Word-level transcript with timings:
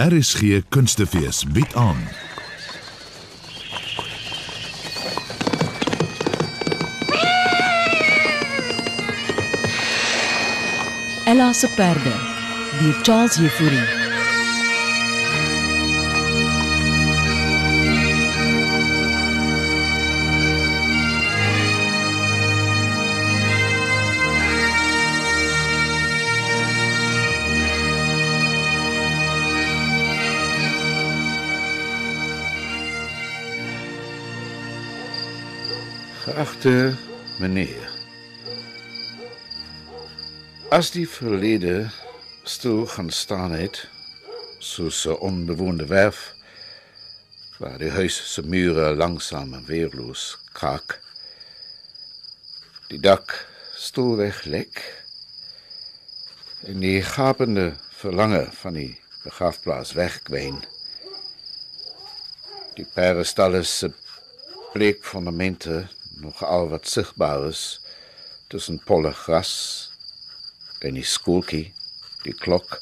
RSG 0.00 0.62
Kunstefees 0.68 1.44
bied 1.44 1.74
aan. 1.74 1.96
Ella 11.24 11.52
se 11.52 11.68
perde 11.76 12.12
deur 12.80 13.02
Charles 13.02 13.34
Jefouri. 13.34 13.93
Geachte 36.34 36.96
meneer. 37.38 37.90
As 40.74 40.90
die 40.90 41.06
verlede 41.06 41.92
stil 42.42 42.88
gaan 42.90 43.10
staan 43.14 43.54
het, 43.54 43.84
soos 44.58 45.04
'n 45.06 45.14
onbewoonde 45.28 45.86
werf 45.86 46.34
waar 47.58 47.78
die 47.78 47.90
huis 47.90 48.32
se 48.32 48.42
mure 48.42 48.94
langsaam 48.94 49.54
en 49.54 49.64
weerloos 49.64 50.38
kraak. 50.52 50.98
Die 52.88 52.98
dak 52.98 53.46
stilweg 53.76 54.44
lek 54.44 55.06
en 56.66 56.80
die 56.80 57.02
gapende 57.02 57.76
verlange 57.90 58.48
van 58.50 58.72
die 58.72 59.00
begrafplaas 59.22 59.92
wegkwyn. 59.92 60.64
Die 62.74 62.86
perestalle 62.94 63.62
se 63.62 63.92
bleek 64.72 65.12
nog 65.12 65.93
al 66.40 66.68
wat 66.68 66.86
sigbaar 66.88 67.48
is 67.48 67.80
tussen 68.48 68.78
polle 68.78 69.12
gras 69.12 69.54
en 70.80 70.94
die 70.94 71.06
skooltjie, 71.06 71.72
die 72.24 72.34
klok 72.34 72.80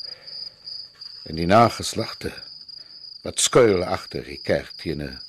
en 1.29 1.39
die 1.39 1.47
nageslagte 1.47 2.33
wat 3.23 3.39
skuil 3.41 3.85
agter 3.87 4.25
die 4.27 4.41
kerk 4.43 4.73
teen 4.83 5.03
'n 5.03 5.21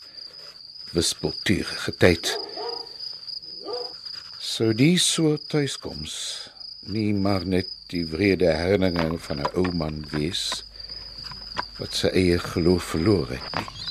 wispelturige 0.93 1.93
tyd. 1.97 2.33
So 4.39 4.73
die 4.73 4.97
so 4.97 5.37
tuiskoms 5.37 6.49
nie 6.85 7.13
maar 7.13 7.45
net 7.45 7.69
die 7.93 8.05
wrede 8.05 8.49
herinneringe 8.57 9.19
van 9.27 9.39
'n 9.39 9.53
ou 9.55 9.69
man 9.71 10.05
wees 10.11 10.63
wat 11.79 11.93
sy 11.93 12.07
eie 12.07 12.39
geloof 12.39 12.83
verloor 12.83 13.29
het 13.29 13.47
nie. 13.55 13.82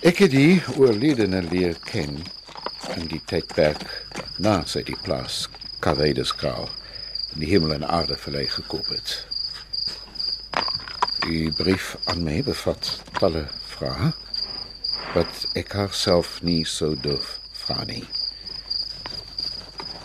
Ek 0.00 0.22
het 0.22 0.30
die 0.32 0.62
oorledene 0.80 1.42
leer 1.44 1.74
ken 1.84 2.14
in 2.94 3.08
die 3.10 3.18
tydperk 3.28 3.82
na 4.40 4.62
sy 4.64 4.80
die 4.88 4.96
plaas 5.04 5.42
Kavedeskraal 5.84 6.70
in 7.34 7.42
die 7.42 7.50
hemel 7.50 7.74
en 7.74 7.84
aarde 7.84 8.16
verlei 8.16 8.46
gekoop 8.48 8.88
het. 8.94 9.12
Die 11.26 11.50
brief 11.58 11.90
aan 12.08 12.24
my 12.24 12.38
bevat 12.46 12.88
talle 13.18 13.42
vrae 13.74 14.08
wat 15.12 15.44
ek 15.60 15.76
haarself 15.76 16.38
nie 16.48 16.62
sou 16.64 16.94
durf 17.04 17.34
vra 17.66 17.84
nie. 17.90 18.06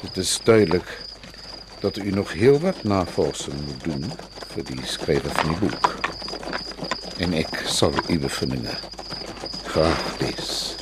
Dit 0.02 0.20
is 0.26 0.34
duidelik 0.44 0.92
dat 1.86 2.02
u 2.04 2.12
nog 2.12 2.36
heel 2.36 2.60
wat 2.66 2.84
navorsing 2.84 3.64
moet 3.70 3.88
doen 3.88 4.12
vir 4.58 4.68
die 4.74 4.84
skrywer 4.84 5.40
van 5.40 5.56
die 5.56 5.62
boek. 5.64 5.90
En 7.24 7.40
ek 7.46 7.64
sal 7.64 7.96
u 8.10 8.20
bevindinge 8.20 8.76
graag 9.76 10.20
lees. 10.20 10.76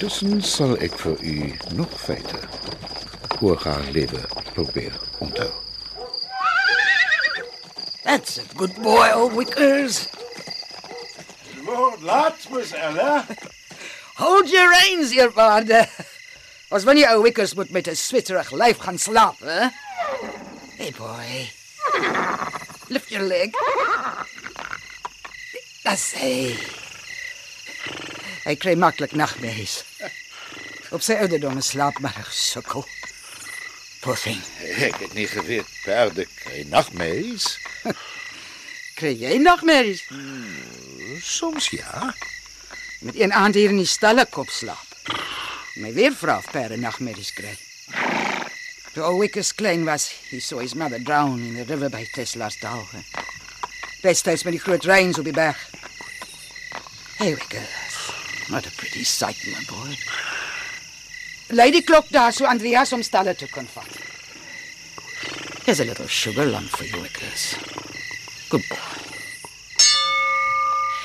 Tussen 0.00 0.38
sal 0.40 0.70
ek 0.80 0.94
vir 1.02 1.18
u 1.20 1.34
nog 1.76 1.90
feite 2.00 2.38
oor 3.44 3.60
haar 3.60 3.82
lewe 3.92 4.22
probeer 4.54 4.94
onthou. 5.20 5.50
That's 8.06 8.38
a 8.40 8.44
good 8.56 8.72
boy, 8.80 9.10
old 9.12 9.36
Wickers. 9.36 10.06
Lord, 11.66 12.00
laat 12.00 12.48
mos 12.48 12.72
Ella. 12.72 13.26
Hold 14.22 14.48
your 14.48 14.72
reins, 14.72 15.12
eerwaarde. 15.12 15.82
Ons 16.72 16.88
wil 16.88 16.96
nie 17.02 17.04
ou 17.10 17.20
Wickers 17.26 17.52
moet 17.58 17.74
met 17.76 17.92
'n 17.92 18.00
switterig 18.00 18.48
lyf 18.56 18.80
gaan 18.80 18.96
slaap, 18.96 19.44
hè? 19.44 19.68
Hey 20.80 20.96
boy. 20.96 21.52
Lift 22.88 23.12
your 23.12 23.28
leg. 23.28 23.52
That's 25.84 26.16
hy. 26.16 26.85
Hy 28.46 28.54
kry 28.62 28.76
maklik 28.78 29.16
nagmerries. 29.18 29.80
Op 30.94 31.02
sy 31.02 31.16
ouderdom 31.18 31.58
slaap 31.66 31.98
maar 31.98 32.28
sukkel. 32.30 32.84
Poor 34.04 34.14
thing. 34.14 34.38
Ek 34.86 35.00
het 35.02 35.16
nie 35.18 35.26
geweet 35.26 35.70
perde 35.82 36.28
kry 36.38 36.62
nagmerries. 36.70 37.56
Kry 38.96 39.10
jy 39.18 39.34
nagmerries? 39.42 40.06
Soms 41.20 41.66
ja. 41.74 42.14
Met 43.04 43.18
een 43.18 43.34
aand 43.34 43.58
hier 43.58 43.74
in 43.74 43.82
die 43.82 43.90
stalle 43.90 44.24
kop 44.30 44.48
slaap. 44.48 44.94
My 45.82 45.90
weer 45.92 46.14
vra 46.16 46.38
of 46.40 46.46
perde 46.54 46.78
nagmerries 46.80 47.34
kry. 47.36 47.52
Toe 48.94 49.04
ou 49.04 49.18
Wickers 49.20 49.52
klein 49.52 49.84
was, 49.84 50.06
he 50.30 50.40
saw 50.40 50.62
his 50.62 50.72
mother 50.78 51.02
drown 51.02 51.42
in 51.42 51.58
the 51.58 51.66
river 51.68 51.90
by 51.92 52.06
Tesla's 52.14 52.56
Dal. 52.62 52.86
Destyds 54.00 54.46
met 54.46 54.56
die 54.56 54.62
groot 54.62 54.88
reëns 54.88 55.20
op 55.20 55.28
die 55.28 55.36
berg. 55.36 55.60
Hey 57.18 57.34
Wickers, 57.34 57.75
what 58.50 58.66
a 58.66 58.70
pretty 58.76 59.04
sight, 59.04 59.36
my 59.52 59.62
boy. 59.68 59.96
Lei 61.56 61.70
die 61.70 61.82
klok 61.82 62.08
daar 62.10 62.32
so 62.32 62.46
Andreas 62.46 62.92
om 62.92 63.02
stalle 63.02 63.34
toe 63.34 63.48
kan 63.48 63.68
vat. 63.74 63.92
Here's 65.64 65.80
a 65.80 65.84
little 65.84 66.08
sugar 66.08 66.46
lump 66.46 66.68
for 66.68 66.84
you, 66.84 67.02
Wickers. 67.02 67.54
Good 68.50 68.66
boy. 68.68 68.94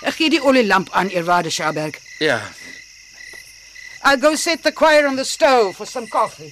Ek 0.01 0.17
gee 0.17 0.31
die 0.33 0.41
olielamp 0.41 0.89
aan, 0.97 1.09
eerwaarde 1.13 1.49
Schaberg. 1.53 1.97
Ja, 2.19 2.41
I'll 4.03 4.17
go 4.17 4.35
set 4.35 4.63
the 4.63 4.71
choir 4.71 5.07
on 5.07 5.15
the 5.15 5.25
stove 5.25 5.75
for 5.75 5.85
some 5.85 6.07
coffee. 6.07 6.51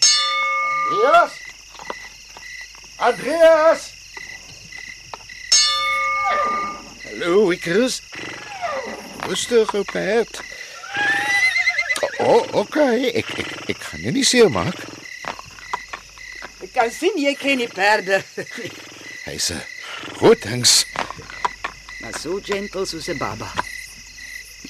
Andreas? 0.91 1.31
Andreas? 2.99 3.91
hallo 7.03 7.47
Wickers. 7.47 8.01
Rustig 9.27 9.73
op 9.73 9.85
perd. 9.85 10.41
O, 12.19 12.23
oh, 12.25 12.59
okay. 12.59 13.11
Ek 13.15 13.29
ek 13.39 13.51
ek 13.71 13.79
gaan 13.79 14.01
jou 14.03 14.11
nie 14.11 14.25
seermaak. 14.27 14.75
Ek 16.59 16.71
kan 16.75 16.89
sien 16.91 17.15
jy 17.15 17.31
ken 17.39 17.61
die 17.63 17.69
perde. 17.71 18.19
Hy's 19.27 19.47
'n 19.55 19.61
groot 20.19 20.43
hings. 20.43 20.83
Maar 22.03 22.19
so 22.19 22.41
gentle 22.43 22.83
soos 22.85 23.07
'n 23.07 23.17
baba. 23.17 23.47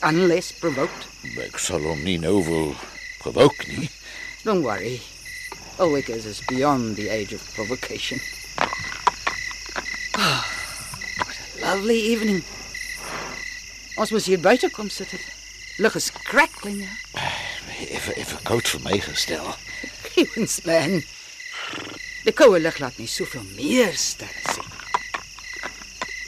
Unless 0.05 0.51
provoked. 0.61 1.09
Ek 1.41 1.57
sal 1.57 1.81
hom 1.81 2.03
nie 2.05 2.19
nou 2.21 2.37
wil 2.45 2.75
provoke 3.17 3.65
nie. 3.65 3.89
Don't 4.45 4.61
worry. 4.61 5.01
Ulwickers 5.81 6.25
is 6.29 6.45
beyond 6.45 6.95
the 6.95 7.09
age 7.09 7.33
of 7.33 7.41
provocation. 7.57 8.21
Ah, 10.13 10.45
what 11.17 11.33
a 11.33 11.65
lovely 11.65 11.97
evening. 12.13 12.43
Ons 13.97 14.13
moes 14.13 14.29
hier 14.29 14.39
buite 14.39 14.69
kom 14.69 14.89
sit 14.89 15.11
het. 15.11 15.25
Lug 15.81 15.95
is 15.95 16.11
crackling. 16.11 16.85
ja. 16.85 17.28
Effe 17.87 18.13
effe 18.19 18.37
koud 18.43 18.67
vir 18.67 18.81
my 18.83 18.99
gestel. 18.99 19.47
Heavens 20.15 20.59
man. 20.65 20.99
Die 22.25 22.33
koue 22.35 22.59
lig 22.59 22.79
laat 22.83 22.97
nie 22.99 23.07
soveel 23.07 23.45
meer 23.55 23.95
sterre 23.95 24.53
sien. 24.53 24.67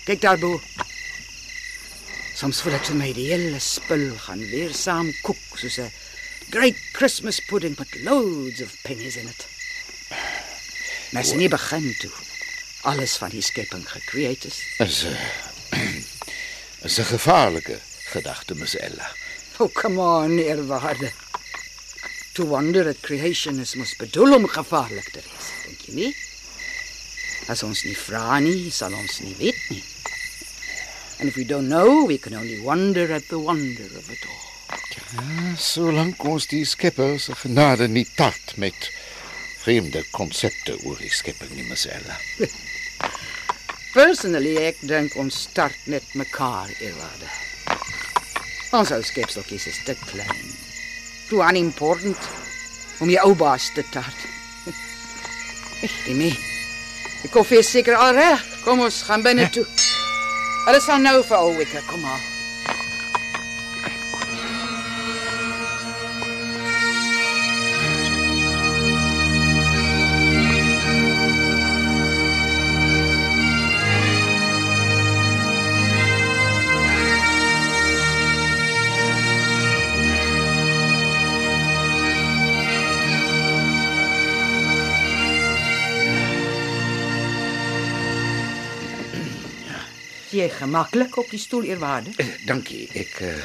Kyk 0.07 0.21
daar 0.23 0.39
bo. 0.39 0.55
Soms 2.39 2.61
voel 2.63 2.77
ek 2.79 2.87
vir 2.87 2.97
my 2.97 3.11
die 3.13 3.27
hele 3.33 3.59
spul 3.61 4.07
gaan 4.23 4.41
weer 4.49 4.71
saam 4.73 5.11
koek 5.25 5.59
soos 5.59 5.77
'n 5.77 5.91
great 6.49 6.79
Christmas 6.93 7.39
pudding 7.49 7.75
with 7.77 7.93
loads 8.07 8.61
of 8.61 8.71
pennies 8.83 9.15
in 9.15 9.27
it. 9.27 9.45
Mens 11.11 11.33
nie 11.33 11.49
begin 11.49 11.93
toe. 11.99 12.11
Alles 12.81 13.17
van 13.19 13.29
die 13.29 13.43
skepping 13.43 13.83
gecreate 13.85 14.47
is. 14.47 14.59
Is 14.79 15.03
'n 16.81 16.87
is 16.87 16.97
'n 16.99 17.11
gevaarlike 17.11 17.79
gedagte, 18.11 18.55
Miss 18.55 18.75
Ella. 18.75 19.07
Oh, 19.59 19.69
come 19.73 20.01
on, 20.01 20.39
eerwaarde. 20.39 21.11
To 22.35 22.45
wonder 22.45 22.87
at 22.87 23.01
creation 23.01 23.59
is 23.59 23.75
mos 23.75 23.95
bedoel 23.99 24.37
om 24.37 24.47
gevaarlik 24.47 25.09
te 25.11 25.19
wees, 25.19 25.47
dink 25.65 25.87
jy 25.87 25.95
nie? 25.97 26.11
As 27.51 27.63
ons 27.67 27.81
nie 27.83 27.97
vra 27.97 28.39
nie, 28.39 28.69
sal 28.71 28.95
ons 28.95 29.19
nie 29.25 29.35
weet 29.39 29.59
nie. 29.73 29.83
And 31.19 31.27
if 31.27 31.35
we 31.35 31.43
don't 31.43 31.67
know, 31.67 32.05
we 32.05 32.17
can 32.17 32.33
only 32.33 32.61
wonder 32.63 33.11
at 33.13 33.27
the 33.27 33.39
wonder 33.39 33.89
of 33.99 34.07
it 34.09 34.23
all. 34.25 34.47
Ja, 35.11 35.55
solank 35.59 36.23
ons 36.23 36.47
die 36.47 36.63
Skepper 36.65 37.19
se 37.19 37.35
genade 37.35 37.89
nie 37.91 38.05
tart 38.15 38.55
met 38.55 38.87
vreemde 39.61 40.05
konsepte 40.15 40.77
oor 40.85 40.97
die 41.03 41.11
skepping 41.11 41.51
nie, 41.53 41.67
Miss 41.67 41.85
Ella. 41.85 42.15
Personally 43.97 44.55
ek 44.63 44.79
dink 44.87 45.19
ons 45.19 45.43
start 45.49 45.87
net 45.91 46.15
mekaar 46.15 46.71
eerwaarde. 46.79 47.29
Ons 48.71 48.95
ou 48.95 49.03
skepseltjies 49.03 49.67
is 49.67 49.81
te 49.83 49.99
klein. 50.07 50.60
Too 51.31 51.39
unimportant 51.39 52.17
om 52.99 53.09
jou 53.09 53.21
ou 53.29 53.35
baas 53.39 53.69
te 53.71 53.85
tart. 53.87 54.25
Mee. 56.19 56.35
Die 57.21 57.31
koffie 57.31 57.61
is 57.63 57.71
seker 57.71 57.95
al 57.95 58.11
reg. 58.17 58.43
Kom 58.65 58.83
ons 58.83 58.99
gaan 59.07 59.23
binne 59.23 59.47
toe. 59.55 59.63
Alles 60.67 60.83
sal 60.89 60.99
nou 60.99 61.21
vir 61.23 61.39
ou 61.39 61.55
Wikke 61.55 61.87
kom 61.87 62.03
maar. 62.03 62.30
Jy 90.31 90.47
gemaklik 90.49 91.17
op 91.17 91.29
die 91.29 91.39
stoel 91.39 91.63
eerwaarde 91.67 92.11
Eh, 92.17 92.27
Dankie. 92.47 92.85
Ek 92.95 93.17
uh, 93.19 93.35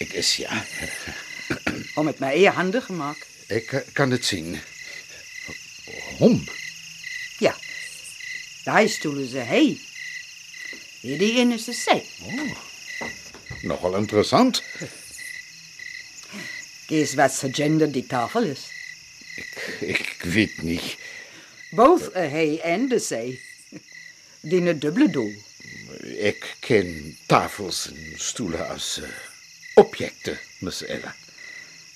ek 0.00 0.14
is 0.16 0.30
ja. 0.40 0.48
om 2.00 2.04
met 2.08 2.18
my 2.24 2.30
eie 2.32 2.50
hande 2.56 2.80
gemaak. 2.80 3.20
Ek 3.52 3.72
eh, 3.76 3.84
kan 3.92 4.08
dit 4.14 4.24
sien. 4.24 4.54
Hom. 6.22 6.38
Ja. 7.44 7.52
Daai 8.64 8.88
stoel 8.88 9.20
is 9.26 9.34
'n 9.36 9.44
hey. 9.50 9.76
Hierdie 11.04 11.34
een 11.40 11.52
is 11.52 11.68
'n 11.68 11.76
sy. 11.76 11.98
Nogal 13.68 13.96
interessant. 14.00 14.62
Dis 16.88 17.14
wat 17.14 17.32
se 17.32 17.52
gender 17.52 17.92
die 17.92 18.06
tafel 18.06 18.44
is. 18.56 18.64
Ek 19.84 20.00
ek 20.16 20.22
weet 20.32 20.62
nie. 20.62 20.80
Both 21.76 22.12
hey 22.14 22.60
en 22.64 22.88
'n 22.88 23.00
sy. 23.00 23.36
Dien 24.40 24.68
'n 24.68 24.78
dubbele 24.78 25.10
doel. 25.10 25.34
Ek 26.04 26.42
ken 26.60 27.14
tafels 27.32 27.86
en 27.88 28.00
stoele 28.20 28.60
as 28.60 28.98
uh, 29.00 29.08
objekte, 29.80 30.34
Miss 30.60 30.82
Ella. 30.84 31.14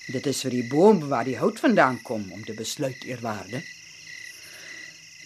Dit 0.09 0.25
is 0.25 0.39
vir 0.41 0.55
die 0.55 0.63
boom 0.65 1.03
waar 1.11 1.27
die 1.27 1.37
hout 1.37 1.59
vandaan 1.61 1.99
kom 2.01 2.23
om 2.33 2.41
te 2.41 2.55
besluit 2.57 3.03
eerwaarde. 3.05 3.61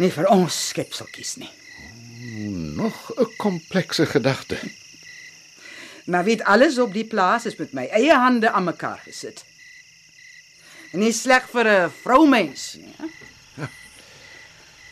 Nie 0.04 0.10
vir 0.12 0.28
ons 0.28 0.58
skepseltjies 0.74 1.38
nie. 1.40 1.52
Nog 2.76 3.12
'n 3.16 3.32
komplekse 3.38 4.06
gedagte. 4.06 4.60
Maar 6.12 6.24
weet 6.24 6.44
alles 6.44 6.78
op 6.78 6.94
die 6.94 7.08
plaas 7.08 7.46
is 7.46 7.56
met 7.56 7.72
my 7.72 7.86
eie 7.88 8.12
hande 8.12 8.52
aan 8.52 8.64
mekaar 8.64 9.00
gesit. 9.06 9.46
En 10.92 11.00
nie 11.00 11.14
sleg 11.14 11.48
vir 11.50 11.68
'n 11.68 11.92
vroumens 12.04 12.74
nie. 12.74 12.96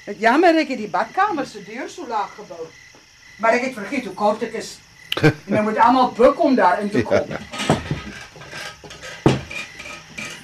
Dit 0.06 0.20
jammer 0.20 0.56
ek 0.56 0.68
het 0.68 0.80
die 0.80 0.88
badkamer 0.88 1.46
se 1.46 1.64
deur 1.64 1.90
so 1.90 2.08
laag 2.08 2.32
gebou. 2.36 2.72
Maar 3.42 3.58
ek 3.58 3.62
het 3.62 3.74
vergeet 3.74 4.06
hoe 4.06 4.14
kort 4.14 4.40
dit 4.40 4.54
is. 4.54 4.78
En 5.22 5.34
dan 5.46 5.64
moet 5.64 5.78
almal 5.78 6.12
buk 6.12 6.40
om 6.40 6.56
daarin 6.56 6.90
te 6.90 7.02
kom. 7.02 7.26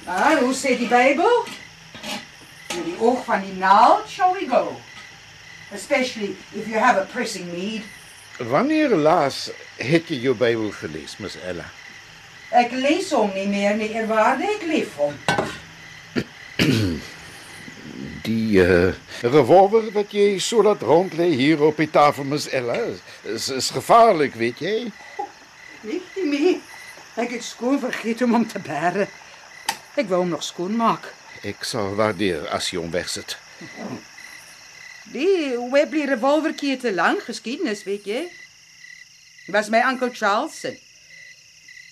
Ah, 0.04 0.38
hoe 0.38 0.54
sê 0.54 0.74
die 0.78 0.88
Bybel? 0.88 1.44
Met 2.74 2.84
die 2.84 2.96
oog 2.98 3.24
van 3.24 3.40
die 3.44 3.54
naald 3.54 4.08
shall 4.08 4.32
we 4.34 4.46
go. 4.50 4.76
Especially 5.72 6.36
if 6.52 6.66
you 6.66 6.78
have 6.78 6.98
a 7.00 7.06
pressing 7.12 7.52
need. 7.52 7.82
Wanneer 8.38 8.96
laas 8.96 9.50
het 9.76 10.08
jy 10.08 10.18
jou 10.26 10.34
Bybel 10.34 10.70
gelees, 10.80 11.16
Miss 11.22 11.38
Ella? 11.44 11.68
Ek 12.50 12.72
lees 12.72 13.12
hom 13.12 13.30
nie 13.36 13.46
meer 13.46 13.76
nie, 13.76 13.92
eerwaarde, 13.94 14.48
ek 14.56 14.66
lief 14.66 14.96
hom. 14.96 15.14
Die 18.28 18.60
uh, 18.60 18.92
revolver 19.24 19.86
wat 19.94 20.12
jy 20.12 20.34
so 20.42 20.60
laat 20.60 20.82
rond 20.84 21.14
lê 21.16 21.30
hier 21.32 21.62
op 21.64 21.78
die 21.80 21.88
tafel, 21.88 22.26
Miss 22.28 22.50
Ella, 22.52 22.76
is, 23.24 23.46
is 23.48 23.70
gevaarlik, 23.72 24.34
weet 24.36 24.58
jy? 24.60 24.74
Lief 25.88 26.16
nie 26.18 26.26
meer. 26.28 26.58
Ek 27.16 27.32
het 27.32 27.44
skoon 27.46 27.80
vergeet 27.80 28.20
om 28.26 28.34
hom 28.36 28.44
te 28.46 28.60
bære. 28.60 29.06
Ek 29.96 30.10
wou 30.10 30.20
hom 30.20 30.34
nog 30.34 30.44
skoon 30.44 30.76
maak. 30.76 31.08
Ek 31.46 31.64
sal 31.64 31.94
waardeer 31.96 32.44
as 32.52 32.68
jy 32.68 32.82
hom 32.82 32.92
wegsit. 32.92 33.38
Die 35.14 35.56
Webley 35.72 36.04
revolvertjie 36.10 36.74
het 36.76 36.84
'n 36.84 36.98
lang 36.98 37.22
geskiedenis, 37.24 37.86
weet 37.88 38.04
jy? 38.04 38.28
Dit 39.46 39.54
was 39.56 39.70
my 39.72 39.80
oom 39.88 40.12
Charles 40.12 40.60
se. 40.60 40.76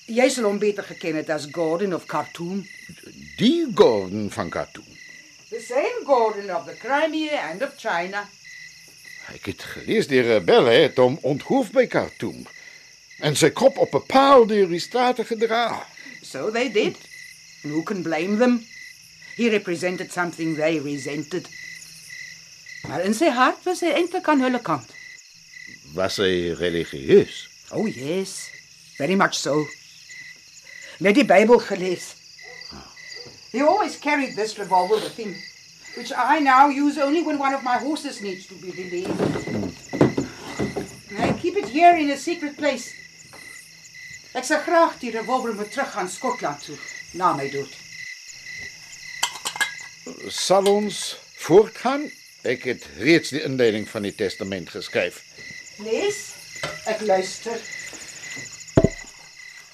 Jy 0.07 0.29
sal 0.29 0.45
hom 0.45 0.59
beter 0.59 0.85
geken 0.85 1.17
het 1.17 1.31
as 1.31 1.49
Gordon 1.51 1.95
of 1.95 2.05
Khartoum. 2.07 2.69
Die 3.39 3.67
Gordon 3.75 4.31
van 4.31 4.51
Khartoum. 4.51 4.96
The 5.49 5.61
same 5.61 6.05
Gordon 6.05 6.51
of 6.51 6.67
the 6.67 6.75
Crimea 6.75 7.39
and 7.39 7.63
of 7.63 7.77
China. 7.79 8.27
Ek 9.31 9.45
het 9.47 9.63
gelees 9.63 10.09
die 10.11 10.23
rebelle 10.27 10.73
het 10.75 10.99
hom 10.99 11.21
onthoef 11.23 11.71
by 11.71 11.85
Khartoum 11.87 12.41
en 13.23 13.39
sy 13.39 13.53
kop 13.55 13.79
op 13.79 13.95
'n 13.95 14.07
paal 14.11 14.47
die 14.51 14.81
strate 14.83 15.23
gedra. 15.25 15.87
So 16.23 16.51
they 16.51 16.69
did. 16.69 16.99
And 17.63 17.73
who 17.73 17.83
can 17.83 18.03
blame 18.03 18.39
them? 18.39 18.67
He 19.37 19.49
represented 19.51 20.11
something 20.13 20.57
they 20.57 20.81
resented. 20.81 21.47
Maar 22.89 23.07
in 23.07 23.15
sy 23.15 23.31
hart 23.31 23.63
was 23.63 23.81
hy 23.81 23.95
eintlik 23.95 24.27
aan 24.29 24.43
hulle 24.43 24.61
kant. 24.61 24.91
Was 25.95 26.17
hy 26.17 26.55
religieus? 26.59 27.47
Oh 27.71 27.87
yes, 27.87 28.51
very 28.99 29.15
much 29.15 29.35
so. 29.35 29.63
Net 30.99 31.15
die 31.15 31.25
Bybel 31.25 31.59
gelees. 31.59 32.15
He 33.57 33.63
always 33.63 33.97
carried 33.97 34.37
this 34.37 34.59
revolver 34.59 34.97
with 34.97 35.17
him, 35.17 35.35
which 35.97 36.13
I 36.15 36.41
now 36.41 36.69
use 36.69 36.99
only 36.99 37.23
when 37.23 37.39
one 37.39 37.55
of 37.55 37.63
my 37.63 37.79
horses 37.79 38.21
needs 38.21 38.45
to 38.49 38.55
be 38.55 38.71
relieved. 38.71 39.19
I 41.19 41.33
keep 41.41 41.57
it 41.57 41.67
here 41.67 41.97
in 41.97 42.11
a 42.11 42.19
secret 42.19 42.59
place. 42.59 42.93
Ek 44.37 44.45
sal 44.45 44.61
graag 44.61 44.99
die 45.01 45.09
revolver 45.15 45.55
moet 45.57 45.73
terug 45.73 45.89
gaan 45.95 46.11
Skotland 46.13 46.67
toe 46.67 46.77
na 47.17 47.31
my 47.33 47.47
dood. 47.49 47.73
Sal 50.29 50.69
ons 50.69 51.17
voortgaan? 51.47 52.05
Ek 52.45 52.69
het 52.69 52.85
reeds 53.01 53.33
die 53.33 53.41
inleiding 53.41 53.89
van 53.89 54.05
die 54.05 54.13
testament 54.13 54.69
geskryf. 54.75 55.23
Lees. 55.81 56.21
Ek 56.85 57.01
luister. 57.01 57.57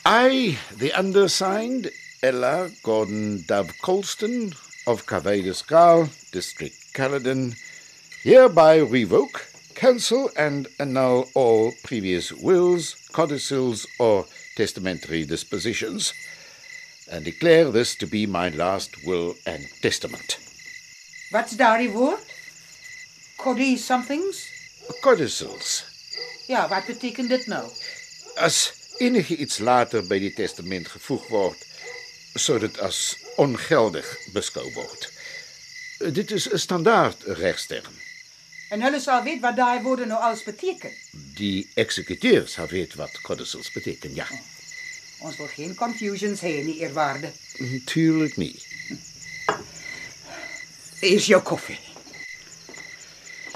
I, 0.06 0.54
the 0.78 0.94
undersigned, 0.94 1.90
Ella 2.22 2.70
Gordon 2.84 3.42
Dove 3.48 3.72
Colston 3.82 4.52
of 4.86 5.06
Carvedescal, 5.06 6.08
District 6.30 6.76
Caledon, 6.94 7.54
hereby 8.22 8.76
revoke, 8.76 9.44
cancel, 9.74 10.30
and 10.36 10.68
annul 10.78 11.28
all 11.34 11.72
previous 11.82 12.30
wills, 12.30 12.94
codicils, 13.10 13.88
or 13.98 14.24
testamentary 14.56 15.24
dispositions, 15.24 16.12
and 17.10 17.24
declare 17.24 17.72
this 17.72 17.96
to 17.96 18.06
be 18.06 18.24
my 18.24 18.50
last 18.50 19.04
will 19.04 19.34
and 19.44 19.66
testament. 19.82 20.38
Wat's 21.32 21.56
daardie 21.56 21.92
woord? 21.92 22.20
Cody 23.36 23.76
somethings? 23.76 24.46
Codicils. 25.02 25.82
Ja, 26.46 26.68
wat 26.68 26.86
beteken 26.86 27.26
dit 27.28 27.46
nou? 27.46 27.66
As 28.36 28.70
enige 28.98 29.36
iets 29.36 29.58
later 29.58 30.06
by 30.06 30.20
die 30.22 30.32
testament 30.32 30.86
gevoeg 30.86 31.26
word, 31.28 31.70
sou 32.34 32.58
dit 32.58 32.78
as 32.78 33.16
ongeldig 33.36 34.06
beskou 34.32 34.64
word. 34.74 35.10
Dit 36.12 36.30
is 36.30 36.48
'n 36.48 36.58
standaard 36.58 37.22
regsterm. 37.22 37.94
En 38.70 38.82
hulle 38.82 39.00
sal 39.00 39.22
weet 39.22 39.40
wat 39.40 39.56
daai 39.56 39.82
woorde 39.82 40.06
nou 40.06 40.20
alles 40.20 40.42
beteken. 40.42 40.90
Die 41.36 41.70
eksekuteur 41.74 42.48
sal 42.48 42.66
weet 42.66 42.94
wat 42.94 43.20
codicils 43.20 43.72
beteken, 43.72 44.14
ja. 44.14 44.26
Ons 45.20 45.36
wil 45.36 45.46
geen 45.46 45.74
confusions 45.74 46.40
hê 46.40 46.64
nie, 46.64 46.78
eerwaarde. 46.80 47.30
Natuurlik 47.58 48.36
nie. 48.36 48.62
Hier 51.00 51.18
is 51.18 51.26
jou 51.26 51.42
koffie. 51.42 51.78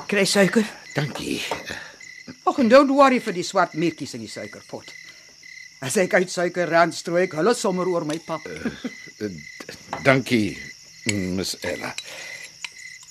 Kry 0.06 0.24
suiker? 0.24 0.66
Dankie. 0.94 1.42
Och, 2.42 2.58
en 2.58 2.68
don't 2.68 2.90
worry 2.90 3.20
vir 3.20 3.32
die 3.32 3.42
swart 3.42 3.72
meertjies 3.72 4.14
in 4.14 4.20
die 4.20 4.30
suikerpot. 4.30 4.92
Als 5.84 5.96
ek 6.00 6.14
uitsuiker 6.16 6.70
rand 6.72 6.94
strooi 6.96 7.26
ek 7.26 7.36
hulle 7.36 7.52
sommer 7.54 7.88
oor 7.88 8.06
pap. 8.24 8.46
Eh, 8.46 9.26
eh, 9.26 9.74
dankie, 10.02 10.56
Miss 11.36 11.56
Ella. 11.60 11.94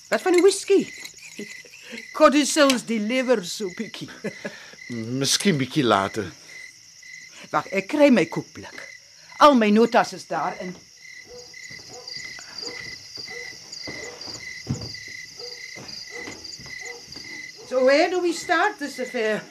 Wat 0.08 0.22
van 0.22 0.32
die 0.32 0.42
whisky? 0.42 0.86
Codicils 2.12 2.84
die 2.86 2.98
lewer 3.00 3.44
so 3.44 3.70
bietjie. 3.76 4.08
Miskien 4.88 5.56
bietjie 5.58 5.84
later. 5.84 6.26
Wag, 7.50 7.68
ik 7.68 7.86
krijg 7.86 8.12
mijn 8.12 8.28
koekblik. 8.28 8.82
Al 9.38 9.54
my 9.54 9.70
notas 9.70 10.12
is 10.12 10.26
daarin. 10.26 10.74
So 17.68 17.84
where 17.84 18.10
do 18.10 18.22
we 18.22 18.32
start 18.32 18.78
this 18.78 18.98
affair? 19.00 19.42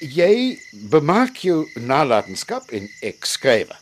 Jy 0.00 0.56
bemaak 0.90 1.36
jou 1.44 1.66
nalatenskap 1.76 2.70
en 2.72 2.86
ek 3.04 3.26
skrywe. 3.28 3.76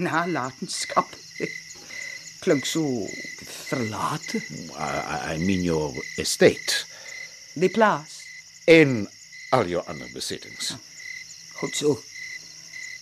Nalatenskap. 0.00 1.10
Klink 2.42 2.64
so 2.66 2.82
verlate. 3.68 4.40
I, 4.78 5.34
I 5.34 5.38
mean 5.38 5.62
your 5.62 5.92
estate 6.18 6.86
Die 7.54 7.68
plaas. 7.68 8.20
en 8.66 9.04
al 9.52 9.68
jou 9.68 9.82
ander 9.90 10.08
besittings. 10.14 10.72
Goed 11.60 11.76
so. 11.76 11.98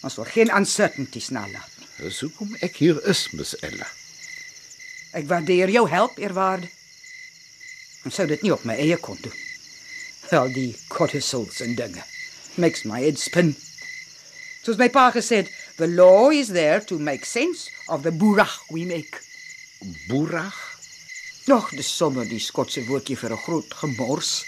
Ons 0.03 0.17
wil 0.19 0.27
geen 0.33 0.51
uncertainties 0.57 1.29
nalat. 1.31 1.79
Dis 2.01 2.19
hoekom 2.25 2.57
ek 2.65 2.79
hier 2.81 2.99
is, 3.09 3.27
Miss 3.37 3.55
Ella. 3.63 3.87
Ek 5.15 5.27
waardeer 5.29 5.71
jou 5.71 5.85
help, 5.91 6.17
eerwaarde. 6.19 6.67
Ek 8.09 8.15
sou 8.17 8.27
dit 8.31 8.43
nie 8.43 8.53
op 8.55 8.65
my 8.65 8.75
eie 8.81 8.97
kon 8.97 9.19
doen. 9.21 9.37
Al 10.31 10.53
die 10.55 10.77
cortisols 10.89 11.61
en 11.61 11.75
dinge. 11.75 12.03
Makes 12.55 12.85
my 12.87 13.01
head 13.03 13.19
spin. 13.19 13.57
Soos 14.63 14.79
my 14.79 14.87
pa 14.93 15.09
gesê 15.11 15.43
het, 15.43 15.51
the 15.77 15.89
law 15.89 16.31
is 16.31 16.53
there 16.55 16.79
to 16.85 16.99
make 16.99 17.27
sense 17.27 17.71
of 17.89 18.03
the 18.03 18.13
boerag 18.13 18.53
we 18.71 18.85
make. 18.87 19.19
Boerag? 20.07 20.55
Nog, 21.51 21.71
dis 21.75 21.89
sommer 21.97 22.29
die 22.29 22.39
Skotse 22.39 22.85
woordjie 22.87 23.17
vir 23.19 23.33
'n 23.33 23.43
groot 23.43 23.75
gemors. 23.75 24.45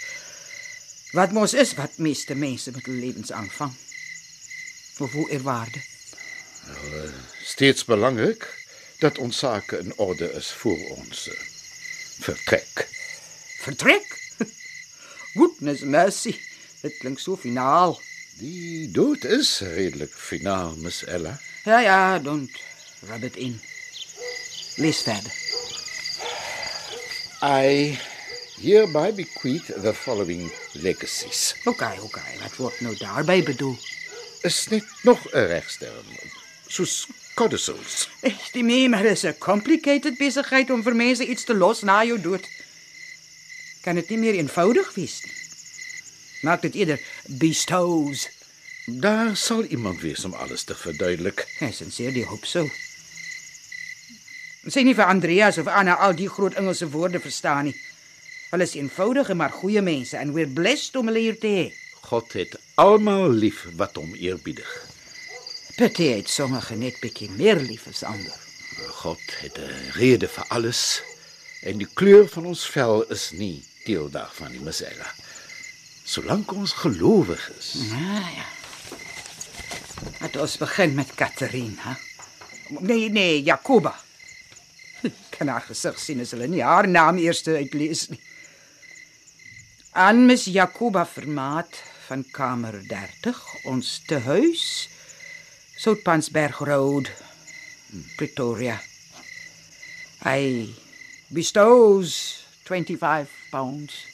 Wat 1.11 1.31
mos 1.31 1.53
is 1.53 1.73
wat 1.75 1.97
meeste 1.97 2.35
mense 2.35 2.71
met 2.71 2.85
hulle 2.85 3.03
lewens 3.03 3.31
aanvang. 3.31 3.75
Of 4.99 5.11
hoe 5.11 5.29
eerwaarde. 5.29 5.81
Steeds 7.43 7.85
belangrik 7.85 8.47
dat 8.99 9.17
ons 9.17 9.37
sake 9.37 9.77
in 9.77 9.97
orde 9.97 10.31
is 10.31 10.51
voor 10.51 10.79
ons 10.95 11.27
uh, 11.27 11.33
vertrek. 12.19 12.87
Vertrek? 13.59 14.22
Goodness 15.33 15.81
mercy. 15.81 16.35
Dit 16.81 16.97
klink 16.97 17.19
so 17.19 17.35
finaal. 17.35 17.99
Die 18.39 18.91
dood 18.91 19.23
is 19.23 19.59
redelik 19.59 20.13
finaal, 20.13 20.75
Miss 20.77 21.03
Ella. 21.05 21.39
Ja, 21.63 21.79
ja, 21.79 22.19
don't 22.19 22.51
rub 23.07 23.23
it 23.23 23.35
in. 23.35 23.59
Lees 24.75 25.01
verder. 25.01 25.31
I 27.41 27.97
hereby 28.61 29.11
bequeath 29.11 29.81
the 29.81 29.93
following 29.93 30.51
legacies. 30.71 31.55
Oké, 31.65 31.91
oké. 32.01 32.21
Wat 32.41 32.55
word 32.55 32.79
nou 32.79 32.95
daarbey 32.97 33.43
bedoel? 33.43 33.77
Is 34.41 34.67
net 34.69 34.85
nog 35.03 35.19
'n 35.31 35.47
regsterm, 35.47 36.05
soos 36.67 37.07
codicils. 37.33 38.09
Ek 38.21 38.51
die 38.51 38.89
maar 38.89 39.03
dis 39.03 39.23
'n 39.23 39.37
complicated 39.37 40.17
besigheid 40.17 40.69
om 40.69 40.83
vir 40.83 40.95
mense 40.95 41.25
iets 41.25 41.43
te 41.43 41.53
los 41.53 41.81
na 41.81 42.03
jou 42.03 42.21
dood. 42.21 42.47
Kan 43.83 43.99
dit 43.99 44.09
nie 44.09 44.17
meer 44.17 44.37
eenvoudig 44.39 44.93
wees 44.95 45.19
nie? 45.25 45.33
Maak 46.43 46.61
dit 46.63 46.75
eerder 46.75 46.99
bestows. 47.39 48.27
Daar 48.85 49.35
sal 49.39 49.63
iemand 49.63 50.01
wees 50.01 50.23
om 50.27 50.33
alles 50.33 50.63
te 50.63 50.75
verduidelik. 50.75 51.45
Ja, 51.59 51.71
sincerely 51.71 52.23
hoop 52.27 52.45
so. 52.45 52.67
Sê 54.67 54.83
nie 54.83 54.95
vir 54.95 55.07
Andreas 55.07 55.59
of 55.59 55.67
Anna 55.71 55.95
al 56.03 56.15
die 56.15 56.29
groot 56.31 56.55
Engelse 56.59 56.89
woorde 56.91 57.19
verstaan 57.23 57.69
nie. 57.69 57.75
Hulle 58.51 58.67
is 58.67 58.75
eenvoudige 58.79 59.35
maar 59.35 59.55
goeie 59.55 59.81
mense 59.83 60.19
en 60.19 60.31
we're 60.35 60.51
blessed 60.51 60.95
om 60.99 61.11
hulle 61.11 61.23
hier 61.23 61.39
te 61.39 61.51
hê. 61.51 61.65
God 62.03 62.35
het 62.39 62.55
almal 62.79 63.31
lief 63.31 63.65
wat 63.79 63.99
hom 63.99 64.15
eerbiedig. 64.15 64.71
Pity 65.75 66.11
het 66.13 66.31
sommige 66.31 66.75
net 66.79 66.99
bietjie 67.03 67.31
meer 67.35 67.59
lief 67.59 67.87
as 67.91 68.03
ander. 68.07 68.35
God 69.03 69.23
het 69.43 69.59
'n 69.59 69.91
rede 69.99 70.27
vir 70.27 70.45
alles 70.47 71.01
en 71.63 71.77
die 71.77 71.91
kleur 71.93 72.27
van 72.27 72.45
ons 72.45 72.67
vel 72.67 73.03
is 73.11 73.31
nie 73.31 73.63
deel 73.85 74.09
daarvan 74.09 74.51
nie, 74.51 74.61
Miss 74.63 74.81
Ella. 74.83 75.07
Solank 76.03 76.51
ons 76.51 76.73
gelowig 76.83 77.51
is. 77.57 77.73
Ja, 77.89 78.19
ja. 78.35 78.47
Het 80.19 80.35
ons 80.35 80.57
begin 80.57 80.93
met 80.95 81.15
Katherine, 81.15 81.75
hè? 81.77 81.93
Nee, 82.79 83.09
nee, 83.09 83.43
Jakoba. 83.43 83.95
Kan 85.35 85.47
haar 85.47 85.65
gesig 85.67 85.99
sien 85.99 86.23
as 86.23 86.31
hulle 86.35 86.47
nie 86.47 86.63
haar 86.63 86.87
naam 86.87 87.19
eers 87.21 87.43
uitlees 87.47 88.07
nie. 88.11 88.21
Aan 89.93 90.25
Miss 90.25 90.47
Jakoba 90.49 91.05
Vermaat 91.05 91.79
van 92.07 92.23
kamer 92.31 92.79
30, 92.87 93.39
ons 93.69 94.01
te 94.07 94.19
huis, 94.25 94.63
Soutpansberg 95.79 96.63
Road, 96.67 97.11
Pretoria. 98.17 98.79
Hy 100.23 100.71
bestows 101.33 102.42
25 102.63 103.29
pounds. 103.49 104.05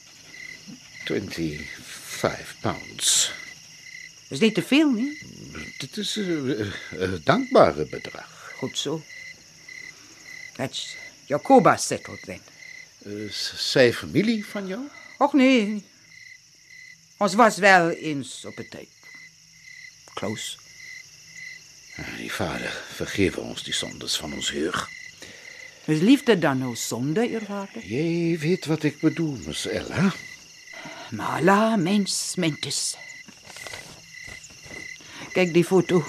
25 1.05 2.55
pounds. 2.61 3.31
Dis 4.29 4.39
nie 4.39 4.51
te 4.51 4.61
veel 4.61 4.91
nie. 4.91 5.17
Dit 5.77 5.97
is 5.97 6.17
'n 6.17 6.73
'n 6.93 7.21
dankbare 7.23 7.85
bedrag. 7.85 8.53
Goed 8.57 8.77
so. 8.77 9.01
That's 10.55 10.95
Jakoba 11.25 11.77
settled 11.77 12.21
then. 12.21 12.41
Is 12.99 13.53
sy 13.71 13.93
familie 13.93 14.45
van 14.45 14.67
jou? 14.67 14.89
Och 15.17 15.33
nee. 15.33 15.85
Ons 17.17 17.33
was 17.33 17.57
wel 17.57 17.89
eens 17.89 18.45
op 18.45 18.59
'n 18.59 18.67
tyd. 18.69 18.89
Close. 20.13 20.57
Die 22.17 22.31
Vader, 22.31 22.81
vergewe 22.95 23.39
ons 23.39 23.63
die 23.63 23.73
sondes 23.73 24.17
van 24.17 24.33
ons 24.33 24.49
jeug. 24.49 24.89
Is 25.89 25.99
liefde 25.99 26.39
dan 26.39 26.57
nou 26.57 26.75
sonde, 26.75 27.23
eerwaarde? 27.29 27.81
Jy 27.81 28.37
weet 28.37 28.65
wat 28.69 28.83
ek 28.85 28.99
bedoel, 29.01 29.39
Miss 29.47 29.65
Ella. 29.65 30.11
Mala 31.17 31.79
mens 31.81 32.35
mentis. 32.37 32.93
Kyk 35.33 35.49
die 35.55 35.65
foto. 35.65 36.03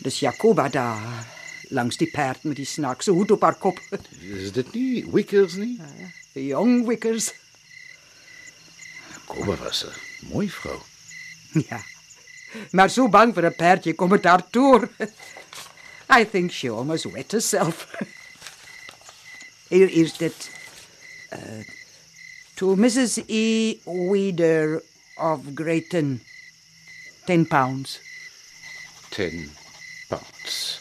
Dis 0.00 0.22
Jakoba 0.24 0.70
daar 0.72 1.04
langs 1.68 2.00
die 2.00 2.08
perd 2.08 2.48
met 2.48 2.56
die 2.56 2.68
snaakse 2.68 3.12
hoed 3.12 3.36
op 3.36 3.44
haar 3.44 3.60
kop. 3.60 3.76
Is 4.24 4.56
dit 4.56 4.72
nie 4.72 5.04
Wickers 5.12 5.58
nie? 5.60 5.76
Die 6.32 6.46
jong 6.48 6.86
wickers. 6.88 7.28
Koba 9.28 9.58
was 9.60 9.84
'n 9.84 9.92
mooi 10.32 10.48
vrou. 10.48 10.80
Ja. 11.68 11.84
Maar 12.70 12.90
so 12.90 13.08
bang 13.08 13.34
vir 13.34 13.52
'n 13.52 13.56
perdjie 13.56 13.94
kom 13.94 14.08
dit 14.16 14.24
haar 14.24 14.48
toer. 14.50 14.88
I 16.08 16.24
think 16.24 16.52
she 16.52 16.68
almost 16.68 17.06
wet 17.06 17.32
herself. 17.32 17.86
Hier 19.68 19.88
is 19.88 20.16
dit 20.18 20.50
uh, 21.32 21.62
to 22.56 22.76
Mrs. 22.76 23.24
E. 23.28 23.78
Weeder 23.84 24.82
of 25.16 25.54
Greyton 25.54 26.20
10 27.26 27.46
pounds. 27.46 28.00
10 29.10 29.50
pounds. 30.08 30.80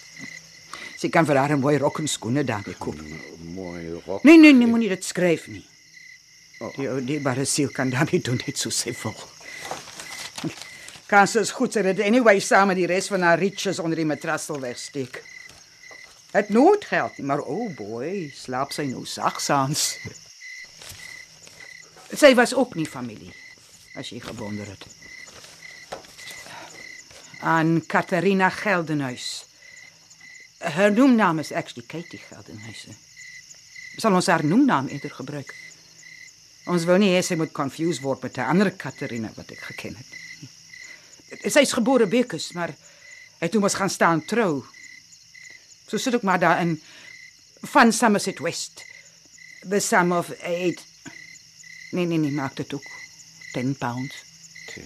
Sy 1.02 1.10
kan 1.10 1.26
vir 1.26 1.40
haar 1.40 1.56
'n 1.56 1.60
mooi 1.60 1.78
rok 1.78 2.00
en 2.00 2.08
skoene 2.08 2.44
daarmee 2.44 2.78
koop. 2.78 3.00
Mooi 3.56 4.02
rok. 4.06 4.24
Nee 4.24 4.38
nee 4.38 4.54
nee, 4.54 4.68
moenie 4.68 4.90
dit 4.90 5.04
skryf 5.06 5.48
nie. 5.48 5.66
Die 6.78 6.90
ou 6.90 7.02
dierbare 7.02 7.46
siel 7.46 7.72
kan 7.74 7.90
daarmee 7.90 8.22
doen 8.22 8.42
net 8.46 8.58
so 8.58 8.70
sy 8.70 8.94
wil. 9.02 9.18
Kans 11.12 11.34
is 11.36 11.50
goed 11.52 11.74
sy 11.76 11.82
het 11.84 11.98
dit 11.98 12.06
anyway 12.08 12.40
saam 12.40 12.70
met 12.72 12.78
die 12.80 12.88
res 12.88 13.10
van 13.12 13.26
haar 13.28 13.40
riches 13.42 13.82
onder 13.84 14.00
die 14.00 14.08
matras 14.08 14.46
sal 14.48 14.62
wegsteek. 14.64 15.18
Het 16.32 16.54
nooit 16.56 16.86
geld 16.88 17.18
nie, 17.20 17.26
maar 17.28 17.42
oh 17.44 17.66
boy, 17.76 18.30
slaap 18.32 18.72
sy 18.72 18.86
nou 18.88 19.04
sagsaans. 19.04 19.90
Sy 22.16 22.32
was 22.40 22.56
ook 22.56 22.78
nie 22.80 22.88
familie 22.88 23.34
as 24.00 24.14
jy 24.14 24.22
gewonder 24.24 24.72
het. 24.72 24.88
Aan 27.44 27.82
Katharina 27.92 28.48
Geldenhuis. 28.62 29.28
Haar 30.64 30.96
noemnaam 30.96 31.44
is 31.44 31.52
actually 31.52 31.84
Katie 31.92 32.24
Geldenhuis. 32.30 32.88
Sal 34.00 34.16
ons 34.16 34.32
haar 34.32 34.48
noemnaam 34.48 34.88
eerder 34.88 35.12
gebruik? 35.20 35.52
Ons 36.72 36.88
wil 36.88 37.04
nie 37.04 37.12
hê 37.18 37.20
sy 37.20 37.36
moet 37.36 37.52
confused 37.52 38.00
word 38.00 38.24
met 38.24 38.38
'n 38.38 38.48
ander 38.56 38.72
Katharina 38.72 39.36
wat 39.36 39.52
ek 39.52 39.68
geken 39.76 40.00
het. 40.00 40.31
Sy 41.40 41.64
is 41.64 41.74
gebore 41.74 42.08
Bekus, 42.12 42.52
maar 42.58 42.74
hy 43.40 43.50
toe 43.50 43.62
mos 43.64 43.78
gaan 43.80 43.90
staan 43.90 44.26
trou. 44.28 44.62
So 45.88 45.98
sit 45.98 46.16
ek 46.16 46.24
maar 46.28 46.40
daar 46.40 46.62
in 46.62 46.78
van 47.74 47.92
Somerset 47.94 48.40
West. 48.40 48.86
The 49.70 49.80
sum 49.80 50.12
of 50.12 50.32
8 50.42 50.90
Nee 51.92 52.06
nee 52.06 52.18
nee, 52.18 52.32
maak 52.32 52.56
dit 52.56 52.74
ook 52.74 52.88
10 53.52 53.76
pounds. 53.78 54.24
10 54.74 54.84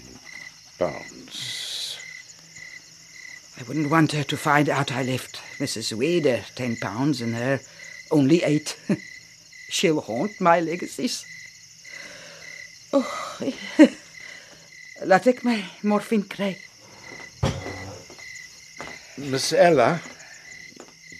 pounds. 0.77 1.97
I 3.61 3.63
wouldn't 3.63 3.89
want 3.89 4.11
her 4.11 4.25
to 4.25 4.37
find 4.37 4.69
out 4.69 4.91
I 4.91 5.03
left 5.03 5.39
Mrs. 5.59 5.91
Wade 5.91 6.43
10 6.55 6.77
pounds 6.77 7.21
and 7.21 7.35
her 7.35 7.61
only 8.09 8.43
8. 8.43 8.77
She'll 9.69 10.01
haunt 10.01 10.39
my 10.39 10.59
legacies. 10.59 11.25
Oh, 12.91 13.37
laat 15.03 15.27
ek 15.27 15.43
my 15.43 15.57
morfine 15.83 16.27
kry. 16.29 16.53
Miss 19.27 19.51
Ella, 19.51 19.95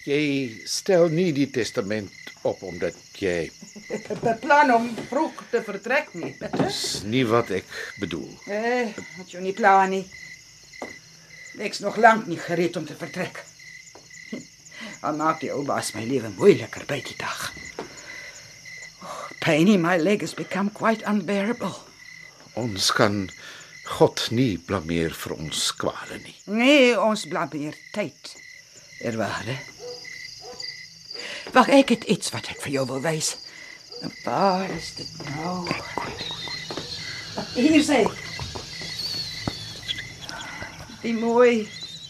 jy 0.08 0.20
stel 0.68 1.10
nie 1.12 1.32
die 1.36 1.48
testament 1.52 2.12
op 2.46 2.62
omdat 2.62 2.96
jy 3.18 3.48
Ek 3.92 4.06
het 4.10 4.20
beplan 4.22 4.70
om 4.74 4.86
vroeg 5.10 5.42
te 5.50 5.60
vertrek 5.64 6.12
nie. 6.16 6.32
dis 6.62 6.80
nie 7.04 7.24
wat 7.28 7.50
ek 7.54 7.68
bedoel. 8.00 8.28
Eh, 8.48 8.92
het 9.18 9.32
jy 9.32 9.42
nie 9.44 9.54
plan 9.56 9.90
nie. 9.92 10.04
Ek's 11.60 11.80
nog 11.84 11.96
lank 12.00 12.26
nie 12.28 12.38
gereed 12.40 12.76
om 12.76 12.86
te 12.88 12.96
vertrek. 12.96 13.42
Dan 15.02 15.20
maak 15.20 15.40
die 15.44 15.52
ou 15.52 15.62
baas 15.68 15.92
my 15.96 16.04
lewe 16.08 16.32
moeiliker 16.36 16.84
by 16.88 17.00
die 17.04 17.16
dag. 17.20 17.50
Oh, 19.04 19.26
pain 19.40 19.68
in 19.72 19.84
my 19.84 19.96
leg 20.00 20.24
has 20.24 20.36
become 20.36 20.72
quite 20.72 21.04
unbearable. 21.08 21.74
Ons 22.56 22.90
kan 22.96 23.26
God 23.86 24.26
nie 24.34 24.58
blameer 24.58 25.14
vir 25.14 25.36
ons 25.36 25.70
kwale 25.78 26.18
nie. 26.24 26.34
Nee, 26.50 26.92
ons 26.98 27.26
blameer 27.30 27.76
tyd. 27.94 28.32
Erware. 29.06 29.56
Wag, 31.54 31.70
ek 31.70 31.92
het 31.94 32.06
iets 32.10 32.32
wat 32.34 32.50
ek 32.50 32.60
vir 32.64 32.74
jou 32.80 32.86
wil 32.90 33.02
wys. 33.04 33.36
En 34.02 34.12
Waar 34.24 34.70
is 34.70 34.90
dit 34.98 35.12
nou? 35.36 35.68
Hier 37.54 37.84
sê. 37.84 38.02
Die 41.04 41.14
mooi 41.14 41.68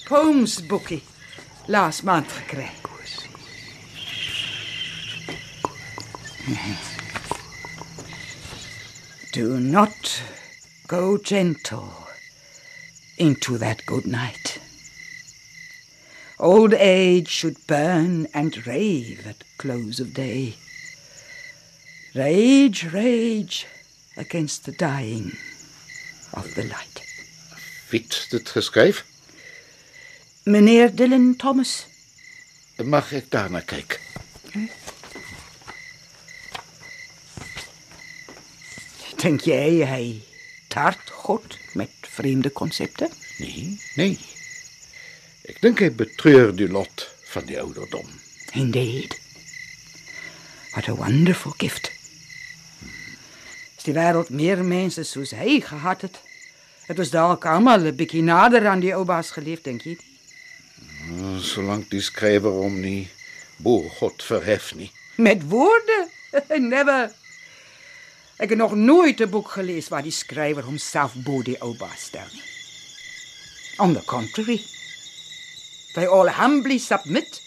poems 0.09 0.59
boekie 0.67 1.03
laas 1.67 2.01
maand 2.03 2.33
gekry. 2.33 2.71
Do 9.33 9.59
not 9.61 10.23
go 10.87 11.19
gentle 11.19 12.07
into 13.19 13.59
that 13.59 13.85
good 13.87 14.07
night. 14.07 14.61
Old 16.39 16.75
age 16.75 17.29
should 17.29 17.67
burn 17.67 18.27
and 18.35 18.67
rave 18.67 19.27
at 19.27 19.43
close 19.59 20.01
of 20.01 20.15
day. 20.15 20.55
Rage, 22.15 22.93
rage 22.93 23.67
against 24.17 24.65
the 24.65 24.73
dying 24.73 25.33
of 26.35 26.55
the 26.55 26.65
light. 26.65 27.03
Wie 27.91 28.05
dit 28.31 28.53
geskryf? 28.53 29.05
Meneer 30.47 30.91
Dylan 30.91 31.39
Thomas, 31.39 31.87
Mag 32.79 33.09
ek 33.13 33.31
daarna 33.31 33.63
kyk? 33.65 33.97
dink 39.17 39.47
jy 39.49 39.81
hy 39.89 40.36
tart 40.77 41.11
God 41.11 41.59
met 41.73 41.91
vreemde 42.03 42.51
konsepte? 42.51 43.09
Nee, 43.39 43.79
nee. 43.95 44.19
Ek 45.49 45.61
dink 45.65 45.81
hy 45.81 45.89
betreur 45.95 46.53
die 46.57 46.69
lot 46.69 47.07
van 47.33 47.47
die 47.49 47.57
ouderdom. 47.61 48.09
Indeed. 48.53 49.17
What 50.75 50.89
a 50.93 50.97
wonderful 50.99 51.55
gift. 51.57 51.89
As 53.79 53.89
die 53.89 53.97
wêreld 53.97 54.29
meer 54.29 54.61
mense 54.65 55.07
soos 55.09 55.33
hy 55.37 55.63
gehad 55.65 56.05
het, 56.05 56.21
het 56.91 57.01
ons 57.01 57.15
dalk 57.15 57.49
almal 57.49 57.89
'n 57.89 57.97
bietjie 57.97 58.25
nader 58.27 58.69
aan 58.69 58.85
die 58.85 58.93
ou 58.93 59.05
baas 59.09 59.33
geleef, 59.33 59.63
dink 59.65 59.89
jy? 59.89 59.97
Solank 61.41 61.89
die 61.91 62.05
skrywer 62.05 62.53
hom 62.53 62.81
nie 62.81 63.09
bo 63.65 63.89
God 63.99 64.23
verhef 64.23 64.75
nie. 64.75 64.91
Met 65.17 65.49
woorde? 65.49 66.09
Never. 66.75 67.13
Ek 68.37 68.53
het 68.53 68.59
nog 68.59 68.75
nooit 68.75 69.21
'n 69.21 69.31
boek 69.31 69.49
gelees 69.49 69.89
waar 69.89 70.03
die 70.03 70.13
skrywer 70.13 70.65
homself 70.65 71.15
bo 71.15 71.43
die 71.43 71.61
ou 71.61 71.77
baas 71.77 72.03
stel 72.05 72.29
nie. 72.33 72.43
On 73.79 73.93
the 73.95 74.05
contrary. 74.05 74.65
They 75.95 76.07
all 76.07 76.29
humbly 76.29 76.79
submit. 76.79 77.43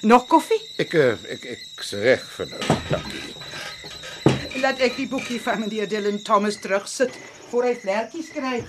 Nog 0.00 0.26
koffie? 0.26 0.60
Ek 0.76 0.94
eh, 0.94 1.16
ek 1.28 1.44
ek 1.44 1.60
is 1.80 1.90
reg 1.90 2.24
vir 2.36 2.46
nou. 2.46 2.60
Dankie. 2.88 3.34
Laat 4.60 4.80
ek 4.80 4.96
die 4.96 5.08
boekie 5.08 5.40
van 5.40 5.60
meneer 5.60 5.88
Dylan 5.88 6.22
Thomas 6.22 6.56
terugsit 6.56 7.12
voor 7.50 7.64
hy 7.64 7.74
vlekkies 7.74 8.30
kry. 8.32 8.64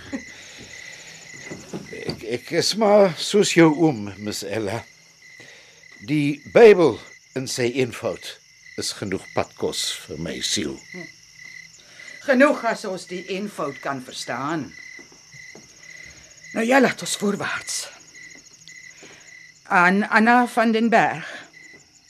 Ek 2.09 2.23
ek 2.23 2.51
is 2.51 2.75
maar 2.75 3.13
soos 3.17 3.53
jou 3.53 3.71
oom, 3.75 4.13
Miss 4.17 4.43
Ella. 4.43 4.83
Die 5.99 6.41
Bybel 6.53 6.99
in 7.35 7.47
sy 7.47 7.71
eenvoud 7.81 8.39
is 8.79 8.93
genoeg 8.97 9.25
padkos 9.35 9.81
vir 10.05 10.21
my 10.23 10.37
siel. 10.41 10.77
Genoeg 12.25 12.63
as 12.71 12.85
ons 12.87 13.07
die 13.09 13.21
eenvoud 13.35 13.79
kan 13.83 14.01
verstaan. 14.05 14.69
Nou 16.53 16.65
ja, 16.65 16.79
laat 16.81 17.01
ons 17.05 17.15
voorwaarts. 17.21 17.77
Aan 19.69 20.01
Anna 20.09 20.47
van 20.47 20.71
den 20.71 20.89
Berg. 20.89 21.27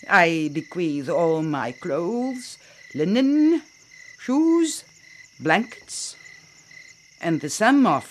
I 0.09 0.49
bequeath 0.53 1.09
all 1.09 1.43
my 1.43 1.73
clothes, 1.81 2.57
linen, 2.93 3.61
shoes, 4.17 4.83
blankets, 5.39 6.15
and 7.21 7.41
the 7.41 7.49
sum 7.49 7.85
of 7.85 8.07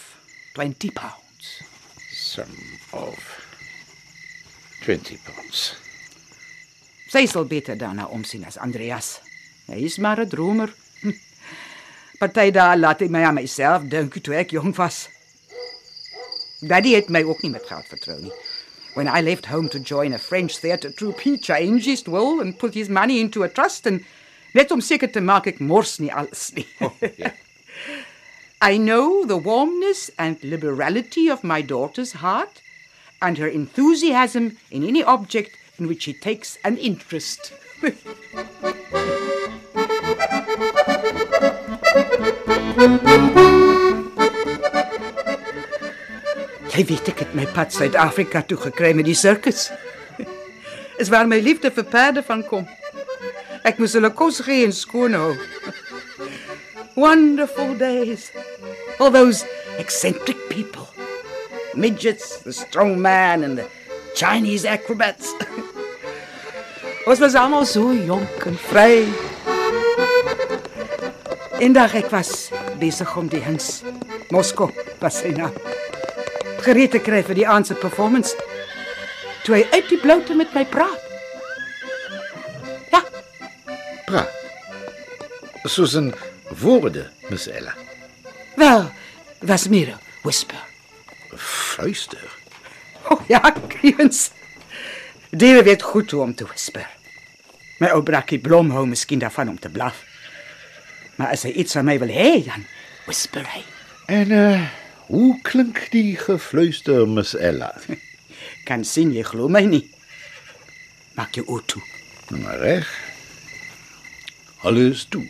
20 0.54 0.90
pounds. 0.90 1.62
Some 2.12 2.54
of 2.92 3.18
20 4.84 5.18
pounds. 5.24 5.87
Sy 7.08 7.24
sal 7.24 7.46
beter 7.48 7.76
daarna 7.80 8.04
omsien 8.12 8.44
as 8.44 8.58
Andreas. 8.60 9.18
Hy 9.68 9.84
is 9.84 9.96
maar 9.98 10.20
'n 10.20 10.28
dromer. 10.28 10.74
Hm. 11.00 11.16
Party 12.18 12.50
dae 12.50 12.76
laat 12.76 13.00
hy 13.00 13.08
my 13.08 13.22
aan 13.24 13.34
myself 13.34 13.82
dink 13.88 14.20
toe 14.22 14.34
ek 14.34 14.50
jong 14.52 14.74
was. 14.76 15.08
Daddy 16.60 16.94
het 16.94 17.08
my 17.08 17.22
ook 17.22 17.42
nie 17.42 17.50
met 17.50 17.66
geld 17.66 17.86
vertrou 17.86 18.20
nie. 18.20 18.32
When 18.94 19.08
I 19.08 19.22
left 19.22 19.46
home 19.46 19.68
to 19.68 19.78
join 19.78 20.12
a 20.12 20.18
French 20.18 20.58
theatre 20.58 20.90
troupe, 20.90 21.20
he 21.20 21.38
changed 21.38 21.86
his 21.86 22.02
will 22.06 22.40
and 22.40 22.58
put 22.58 22.74
his 22.74 22.88
money 22.88 23.20
into 23.20 23.42
a 23.42 23.48
trust 23.48 23.86
and 23.86 24.04
net 24.52 24.70
om 24.70 24.80
seker 24.80 25.08
te 25.08 25.20
maak 25.20 25.46
ek 25.46 25.60
mors 25.60 25.98
nie 25.98 26.12
alles 26.12 26.52
nie. 26.54 26.66
ja. 27.16 27.30
I 28.60 28.76
know 28.76 29.24
the 29.24 29.36
warmness 29.36 30.10
and 30.18 30.42
liberality 30.42 31.28
of 31.30 31.44
my 31.44 31.62
daughter's 31.62 32.12
heart 32.12 32.60
and 33.22 33.38
her 33.38 33.46
enthusiasm 33.46 34.58
in 34.70 34.82
any 34.82 35.04
object 35.04 35.57
in 35.78 35.86
which 35.86 36.02
she 36.02 36.12
takes 36.12 36.58
an 36.64 36.76
interest. 36.76 37.52
Jy 46.78 46.84
weet 46.86 47.08
ek 47.10 47.22
het 47.24 47.32
my 47.34 47.46
pad 47.54 47.74
Suid-Afrika 47.74 48.42
toe 48.46 48.58
gekry 48.68 48.92
met 48.94 49.06
die 49.06 49.16
sirkus. 49.18 49.68
Is 51.02 51.10
waar 51.10 51.26
my 51.30 51.38
liefde 51.42 51.70
vir 51.74 51.86
perde 51.86 52.22
van 52.26 52.42
kom. 52.46 52.66
Ek 53.66 53.78
moes 53.82 53.94
hulle 53.98 54.10
kos 54.14 54.42
gee 54.46 54.66
en 54.66 54.74
skoon 54.74 55.14
hou. 55.18 55.32
Wonderful 56.98 57.74
days. 57.78 58.30
All 58.98 59.10
those 59.10 59.46
eccentric 59.78 60.38
people. 60.50 60.86
Midgets, 61.74 62.42
the 62.42 62.52
strong 62.52 62.98
man 63.02 63.44
and 63.44 63.58
the 63.58 63.66
Chinese 64.14 64.64
acrobats. 64.64 65.34
Ons 67.08 67.22
was 67.24 67.34
almal 67.40 67.64
so 67.64 67.94
jonk 67.96 68.42
en 68.50 68.56
vry. 68.68 69.06
Eendag 71.58 71.94
ek 71.96 72.10
was 72.12 72.50
besig 72.78 73.14
om 73.16 73.30
die 73.32 73.40
Hins 73.42 73.80
Moskou 74.30 74.68
was 75.00 75.22
sy 75.22 75.32
naam. 75.32 75.54
Gereed 76.66 76.92
te 76.92 77.00
kry 77.00 77.22
vir 77.24 77.38
die 77.38 77.46
aand 77.48 77.70
se 77.70 77.76
performance. 77.80 78.36
Toe 79.46 79.56
hy 79.56 79.62
uit 79.72 79.88
die 79.88 80.00
bloute 80.02 80.36
met 80.36 80.52
my 80.52 80.66
praat. 80.68 81.00
Ja, 82.92 83.00
Praat. 84.04 84.34
Soos 85.68 85.96
in 85.96 86.12
woorde, 86.60 87.08
Miss 87.28 87.48
Ella. 87.48 87.72
wel, 88.56 88.90
was 89.40 89.68
meer 89.68 89.94
'n 89.96 90.00
whisper. 90.24 90.60
Fluister. 91.36 92.28
Oh 93.08 93.20
ja, 93.28 93.40
Kriens. 93.72 94.30
Diere 95.30 95.62
weet 95.62 95.82
goed 95.82 96.10
hoe 96.10 96.22
om 96.22 96.34
te 96.34 96.44
whisper. 96.44 96.97
My 97.78 97.92
ou 97.94 98.02
brakkie 98.02 98.40
Blom 98.42 98.72
hou 98.74 98.84
miskien 98.90 99.22
daarvan 99.22 99.52
om 99.52 99.58
te 99.58 99.70
blaf. 99.70 100.02
Maar 101.18 101.34
as 101.34 101.44
hy 101.46 101.52
iets 101.62 101.76
van 101.78 101.86
my 101.86 101.98
wil 102.02 102.10
hê, 102.10 102.42
dan 102.46 102.66
whisper 103.06 103.46
hy. 103.54 103.62
En 104.10 104.34
uh 104.34 104.68
hoe 105.08 105.38
klink 105.40 105.86
die 105.88 106.18
gefluister, 106.20 107.06
Miss 107.08 107.32
Ella? 107.32 107.70
Kan 108.68 108.84
sien 108.84 109.14
jy 109.14 109.22
glo 109.24 109.48
my 109.48 109.62
nie. 109.64 109.86
Maak 111.16 111.38
jou 111.38 111.46
oë 111.48 111.64
toe. 111.64 111.82
Maar 112.42 112.60
reg. 112.60 112.90
Alles 114.68 115.06
toe. 115.08 115.24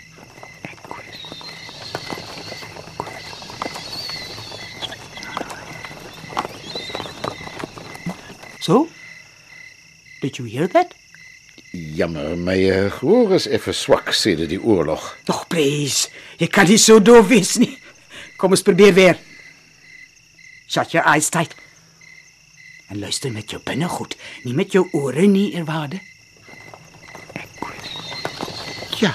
So? 8.61 8.89
Did 10.21 10.39
you 10.39 10.45
hear 10.45 10.67
that? 10.67 10.95
Jammer, 11.73 12.37
my 12.37 12.57
uh, 12.71 12.91
gehoor 12.93 13.35
is 13.37 13.47
effe 13.47 13.73
swak 13.77 14.13
sedert 14.17 14.49
die 14.49 14.61
oorlog. 14.63 15.05
Tog, 15.29 15.47
please. 15.53 16.09
Jy 16.41 16.49
kan 16.49 16.69
nie 16.69 16.79
so 16.81 16.97
doof 17.01 17.29
wees 17.29 17.57
nie. 17.61 17.75
Kom 18.41 18.55
ons 18.57 18.65
probeer 18.65 18.95
weer. 18.97 19.19
Shut 20.69 20.95
your 20.97 21.05
eyes 21.07 21.29
tight. 21.29 21.55
En 22.89 22.99
luister 22.99 23.33
met 23.33 23.51
jou 23.53 23.61
binnegoed, 23.65 24.17
nie 24.45 24.55
met 24.57 24.73
jou 24.73 24.87
ore 24.97 25.27
nie, 25.29 25.51
eerwaarde. 25.53 26.01
Ja. 28.99 29.13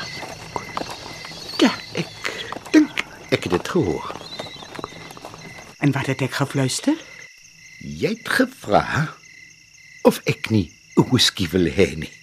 Ja, 1.57 1.71
ek 1.97 2.29
dink 2.71 3.01
ek 3.33 3.47
het 3.47 3.55
dit 3.57 3.71
gehoor. 3.73 4.13
En 5.81 5.91
wat 5.91 6.05
het 6.11 6.21
ek 6.21 6.37
gefluister? 6.37 6.95
Jy 7.81 8.13
het 8.13 8.29
gevra 8.37 9.09
of 10.05 10.21
ek 10.29 10.49
nie 10.53 10.69
'n 10.95 11.09
whisky 11.09 11.49
wil 11.49 11.65
hê 11.65 11.97
nie. 11.97 12.13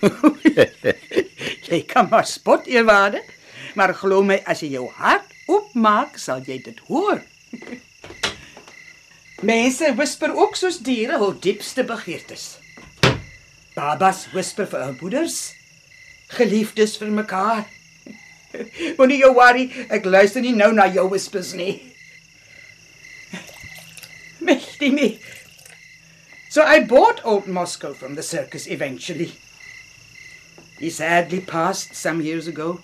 Jy 1.70 1.80
kan 1.88 2.08
maar 2.10 2.26
spot, 2.26 2.66
eerwaarde, 2.66 3.22
maar 3.74 3.94
glo 3.94 4.22
my 4.24 4.38
as 4.48 4.62
jy 4.64 4.74
jou 4.76 4.86
hart 4.98 5.32
oopmaak, 5.50 6.18
sal 6.18 6.42
jy 6.46 6.58
dit 6.64 6.78
hoor. 6.88 7.22
Mense 9.46 9.92
whisper 9.98 10.32
ook 10.34 10.56
soos 10.56 10.80
diere 10.84 11.18
hul 11.20 11.34
diepste 11.42 11.84
begeertes. 11.86 12.56
Babas 13.76 14.24
whisper 14.32 14.68
vir 14.70 14.86
hul 14.86 14.96
moeders, 15.02 15.40
geliefdes 16.32 16.96
vir 17.00 17.12
mekaar. 17.12 17.66
Moenie 18.96 19.20
jou 19.20 19.34
worry, 19.36 19.68
ek 19.92 20.08
luister 20.08 20.40
nie 20.44 20.56
nou 20.56 20.72
na 20.72 20.88
jou 20.88 21.06
whispers 21.12 21.52
nie. 21.58 21.76
Mechty 24.46 24.92
me. 24.94 25.16
So 26.48 26.62
I 26.62 26.80
bought 26.80 27.20
old 27.24 27.46
Moscow 27.46 27.92
from 27.92 28.14
the 28.14 28.22
circus 28.22 28.66
eventually. 28.66 29.32
He 30.78 30.90
sadly 30.90 31.40
passed 31.40 31.94
some 31.94 32.20
years 32.20 32.46
ago. 32.46 32.80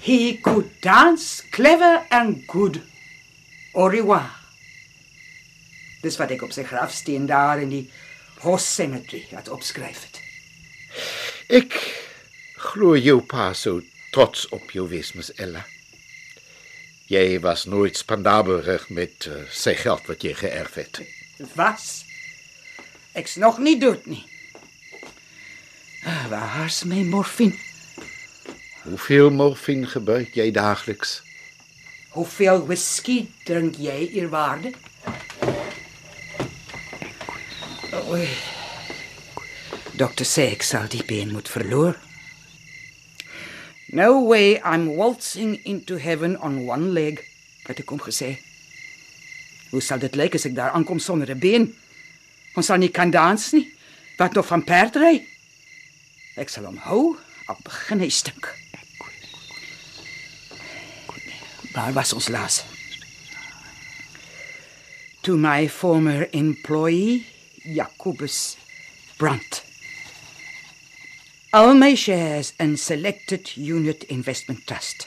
He 0.00 0.36
could 0.36 0.80
dance 0.80 1.40
clever 1.40 2.04
and 2.10 2.46
good. 2.46 2.82
Au 3.74 3.88
revoir. 3.88 4.30
Dis 6.02 6.18
wat 6.20 6.32
ek 6.34 6.44
op 6.44 6.52
sy 6.52 6.64
grafsteen 6.68 7.26
daar 7.26 7.62
in 7.64 7.70
die 7.72 7.84
Horse 8.44 8.66
Cemetery 8.68 9.24
opskryf 9.48 10.02
het. 10.04 10.20
Ek 11.48 11.76
glo 12.60 12.96
jou 12.96 13.20
pa 13.24 13.52
sou 13.56 13.80
trots 14.12 14.44
op 14.52 14.70
jou 14.76 14.84
wees, 14.88 15.14
Ella. 15.40 15.64
Jy 17.08 17.40
was 17.40 17.64
nooit 17.64 17.96
spandabelig 17.96 18.88
met 18.88 19.26
uh, 19.28 19.42
sy 19.52 19.74
geld 19.76 20.06
wat 20.08 20.24
jy 20.24 20.32
geërf 20.36 20.76
het. 20.80 21.00
Was. 21.56 22.04
Ek's 23.12 23.36
nog 23.36 23.58
nie 23.58 23.76
dood 23.80 24.06
nie. 24.06 24.24
Ah, 26.04 26.26
Waar's 26.28 26.84
my 26.84 27.02
morfine? 27.02 27.54
Hoeveel 28.84 29.30
morfine 29.30 29.86
gebruik 29.86 30.34
jy 30.36 30.50
daagliks? 30.52 31.22
Hoeveel 32.12 32.66
whisky 32.68 33.28
drink 33.48 33.78
jy, 33.80 34.10
eerwaarde? 34.20 34.72
Oei. 38.10 38.28
Dokter 39.96 40.26
sê 40.28 40.50
ek 40.52 40.66
sal 40.66 40.88
die 40.92 41.04
been 41.08 41.32
moet 41.32 41.48
verloor. 41.48 41.96
No 43.94 44.24
way 44.26 44.58
I'm 44.60 44.88
waltzing 44.98 45.56
into 45.64 45.96
heaven 46.02 46.36
on 46.42 46.64
one 46.68 46.90
leg, 46.92 47.22
het 47.64 47.80
ek 47.80 47.92
hom 47.94 48.02
gesê. 48.02 48.34
Hoe 49.70 49.80
sal 49.82 50.02
dit 50.02 50.18
lyk 50.18 50.34
as 50.36 50.44
ek 50.50 50.56
daar 50.58 50.74
aankom 50.76 50.98
sonder 51.00 51.30
'n 51.30 51.38
been? 51.40 51.72
Ons 52.54 52.66
sal 52.66 52.78
nie 52.78 52.90
kan 52.92 53.10
dans 53.10 53.52
nie. 53.52 53.72
Wat 54.18 54.34
nog 54.34 54.46
van 54.46 54.64
perdry? 54.64 55.26
Ek 56.34 56.50
sal 56.50 56.64
hom 56.66 56.80
hou, 56.82 57.14
al 57.46 57.58
begin 57.62 58.00
hy. 58.02 58.48
Waar 61.74 61.92
was 61.94 62.12
ons 62.14 62.26
laas? 62.30 62.62
To 65.22 65.36
my 65.38 65.68
former 65.68 66.26
employee, 66.32 67.26
Jacobus 67.62 68.56
Brandt. 69.18 69.62
All 71.52 71.74
my 71.74 71.94
shares 71.94 72.52
in 72.58 72.76
Selected 72.76 73.56
Unit 73.56 74.02
Investment 74.10 74.66
Trust. 74.66 75.06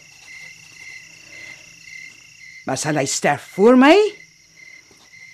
Maar 2.68 2.80
sal 2.80 3.00
hy 3.00 3.06
sterf 3.08 3.52
voor 3.56 3.76
my? 3.80 3.96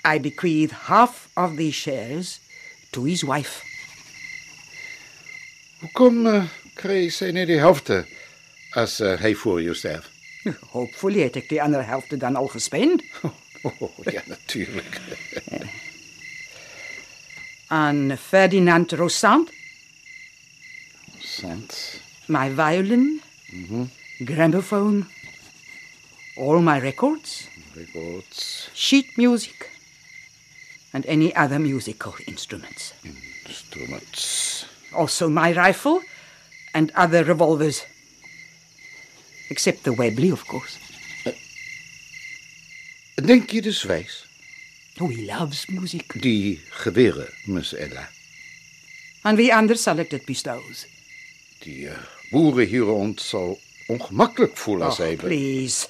I 0.06 0.18
bequeath 0.18 0.74
half 0.90 1.30
of 1.38 1.54
these 1.58 1.78
shares 1.78 2.40
to 2.92 3.06
his 3.06 3.22
wife. 3.24 3.62
Hoekom 5.84 6.26
uh, 6.30 6.44
kry 6.80 7.08
sy 7.12 7.32
net 7.36 7.50
die 7.52 7.60
helfte 7.60 8.04
as 8.80 9.00
uh, 9.04 9.18
hy 9.22 9.34
voor 9.36 9.60
jou 9.64 9.76
sterf? 9.78 10.08
Hopefully 10.76 11.24
het 11.26 11.36
ek 11.40 11.50
die 11.52 11.60
ander 11.64 11.84
helfte 11.88 12.18
dan 12.20 12.40
al 12.40 12.52
gespend. 12.54 13.04
Oh, 13.64 13.94
ja, 14.12 14.20
natuurlik. 14.28 14.98
Aan 17.80 18.18
Ferdinand 18.20 18.92
Rosand, 19.00 19.48
Sant. 21.24 21.78
my 22.28 22.50
violin, 22.52 23.22
gramophone, 24.28 25.06
all 26.36 26.60
my 26.60 26.76
records, 26.84 27.48
Records, 27.74 28.68
sheet 28.76 29.16
music, 29.16 29.70
and 30.92 31.06
any 31.08 31.32
other 31.36 31.58
musical 31.58 32.14
instruments. 32.28 32.92
instruments. 33.48 34.43
Also 34.94 35.30
my 35.30 35.52
rifle 35.54 36.02
and 36.74 36.92
other 36.96 37.24
revolvers. 37.24 37.86
Except 39.50 39.84
the 39.84 39.94
Webley, 39.94 40.32
of 40.32 40.46
course. 40.48 40.78
Dink 43.16 43.54
jy 43.54 43.62
dis 43.62 43.84
wys? 43.86 44.24
Oh, 45.00 45.08
he 45.08 45.26
loves 45.26 45.68
music. 45.70 46.14
Die 46.22 46.60
gewere, 46.84 47.30
Miss 47.46 47.74
Ella. 47.74 48.10
Aan 49.24 49.38
wie 49.40 49.54
anders 49.56 49.86
sal 49.86 50.02
ek 50.04 50.10
dit 50.12 50.26
bestow? 50.28 50.60
Die 51.64 51.88
uh, 51.88 51.98
boere 52.34 52.66
hier 52.68 52.90
rond 52.90 53.22
sal 53.24 53.56
ongemaklik 53.94 54.58
voel 54.60 54.84
as 54.90 55.00
hy 55.00 55.14
please. 55.22 55.88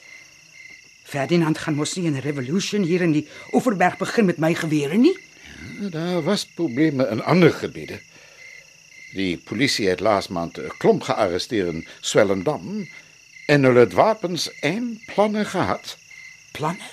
Ferdinand 1.09 1.57
gaan 1.57 1.75
mos 1.79 1.95
nie 1.97 2.09
'n 2.09 2.21
revolution 2.21 2.83
hier 2.83 3.01
in 3.01 3.11
die 3.11 3.27
Oeverberg 3.53 3.97
begin 3.97 4.25
met 4.25 4.37
my 4.37 4.53
gewere 4.53 4.97
nie. 4.97 5.15
Daar 5.89 6.21
was 6.23 6.45
probleme 6.45 7.07
in 7.09 7.23
ander 7.23 7.53
gebiede. 7.53 7.99
Die 9.13 9.37
polisie 9.37 9.87
het 9.91 9.99
laas 10.01 10.27
maand 10.33 10.57
klomp 10.81 11.03
gearresteer 11.05 11.67
in 11.69 11.83
Swellendam 12.01 12.87
en 13.45 13.63
hulle 13.67 13.85
het 13.85 13.93
wapens 13.93 14.47
en 14.65 15.01
planne 15.13 15.45
gehad. 15.45 15.97
Planne. 16.51 16.89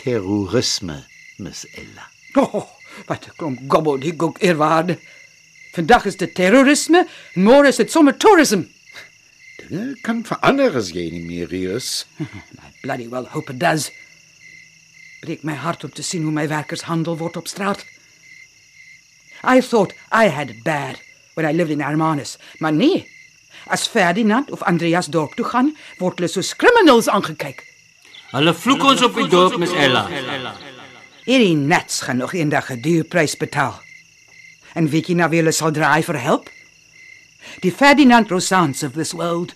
Terrorisme, 0.00 1.04
Miss 1.36 1.66
Ella. 1.76 2.08
Oh, 2.34 2.64
wat 3.06 3.26
'n 3.26 3.36
klomp 3.36 3.60
gobbledygook 3.68 4.40
eerwaarde. 4.40 4.98
Vandag 5.72 6.04
is 6.04 6.16
dit 6.16 6.34
terrorisme 6.34 7.06
en 7.34 7.42
môre 7.42 7.68
is 7.68 7.76
dit 7.76 7.90
sommer 7.90 8.16
tourism. 8.16 8.62
Dinge 9.56 9.96
kan 10.00 10.24
verander 10.24 10.76
as 10.76 10.90
jy 10.90 11.10
nie 11.10 11.24
meer 11.24 11.48
hier 11.48 11.74
is. 11.76 12.06
I 12.66 12.72
bloody 12.82 13.08
well 13.08 13.26
hope 13.26 13.52
it 13.52 13.60
does. 13.60 13.90
Breek 15.20 15.42
my 15.42 15.54
hart 15.54 15.84
om 15.84 15.92
te 15.92 16.02
sien 16.02 16.22
hoe 16.22 16.32
my 16.32 16.48
werkers 16.48 16.82
handel 16.82 17.16
word 17.16 17.36
op 17.36 17.48
straat. 17.48 17.84
I 19.42 19.60
thought 19.60 19.94
I 20.12 20.28
had 20.28 20.50
it 20.50 20.64
bad 20.64 21.00
when 21.34 21.46
I 21.46 21.52
lived 21.52 21.70
in 21.70 21.80
Hermanus, 21.80 22.38
maar 22.58 22.72
nee. 22.72 23.06
As 23.66 23.86
Ferdinand 23.86 24.50
of 24.50 24.62
Andreas 24.62 25.06
dorp 25.06 25.34
toe 25.36 25.44
gaan, 25.44 25.74
word 25.98 26.18
hulle 26.18 26.28
soos 26.28 26.54
criminals 26.56 27.08
aangekyk. 27.08 27.62
Hulle 28.32 28.54
vloek 28.54 28.84
ons 28.84 29.02
op 29.02 29.16
die 29.18 29.28
dorp, 29.28 29.56
Miss 29.58 29.74
Ella. 29.74 30.06
Hierdie 31.26 31.56
nets 31.56 32.00
gaan 32.06 32.22
nog 32.22 32.34
eendag 32.34 32.70
'n 32.72 32.80
duur 32.80 33.04
prys 33.04 33.36
betaal. 33.36 33.80
En 34.74 34.88
weet 34.88 35.08
jy 35.08 35.14
nou 35.14 35.28
wie 35.30 35.40
hulle 35.40 35.52
sal 35.52 35.72
draai 35.72 36.02
vir 36.02 36.18
help? 36.18 36.50
Die 37.60 37.72
Ferdinand 37.72 38.30
Rosans 38.30 38.82
of 38.82 38.92
this 38.92 39.12
world. 39.12 39.54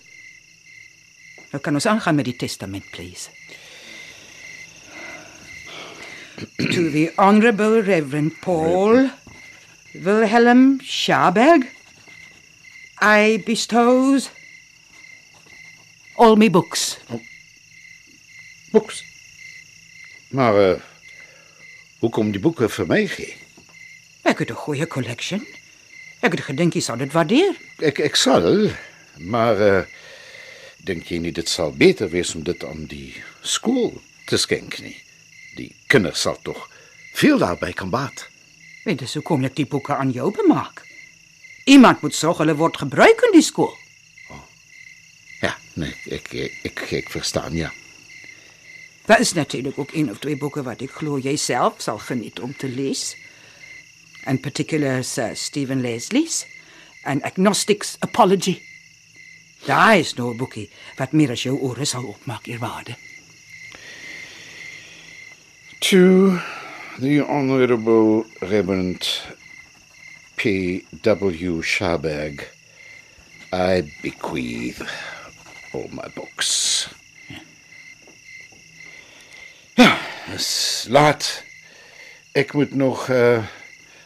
Nou 1.51 1.63
kan 1.63 1.73
ons 1.73 1.85
aangaan 1.85 2.15
met 2.15 2.25
die 2.25 2.35
testament, 2.35 2.83
please. 2.91 3.29
to 6.57 6.89
the 6.89 7.11
Honorable 7.17 7.81
Reverend 7.81 8.33
Paul 8.41 9.09
Wilhelm 10.03 10.79
Schaberg, 10.81 11.63
I 13.01 13.41
bestows 13.45 14.29
all 16.17 16.35
my 16.35 16.49
books. 16.49 16.97
Boeks. 18.71 19.03
Maar 20.29 20.55
uh, 20.69 20.79
hoekom 21.99 22.31
die 22.31 22.41
boeke 22.41 22.69
vir 22.69 22.87
my 22.87 23.05
gee? 23.07 23.35
Ek 24.25 24.39
het 24.39 24.49
'n 24.49 24.63
goeie 24.65 24.87
collection. 24.87 25.45
Ek 26.19 26.31
het 26.31 26.41
gedink 26.41 26.73
jy 26.73 26.81
sal 26.81 26.97
dit 26.97 27.11
waardeer. 27.11 27.55
Ek 27.79 27.99
ek 27.99 28.15
sal, 28.15 28.71
maar 29.17 29.59
uh, 29.61 29.83
dink 30.83 31.07
jy 31.07 31.17
nie 31.17 31.31
dit 31.31 31.49
sal 31.49 31.71
beter 31.71 32.09
wees 32.09 32.35
om 32.35 32.43
dit 32.43 32.63
aan 32.63 32.85
die 32.85 33.13
skool 33.41 34.01
te 34.25 34.37
nie? 34.81 34.97
Die 35.55 35.75
kinders 35.87 36.21
sal 36.21 36.39
tog 36.41 36.69
veel 37.13 37.37
daarby 37.37 37.71
kan 37.73 37.89
baat. 37.89 38.27
Weet 38.85 39.01
jy 39.01 39.07
hoekom 39.17 39.45
ek 39.47 39.55
die 39.57 39.65
boeke 39.65 39.95
aan 39.97 40.11
jou 40.13 40.29
bemaak? 40.31 40.83
Iemand 41.65 42.03
moet 42.05 42.13
sorg 42.13 42.37
hulle 42.43 42.53
word 42.55 42.77
gebruik 42.77 43.23
in 43.25 43.33
die 43.33 43.45
skool. 43.45 43.73
Ja, 45.41 45.55
nee, 45.73 45.93
ek 46.13 46.29
ek 46.37 46.59
ek, 46.69 46.83
ek 47.01 47.09
verstaan 47.09 47.57
ja. 47.57 47.71
Daar 49.05 49.21
is 49.21 49.33
natuurlik 49.33 49.77
ook 49.77 49.93
een 49.93 50.09
of 50.09 50.21
twee 50.21 50.37
boeke 50.37 50.61
wat 50.65 50.81
ek 50.85 50.93
glo 51.01 51.17
jy 51.21 51.35
self 51.37 51.81
sal 51.81 51.97
geniet 52.01 52.39
om 52.41 52.53
te 52.53 52.69
lees. 52.69 53.15
In 54.29 54.39
particular 54.41 55.03
Sir 55.03 55.33
Stephen 55.37 55.81
Leslie's 55.81 56.45
An 57.05 57.21
Agnostic's 57.21 57.97
Apology. 58.01 58.61
Daar 59.65 59.97
is 59.97 60.13
nou 60.13 60.33
'n 60.33 60.37
boekie 60.37 60.69
wat 60.97 61.11
meer 61.11 61.31
as 61.31 61.43
jou 61.43 61.57
ore 61.57 61.85
sal 61.85 62.05
opmaak, 62.05 62.45
eerwaarde. 62.47 62.95
To 65.79 66.39
the 66.99 67.19
Honorable 67.19 68.25
Reverend 68.41 69.21
P.W. 70.37 71.61
Schaberg, 71.61 72.47
I 73.51 73.81
bequeath 74.01 74.81
all 75.73 75.89
my 75.91 76.07
books. 76.15 76.87
Ja, 79.73 79.97
het 79.99 80.39
is 80.39 80.85
laat. 80.89 81.43
Ik 82.31 82.53
moet 82.53 82.73
nog 82.73 83.07
uh, 83.07 83.43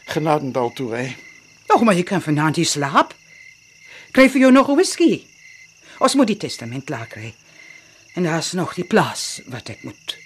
Genadendal 0.04 0.72
toe 0.72 0.90
maar 1.84 1.94
jy 1.94 2.02
kan 2.02 2.22
vanaand 2.22 2.56
nie 2.56 2.66
slaap. 2.66 3.14
Kry 4.10 4.26
vir 4.30 4.40
jou 4.40 4.52
nog 4.52 4.68
'n 4.68 4.74
whisky. 4.74 5.26
Ons 5.98 6.14
moet 6.14 6.26
die 6.26 6.36
testament 6.36 6.84
klaar 6.84 7.06
kry. 7.06 7.34
En 8.14 8.22
daar's 8.22 8.52
nog 8.52 8.74
die 8.74 8.84
plaas 8.84 9.40
wat 9.46 9.68
ek 9.68 9.82
moet 9.82 10.18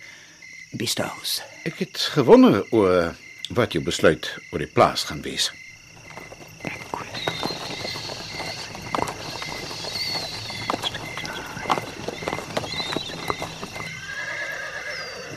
Ik 1.63 1.79
het 1.79 1.99
gewonder 1.99 2.65
oor 2.71 3.15
wat 3.49 3.73
jou 3.73 3.85
besluit 3.85 4.39
oor 4.51 4.59
die 4.59 4.67
plaas 4.67 5.05
gaan 5.05 5.23
wees. 5.23 5.53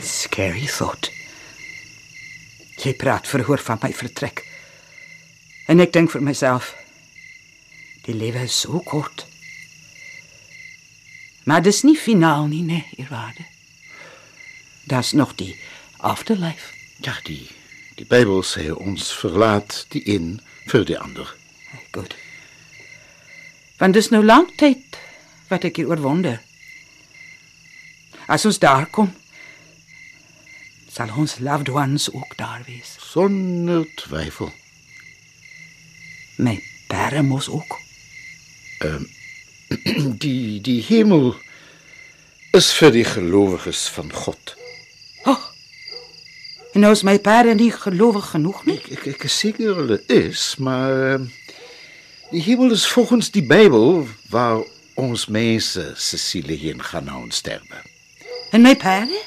Scary 0.01 0.65
thought. 0.65 1.11
Jy 2.77 2.93
praat 2.95 3.27
verhoor 3.27 3.59
van 3.59 3.77
my 3.81 3.93
vertrek. 3.93 4.41
En 5.67 5.83
ek 5.83 5.93
dink 5.93 6.13
vir 6.13 6.23
myself, 6.23 6.71
die 8.07 8.15
lewe 8.15 8.45
is 8.47 8.59
so 8.63 8.79
kort. 8.79 9.25
Maar 11.45 11.61
dis 11.61 11.83
nie 11.83 11.97
finaal 11.97 12.47
nie, 12.47 12.63
nee, 12.63 12.85
eerwaarde. 12.97 13.45
Daar's 14.87 15.11
nog 15.11 15.35
die 15.35 15.59
afterlife. 15.97 16.73
Ja, 17.01 17.15
die, 17.23 17.47
die 17.95 18.05
Bijbel 18.05 18.43
sê 18.43 18.69
ons 18.71 19.11
verlaat 19.13 19.85
die 19.91 20.03
een 20.07 20.39
vir 20.71 20.85
die 20.87 20.99
ander. 20.99 21.35
Goed. 21.91 22.15
Want 23.77 23.93
dis 23.93 24.09
nou 24.09 24.23
lank 24.25 24.53
tyd 24.57 24.97
wat 25.51 25.65
ek 25.67 25.81
hieroor 25.81 26.01
wonder. 26.01 26.39
As 28.27 28.45
ons 28.47 28.59
daar 28.63 28.87
kom, 28.91 29.11
sal 30.91 31.11
ons 31.19 31.37
loved 31.43 31.69
ones 31.69 32.07
ook 32.13 32.37
daar 32.39 32.63
wees. 32.65 32.95
Sonder 33.11 33.85
twyfel. 33.99 34.51
My 36.37 36.55
pere 36.87 37.21
mos 37.27 37.49
ook. 37.49 37.75
Die 40.23 40.61
die 40.63 40.79
hemel 40.87 41.33
is 42.55 42.71
vir 42.77 42.93
die 42.95 43.05
gelowiges 43.05 43.87
van 43.93 44.13
God. 44.13 44.55
En 46.77 46.83
nou 46.83 46.93
is 46.93 47.01
my 47.01 47.15
pere 47.17 47.55
nie 47.57 47.71
gelowig 47.73 48.27
genoeg 48.35 48.59
nie. 48.67 48.75
Ek 48.77 48.91
ek, 48.93 49.05
ek 49.15 49.23
is 49.25 49.35
seker 49.41 49.79
hulle 49.79 49.95
is, 50.13 50.41
maar 50.61 50.91
ehm, 50.93 51.23
die 52.29 52.41
hemel 52.45 52.75
is 52.75 52.83
volgens 52.85 53.31
die 53.33 53.41
Bybel 53.41 54.03
waar 54.29 54.59
ons 55.01 55.23
mense 55.25 55.85
se 55.97 56.19
siele 56.21 56.53
heen 56.53 56.83
gaan 56.85 57.07
na 57.09 57.15
ons 57.17 57.39
sterwe. 57.41 57.79
En 58.53 58.61
my 58.61 58.75
pere? 58.77 59.23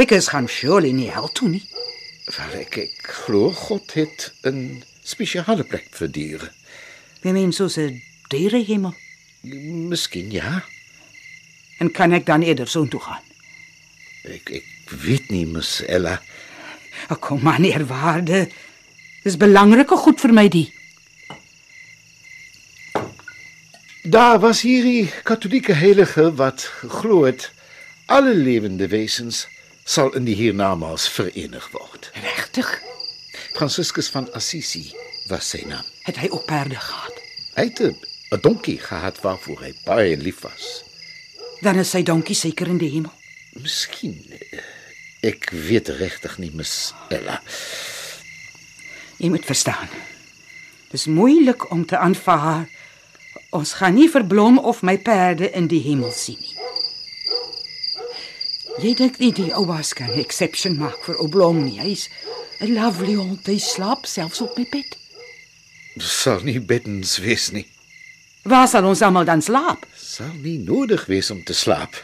Wickers 0.00 0.30
gaan 0.32 0.48
surely 0.48 0.94
nie 0.96 1.10
hel 1.12 1.28
toe 1.36 1.50
nie. 1.52 1.60
Wel 2.30 2.54
ek 2.62 2.78
ek 2.86 3.10
glo 3.18 3.50
God 3.52 3.92
het 3.98 4.30
'n 4.48 4.80
spesiale 5.04 5.68
plek 5.68 5.90
vir 5.98 6.08
diere. 6.08 6.48
Wie 7.20 7.34
meen 7.36 7.52
soos 7.52 7.76
'n 7.76 8.00
dierehemel? 8.32 8.94
Miskien 9.92 10.32
ja. 10.32 10.64
En 11.78 11.92
kan 11.92 12.12
ek 12.12 12.24
dan 12.24 12.40
eerder 12.40 12.68
soontoe 12.68 13.00
gaan? 13.00 13.24
Ek 14.24 14.48
ek 14.50 14.75
weet 14.90 15.30
nie, 15.30 15.46
Miss 15.46 15.82
Ella. 15.84 16.20
Ek 17.08 17.20
kom 17.20 17.42
maar 17.42 17.60
neer 17.60 17.86
waarde. 17.86 18.46
Dis 19.24 19.36
belangrike 19.36 19.96
goed 19.96 20.20
vir 20.20 20.32
my 20.32 20.48
die. 20.48 20.68
Daar 24.06 24.38
was 24.38 24.62
hierdie 24.62 25.10
katholieke 25.26 25.74
heilige 25.74 26.28
wat 26.38 26.62
geglo 26.80 27.24
het 27.26 27.50
alle 28.06 28.34
lewende 28.34 28.86
wesens 28.88 29.46
sal 29.84 30.12
in 30.14 30.24
die 30.28 30.34
hiernamaals 30.34 31.08
verenig 31.10 31.66
word. 31.74 32.10
Regtig? 32.22 32.70
Franciscus 33.56 34.08
van 34.14 34.28
Assisi 34.32 34.92
was 35.26 35.50
sy 35.50 35.64
naam. 35.66 35.82
Het 36.06 36.22
hy 36.22 36.30
ook 36.30 36.46
perde 36.46 36.78
gehad? 36.78 37.18
Hy 37.56 37.64
het 37.64 37.80
'n 37.82 38.40
donkie 38.40 38.78
gehad 38.78 39.20
waarvoor 39.20 39.60
hy 39.62 39.72
baie 39.84 40.16
lief 40.16 40.40
was. 40.40 40.82
Dan 41.60 41.78
is 41.78 41.90
sy 41.90 42.02
donkie 42.02 42.34
seker 42.34 42.66
in 42.66 42.78
die 42.78 42.90
hemel. 42.90 43.12
Miskien 43.52 44.22
eh, 44.30 44.58
ek 45.20 45.50
weet 45.50 45.88
regtig 45.88 46.38
nie, 46.38 46.50
Miss 46.54 46.92
Ella. 47.08 47.40
Jy 49.16 49.30
moet 49.32 49.44
verstaan. 49.44 49.88
Dis 50.90 51.06
moeilik 51.06 51.70
om 51.70 51.86
te 51.86 51.98
aanvaar. 51.98 52.68
Ons 53.50 53.72
gaan 53.80 53.94
nie 53.94 54.10
verblom 54.10 54.58
of 54.58 54.82
my 54.82 54.98
perde 54.98 55.50
in 55.50 55.66
die 55.66 55.80
hemel 55.82 56.12
sien 56.12 56.40
nie. 56.40 56.56
Jy 58.76 58.92
dink 58.92 59.16
nie 59.22 59.32
die 59.32 59.52
ouas 59.56 59.94
kan 59.96 60.10
'n 60.12 60.20
exception 60.20 60.76
maak 60.76 61.04
vir 61.04 61.16
Oblong 61.16 61.64
nie. 61.64 61.80
Hy's 61.80 62.08
'n 62.60 62.74
lovely 62.74 63.14
hond. 63.14 63.46
Hy 63.46 63.58
slaap 63.58 64.06
selfs 64.06 64.40
op 64.40 64.56
my 64.56 64.66
bed. 64.70 64.96
Sal 65.96 66.40
nie 66.40 66.60
beddens 66.60 67.18
wees 67.18 67.50
nie. 67.52 67.66
Waar 68.42 68.68
sal 68.68 68.84
ons 68.84 69.02
almal 69.02 69.24
dan 69.24 69.42
slaap? 69.42 69.86
Sal 69.96 70.32
nie 70.42 70.58
nodig 70.58 71.06
wees 71.06 71.30
om 71.30 71.42
te 71.44 71.54
slaap. 71.54 71.96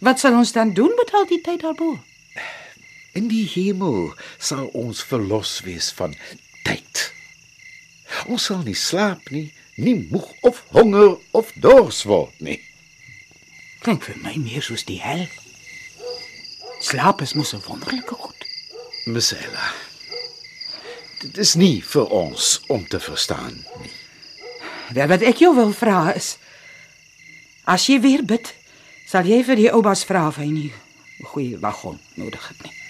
Wat 0.00 0.18
sal 0.18 0.34
ons 0.34 0.52
dan 0.52 0.72
doen 0.72 0.92
met 0.96 1.12
al 1.12 1.26
die 1.26 1.40
tyd 1.40 1.60
daarbo? 1.60 2.00
In 3.12 3.28
die 3.28 3.44
hemel 3.44 4.14
sal 4.38 4.70
ons 4.72 5.02
verlos 5.04 5.60
wees 5.66 5.90
van 5.98 6.14
tyd. 6.64 7.12
Ons 8.26 8.48
sal 8.48 8.62
nie 8.64 8.76
slaap 8.76 9.28
nie, 9.34 9.50
nie 9.76 9.96
moeg 10.08 10.30
of 10.48 10.62
honger 10.72 11.18
of 11.36 11.52
dors 11.60 12.02
word 12.08 12.32
nie. 12.40 12.60
Klink 13.82 14.06
vir 14.06 14.20
my 14.22 14.36
meer 14.40 14.64
soos 14.64 14.86
die 14.88 15.00
hel. 15.02 15.26
Slaap 16.82 17.20
is 17.22 17.34
mos 17.34 17.52
'n 17.54 17.62
wonderlike 17.68 18.14
goed. 18.14 18.44
Miss 19.06 19.32
Ella. 19.32 19.72
Dit 21.20 21.38
is 21.38 21.54
nie 21.54 21.82
vir 21.82 22.06
ons 22.10 22.60
om 22.68 22.86
te 22.88 23.00
verstaan 23.00 23.64
nie. 23.82 23.92
Wel 24.92 25.08
wat 25.08 25.22
ek 25.22 25.36
jou 25.36 25.54
wil 25.54 25.72
vra 25.72 26.12
is 26.14 26.36
as 27.64 27.86
jy 27.86 28.00
weer 28.00 28.24
bid, 28.24 28.54
sal 29.06 29.24
jy 29.24 29.42
vir 29.44 29.56
die 29.56 29.70
oupas 29.70 30.04
vra 30.04 30.28
of 30.28 30.36
hy 30.36 30.50
nie 30.50 30.72
'n 31.20 31.26
goeie 31.26 31.58
wagon 31.58 32.00
nodig 32.14 32.48
het 32.48 32.62
nie. 32.62 32.81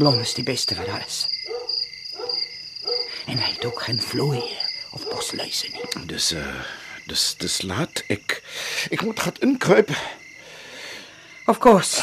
Blom 0.00 0.20
is 0.20 0.32
die 0.34 0.44
beste 0.44 0.74
daar 0.74 1.04
is. 1.06 1.26
En 3.26 3.36
hy 3.36 3.50
het 3.52 3.64
ook 3.64 3.82
geen 3.82 4.00
vlooie 4.00 4.56
of 4.96 5.04
bosluise 5.10 5.68
nie. 5.74 6.06
Dis 6.08 6.30
uh 6.32 6.62
dis 7.10 7.34
dis 7.36 7.58
laat 7.68 8.00
ek 8.08 8.38
ek 8.96 9.04
moet 9.04 9.20
gaan 9.20 9.42
inkruip. 9.44 9.92
Of 11.52 11.60
course. 11.60 12.00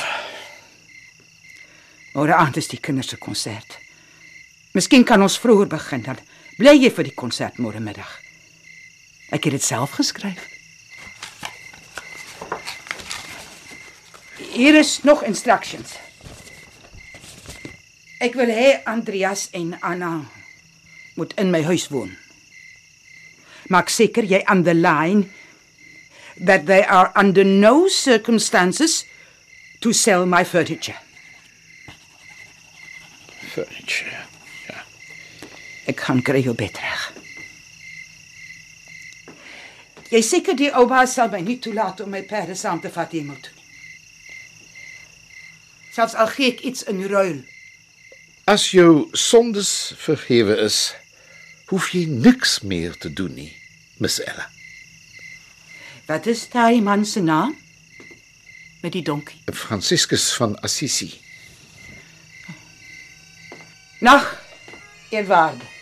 Môre 2.13 2.37
aand 2.37 2.61
is 2.61 2.69
die 2.69 2.77
kinders 2.77 3.09
se 3.09 3.17
konsert. 3.17 3.79
Miskien 4.77 5.03
kan 5.03 5.25
ons 5.25 5.41
vroeër 5.41 5.73
begin 5.73 6.05
dan 6.05 6.21
bly 6.61 6.77
jy 6.77 6.93
vir 6.93 7.09
die 7.09 7.17
konsert 7.17 7.57
môre 7.57 7.81
middag. 7.81 8.13
Ek 9.33 9.49
het 9.49 9.57
dit 9.57 9.71
self 9.73 9.97
geskryf. 9.97 10.45
Hier 14.53 14.77
is 14.85 14.99
nog 15.01 15.25
instructions. 15.25 15.97
Ek 18.19 18.33
wil 18.33 18.49
hê 18.49 18.79
Andreas 18.89 19.49
en 19.53 19.75
Anna 19.81 20.25
moet 21.17 21.33
in 21.37 21.51
my 21.53 21.61
huis 21.61 21.87
woon. 21.93 22.15
Maak 23.69 23.91
seker 23.93 24.25
jy 24.25 24.39
underline 24.49 25.29
that 26.41 26.65
they 26.65 26.81
are 26.85 27.11
under 27.15 27.43
no 27.43 27.87
circumstances 27.87 29.03
to 29.81 29.93
sell 29.93 30.25
my 30.25 30.43
furniture. 30.43 30.97
Furniture. 33.53 34.25
Ja. 34.69 34.81
Ek 35.85 36.01
gaan 36.01 36.23
kry 36.25 36.41
jou 36.45 36.55
bed 36.57 36.77
reg. 36.81 37.05
Jy 40.09 40.23
seker 40.23 40.57
die 40.57 40.71
oupa 40.71 41.03
sal 41.05 41.29
my 41.29 41.43
nie 41.43 41.59
toelaat 41.61 42.01
om 42.01 42.09
my 42.13 42.23
perde 42.25 42.55
saam 42.55 42.81
te 42.81 42.89
vat 42.93 43.13
hemel 43.13 43.37
toe 43.43 43.53
nie. 43.53 43.69
Selfs 45.93 46.17
al 46.17 46.33
gee 46.33 46.53
ek 46.53 46.65
iets 46.69 46.85
in 46.89 47.03
ruil. 47.11 47.43
As 48.47 48.69
jou 48.71 49.09
sondes 49.11 49.91
vergewe 49.99 50.55
is, 50.63 50.93
hoef 51.67 51.89
jy 51.91 52.05
niks 52.07 52.61
meer 52.63 52.93
te 52.95 53.09
doen 53.11 53.33
nie, 53.35 53.49
Miss 53.99 54.21
Ella. 54.23 54.45
Wat 56.07 56.29
is 56.31 56.45
daai 56.53 56.79
man 56.79 57.03
se 57.03 57.19
naam? 57.19 57.57
Met 58.79 58.95
die 58.95 59.03
donkie. 59.03 59.41
Franciscus 59.51 60.29
van 60.39 60.55
Assisi. 60.63 61.09
Nag, 63.99 64.29
eerwaarde. 65.11 65.76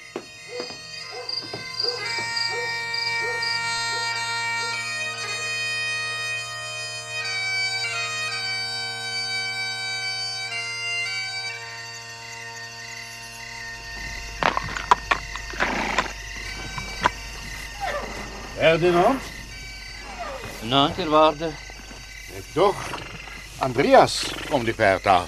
Ferdinand? 18.65 19.21
Vanaand, 20.59 20.97
eerwaarde. 20.97 21.51
Ek 22.33 22.45
dog 22.53 22.79
Andreas 23.61 24.15
kom 24.47 24.63
die 24.65 24.73
perd 24.73 25.05
al. 25.05 25.27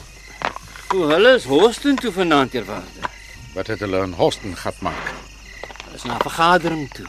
Hoe 0.90 1.04
hulle 1.12 1.36
is 1.38 1.46
hosten 1.46 2.00
toe 2.02 2.10
vanaand, 2.16 2.56
eerwaarde. 2.58 3.12
Wat 3.54 3.70
het 3.70 3.84
hulle 3.86 4.00
in 4.08 4.16
Hosten 4.18 4.56
gehad 4.58 4.82
maak? 4.82 5.12
Is 5.94 6.08
na 6.10 6.18
vergadering 6.24 6.88
toe. 6.98 7.06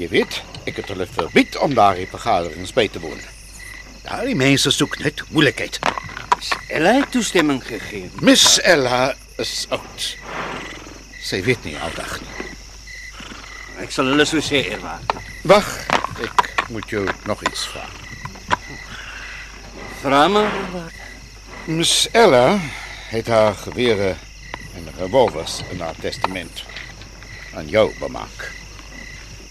Jy 0.00 0.08
weet, 0.14 0.38
ek 0.64 0.80
het 0.80 0.88
hulle 0.94 1.04
verbied 1.18 1.58
om 1.60 1.76
daardie 1.76 2.08
vergaderings 2.08 2.72
by 2.72 2.86
te 2.88 3.02
woon. 3.04 3.20
Daardie 4.06 4.38
mense 4.46 4.72
soek 4.72 4.96
net 5.04 5.20
moeilikheid. 5.28 5.76
Ella 6.72 6.96
het 7.02 7.12
toestemming 7.12 7.60
gegee. 7.66 8.08
Miss 8.24 8.56
Ella 8.64 9.10
is 9.36 9.66
oud. 9.68 10.08
Sy 11.20 11.42
weet 11.44 11.68
nie 11.68 11.76
aldag 11.76 12.16
nie. 12.24 12.41
So 13.92 14.40
sê, 14.40 14.62
eerwaarde. 14.72 15.20
Wag, 15.44 15.66
ek 16.24 16.64
moet 16.72 16.88
jou 16.88 17.02
nog 17.28 17.42
iets 17.44 17.66
vra. 17.68 17.84
Vra 20.00 20.28
maar, 20.28 20.48
eerwaarde. 20.48 21.00
Miss 21.64 22.08
Ella 22.12 22.56
het 23.10 23.28
haar 23.28 23.54
gewere 23.54 24.16
en 24.74 24.88
revolvers 24.96 25.60
in 25.70 25.80
haar 25.80 25.94
testament 26.00 26.64
aan 27.54 27.68
jou 27.68 27.92
bemaak. 27.98 28.48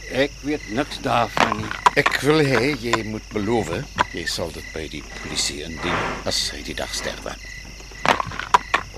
Ek 0.09 0.33
weet 0.41 0.65
niks 0.73 0.97
daarvan 1.05 1.57
nie. 1.61 1.69
Ek 2.01 2.17
wil 2.25 2.41
hê 2.41 2.73
jy 2.81 2.97
moet 3.13 3.27
beloof 3.37 3.69
jy 4.17 4.25
sal 4.25 4.49
dit 4.57 4.73
by 4.73 4.87
die 4.89 5.03
polisie 5.21 5.61
indien 5.69 6.25
as 6.25 6.47
hy 6.55 6.63
die 6.65 6.79
dag 6.81 6.89
sterwe. 6.97 7.37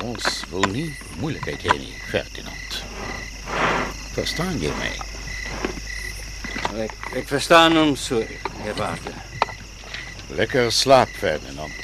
Ons 0.07 0.45
wil 0.55 0.71
nie 0.71 0.87
moeilikheid 1.19 1.67
hê 1.67 1.75
nie, 1.83 1.97
Ferdinand. 2.07 2.79
Verstaan 4.15 4.63
jy 4.63 4.71
my? 6.73 6.83
Ek 6.85 7.17
ek 7.21 7.27
verstaan 7.29 7.77
hom 7.77 7.95
so, 7.95 8.21
eerwaarde. 8.65 9.13
Lekker 10.33 10.71
slaap, 10.71 11.09
Ferdinand. 11.19 11.79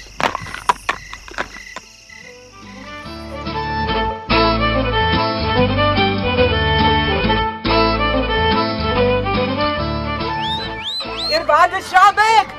Eerwaarde 11.30 11.82
Shabek. 11.90 12.54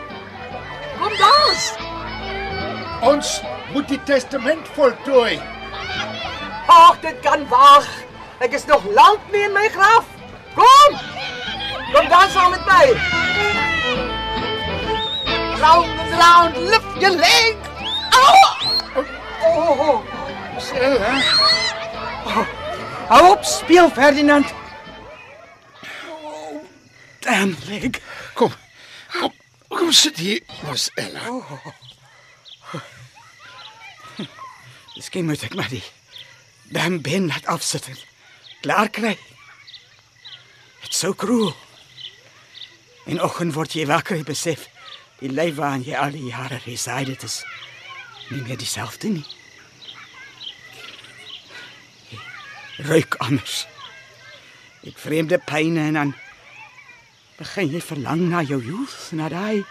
Kom 0.99 1.17
dans. 1.19 1.71
Ons 3.11 3.41
moet 3.73 3.89
die 3.89 4.03
testament 4.05 4.69
voltooi. 4.77 5.41
Ag, 6.71 7.01
dit 7.03 7.23
kan 7.27 7.47
wag. 7.51 7.89
Ek 8.39 8.55
is 8.55 8.69
nog 8.71 8.85
lank 8.95 9.33
nie 9.33 9.49
in 9.49 9.57
my 9.57 9.69
graf. 9.75 10.07
Kom! 10.55 11.10
Kom 12.01 12.09
dan 12.09 12.31
saam 12.31 12.51
met 12.51 12.65
my. 12.65 12.87
Round 15.61 16.01
and 16.01 16.13
round, 16.23 16.57
lift 16.57 17.01
your 17.01 17.11
leg. 17.11 17.57
Au! 18.11 18.37
Oh, 19.45 19.81
oh. 19.81 20.05
Ella, 20.75 21.13
Hou 23.09 23.31
op 23.31 23.45
speel, 23.45 23.91
Ferdinand. 23.91 24.47
Oh, 26.09 26.65
damn 27.19 27.57
leg. 27.69 28.01
Kom. 28.35 28.53
Kom, 29.13 29.33
kom 29.69 29.93
sit 29.93 30.17
hier, 30.17 30.41
Miss 30.71 30.91
Ella. 30.95 31.43
Miskien 34.97 35.29
moet 35.29 35.43
ek 35.45 35.55
maar 35.55 35.69
die 35.69 35.85
damn 36.73 37.03
ben 37.05 37.29
laat 37.29 37.45
afsit 37.47 37.93
en 37.93 38.05
klaar 38.65 38.89
kry. 38.89 39.19
Dit's 40.81 41.05
so 41.05 41.13
cruel. 41.13 41.53
En 43.11 43.23
oggend 43.27 43.57
word 43.57 43.75
jy 43.75 43.89
wakker 43.91 44.21
en 44.21 44.29
besef 44.29 44.69
die 45.19 45.33
lyf 45.33 45.57
waarin 45.59 45.83
jy 45.85 45.97
al 45.99 46.15
die 46.15 46.29
jare 46.31 46.61
resided 46.63 47.25
is 47.27 47.43
nie 48.31 48.43
meer 48.45 48.59
dieselfde 48.61 49.11
nie. 49.11 49.27
Ruik 52.87 53.19
anders. 53.27 53.65
Ek 54.87 54.97
vreemde 55.03 55.41
pyne 55.43 55.89
en 55.91 55.99
dan 55.99 56.15
begin 57.41 57.75
jy 57.75 57.83
verlang 57.83 58.29
na 58.31 58.45
jou 58.47 58.61
youth, 58.63 59.11
na 59.19 59.29
daai 59.33 59.65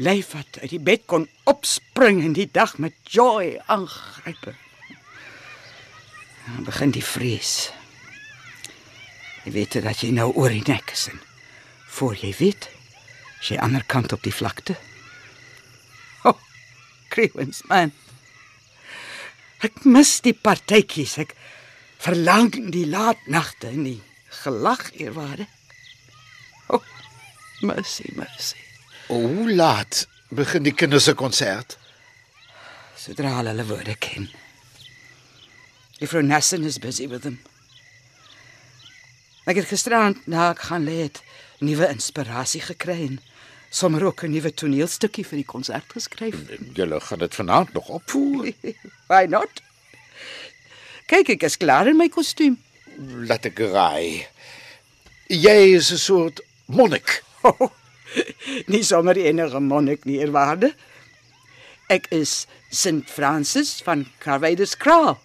lyf 0.00 0.32
wat 0.38 0.60
uit 0.62 0.72
die 0.72 0.82
bed 0.82 1.04
kon 1.10 1.28
opspring 1.50 2.22
en 2.24 2.34
die 2.38 2.48
dag 2.48 2.78
met 2.78 2.96
joy 3.04 3.58
aangryp. 3.68 4.54
Dan 6.46 6.64
begin 6.66 6.94
die 6.96 7.04
vrees. 7.04 7.72
Jy 9.44 9.52
weet 9.58 9.82
dat 9.84 10.00
jy 10.00 10.14
nou 10.16 10.30
oor 10.32 10.54
die 10.54 10.64
nek 10.66 10.94
is 10.96 11.10
en 11.12 11.20
voor 11.96 12.16
jy 12.16 12.30
weet, 12.38 12.68
is 13.40 13.52
jy 13.52 13.58
ander 13.62 13.84
kant 13.86 14.12
op 14.12 14.22
die 14.22 14.34
vlakte. 14.34 14.76
Oh, 16.28 16.38
Crewens 17.12 17.62
man. 17.68 17.92
Ek 19.64 19.82
mis 19.84 20.18
die 20.24 20.34
partytjies. 20.36 21.18
Ek 21.20 21.34
verlang 22.00 22.54
die 22.72 22.86
laat 22.88 23.20
nagte 23.28 23.68
en 23.72 23.84
die 23.84 23.98
gelag 24.42 24.86
eerwaarde. 24.96 25.46
Oh, 26.72 26.84
mercy, 27.66 28.08
mercy. 28.16 28.60
Hoe 29.10 29.50
laat 29.50 30.06
begin 30.30 30.64
die 30.64 30.76
kinders 30.76 31.08
se 31.10 31.16
konsert? 31.18 31.76
Sodra 33.00 33.34
hulle 33.38 33.52
hulle 33.52 33.66
woorde 33.68 33.96
ken. 34.00 34.30
Juffrou 36.00 36.22
Nassen 36.24 36.64
is 36.64 36.78
busy 36.80 37.08
with 37.10 37.26
them. 37.26 37.40
Ek 39.50 39.58
het 39.58 39.68
gisterand 39.68 40.20
na 40.30 40.52
ek 40.54 40.62
gaan 40.70 40.86
lê 40.86 41.02
het 41.02 41.20
nuwe 41.60 41.88
inspirasie 41.92 42.62
gekry 42.64 43.06
en 43.06 43.20
sommer 43.70 44.04
ook 44.04 44.24
'n 44.24 44.32
nuwe 44.32 44.52
toneelstukkie 44.54 45.24
vir 45.24 45.36
die 45.36 45.46
konsert 45.46 45.92
geskryf. 45.92 46.36
Julle 46.78 47.00
gaan 47.00 47.18
dit 47.18 47.34
vanaand 47.34 47.72
nog 47.72 47.88
opvoer. 47.88 48.52
Why 49.10 49.26
not? 49.28 49.62
Kyk, 51.06 51.28
ek 51.28 51.42
is 51.42 51.56
klaar 51.56 51.88
in 51.88 51.96
my 51.96 52.08
kostuum. 52.08 52.58
Laat 53.26 53.46
ek 53.46 53.58
raai. 53.58 54.26
Jy 55.28 55.74
is 55.76 55.90
'n 55.92 55.98
soort 55.98 56.40
monnik. 56.66 57.22
Oh, 57.42 57.70
nie 58.72 58.82
sommer 58.82 59.16
enige 59.16 59.60
monnik 59.60 60.04
nie, 60.04 60.18
eerwaarde. 60.18 60.74
Ek 61.88 62.06
is 62.10 62.46
Sint 62.70 63.10
Francis 63.10 63.82
van 63.82 64.06
Carvader's 64.18 64.76
Kraal. 64.76 65.18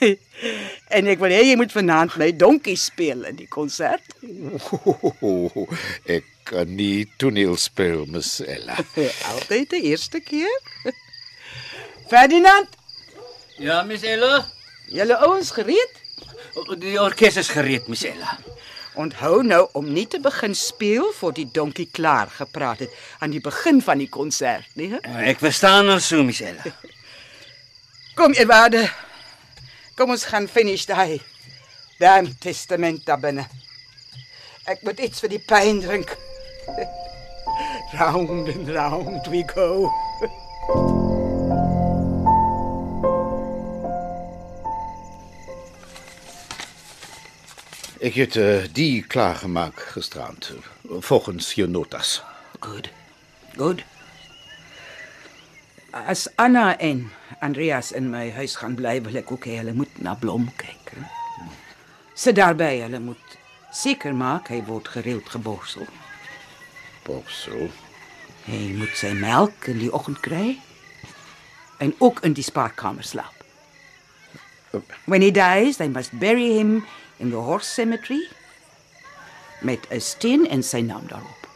en 0.96 1.06
ek 1.12 1.20
wil 1.22 1.32
hê 1.34 1.42
jy 1.50 1.56
moet 1.60 1.72
vanaand 1.74 2.16
my 2.20 2.30
donkie 2.36 2.76
speel 2.78 3.24
in 3.28 3.36
die 3.40 3.48
konsert. 3.50 4.04
Ek 6.16 6.24
kan 6.48 6.70
nie 6.78 7.06
toneel 7.20 7.56
speel, 7.60 8.06
Miss 8.08 8.38
Ella. 8.40 8.76
Altyd 9.34 9.70
die 9.76 9.82
eerste 9.92 10.20
keer. 10.24 10.60
Ferdinand, 12.08 12.68
Ja, 13.58 13.82
Miss 13.82 14.04
Ella. 14.06 14.44
julle 14.86 15.16
ouens 15.26 15.50
gereed? 15.50 15.96
Die 16.78 16.94
orkes 17.02 17.36
is 17.36 17.48
gereed, 17.50 17.88
Miss 17.90 18.04
Ella. 18.06 18.38
Onthou 18.98 19.42
nou 19.46 19.64
om 19.78 19.86
nie 19.94 20.06
te 20.10 20.18
begin 20.22 20.54
speel 20.58 21.12
voor 21.18 21.34
die 21.36 21.46
donkie 21.54 21.88
klaar 21.94 22.30
gepraat 22.34 22.80
het 22.86 22.94
aan 23.22 23.30
die 23.34 23.40
begin 23.42 23.82
van 23.82 23.98
die 23.98 24.08
konsert, 24.10 24.66
nie? 24.74 24.88
hè? 24.94 24.98
Ek 25.30 25.38
verstaan 25.42 25.90
al 25.92 26.00
so, 26.02 26.22
Miss 26.26 26.40
Ella. 26.42 26.64
Kom, 28.18 28.32
Edwarde. 28.34 28.88
Kom 29.98 30.12
ons 30.14 30.28
gaan 30.30 30.46
finish 30.46 30.84
daai 30.86 31.18
damn 31.98 32.38
testament 32.38 33.02
daar 33.06 33.18
binne. 33.18 33.42
Ek 34.70 34.84
moet 34.86 35.00
iets 35.02 35.18
vir 35.24 35.32
die 35.32 35.40
pyn 35.42 35.80
drink. 35.82 36.12
round 37.98 38.46
and 38.52 38.68
round 38.70 39.26
we 39.26 39.42
go. 39.42 39.90
Ek 47.98 48.14
het 48.22 48.38
uh, 48.38 48.70
die 48.70 49.02
klaargemaak 49.02 49.82
gisterand 49.96 50.52
volgens 51.10 51.54
jou 51.58 51.66
notas. 51.66 52.22
Good. 52.60 52.94
Good. 53.56 53.82
As 55.90 56.28
Anna 56.38 56.78
en 56.78 57.10
Andreas 57.40 57.92
in 57.92 58.10
my 58.10 58.30
huis 58.34 58.56
gaan 58.58 58.74
bly, 58.74 58.98
wil 59.02 59.20
ek 59.20 59.30
ook 59.32 59.46
hê 59.46 59.60
hulle 59.60 59.74
moet 59.76 60.00
na 60.02 60.14
Blom 60.18 60.48
kyk. 60.58 60.94
Sit 62.18 62.34
daarby, 62.34 62.80
hulle 62.82 62.98
moet 62.98 63.36
seker 63.70 64.14
maak 64.16 64.50
hy 64.50 64.58
word 64.66 64.88
gereeld 64.90 65.28
geborsel. 65.30 65.86
Borsel. 67.06 67.68
Hy 68.48 68.72
moet 68.74 68.96
sy 68.98 69.12
melk 69.14 69.68
in 69.70 69.78
die 69.78 69.92
oggend 69.94 70.18
kry 70.24 70.56
en 71.78 71.94
ook 72.02 72.24
in 72.26 72.34
die 72.34 72.42
spaarkamer 72.42 73.06
slaap. 73.06 73.34
When 75.06 75.22
he 75.22 75.30
dies, 75.30 75.78
they 75.78 75.88
must 75.88 76.18
bury 76.18 76.58
him 76.58 76.86
in 77.20 77.30
the 77.30 77.40
horse 77.40 77.68
cemetery 77.68 78.26
met 79.62 79.86
'n 79.90 80.00
steen 80.00 80.46
en 80.46 80.62
sy 80.62 80.80
naam 80.80 81.06
daarop. 81.06 81.46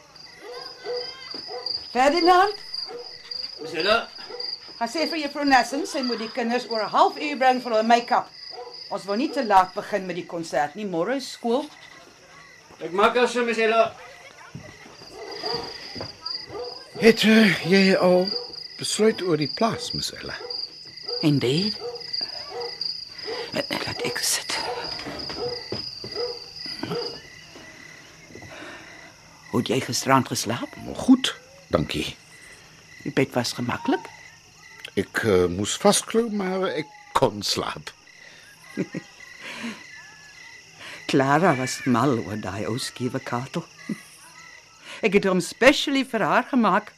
Ferdinand, 1.93 2.55
Miss 3.61 3.75
Ella. 3.75 4.12
Gaan 4.83 4.91
sê 4.91 5.05
vir 5.07 5.21
juffrou 5.23 5.45
Nassen, 5.47 5.85
sy 5.87 6.01
moet 6.03 6.19
die 6.19 6.33
kinders 6.35 6.65
oor 6.67 6.83
'n 6.83 6.91
halfuur 6.91 7.37
bring 7.39 7.61
vir 7.63 7.71
hulle 7.71 7.87
make-up. 7.87 8.27
Ons 8.91 9.05
wil 9.07 9.17
nie 9.17 9.31
te 9.31 9.45
laat 9.47 9.75
begin 9.75 10.07
met 10.07 10.17
die 10.17 10.27
konsert 10.27 10.75
nie. 10.75 10.87
Môre 10.87 11.15
is 11.17 11.31
skool. 11.31 11.69
Ek 12.83 12.91
maak 12.91 13.17
as 13.17 13.35
Miss 13.35 13.59
Ella. 13.59 13.95
Het 16.99 17.23
uh, 17.25 17.63
jy 17.71 17.95
al 17.95 18.27
besluit 18.79 19.23
oor 19.23 19.37
die 19.37 19.53
plaas, 19.55 19.93
Miss 19.93 20.11
Ella? 20.19 20.35
Indeed. 21.21 21.79
Laat 23.55 24.03
ek 24.03 24.19
sit. 24.19 24.59
Hoe 29.51 29.61
het 29.61 29.69
jy 29.69 29.81
gisterand 29.81 30.27
geslaap? 30.27 30.75
Goed, 31.07 31.37
dankie. 31.71 32.17
Die 33.05 33.13
bed 33.13 33.31
was 33.31 33.53
gemaklik. 33.53 34.11
Ek 34.99 35.23
uh, 35.25 35.47
moes 35.49 35.79
vasklou, 35.81 36.27
maar 36.37 36.67
ek 36.69 36.89
kon 37.17 37.41
slaap. 37.43 37.93
Clara 41.09 41.55
was 41.57 41.79
mal 41.85 42.19
oor 42.21 42.37
daai 42.41 42.67
ou 42.69 42.77
skiewe 42.81 43.21
katel. 43.21 43.65
Ek 45.05 45.17
het 45.17 45.27
hom 45.29 45.41
specially 45.41 46.05
haar 46.13 46.45
gemaak. 46.53 46.93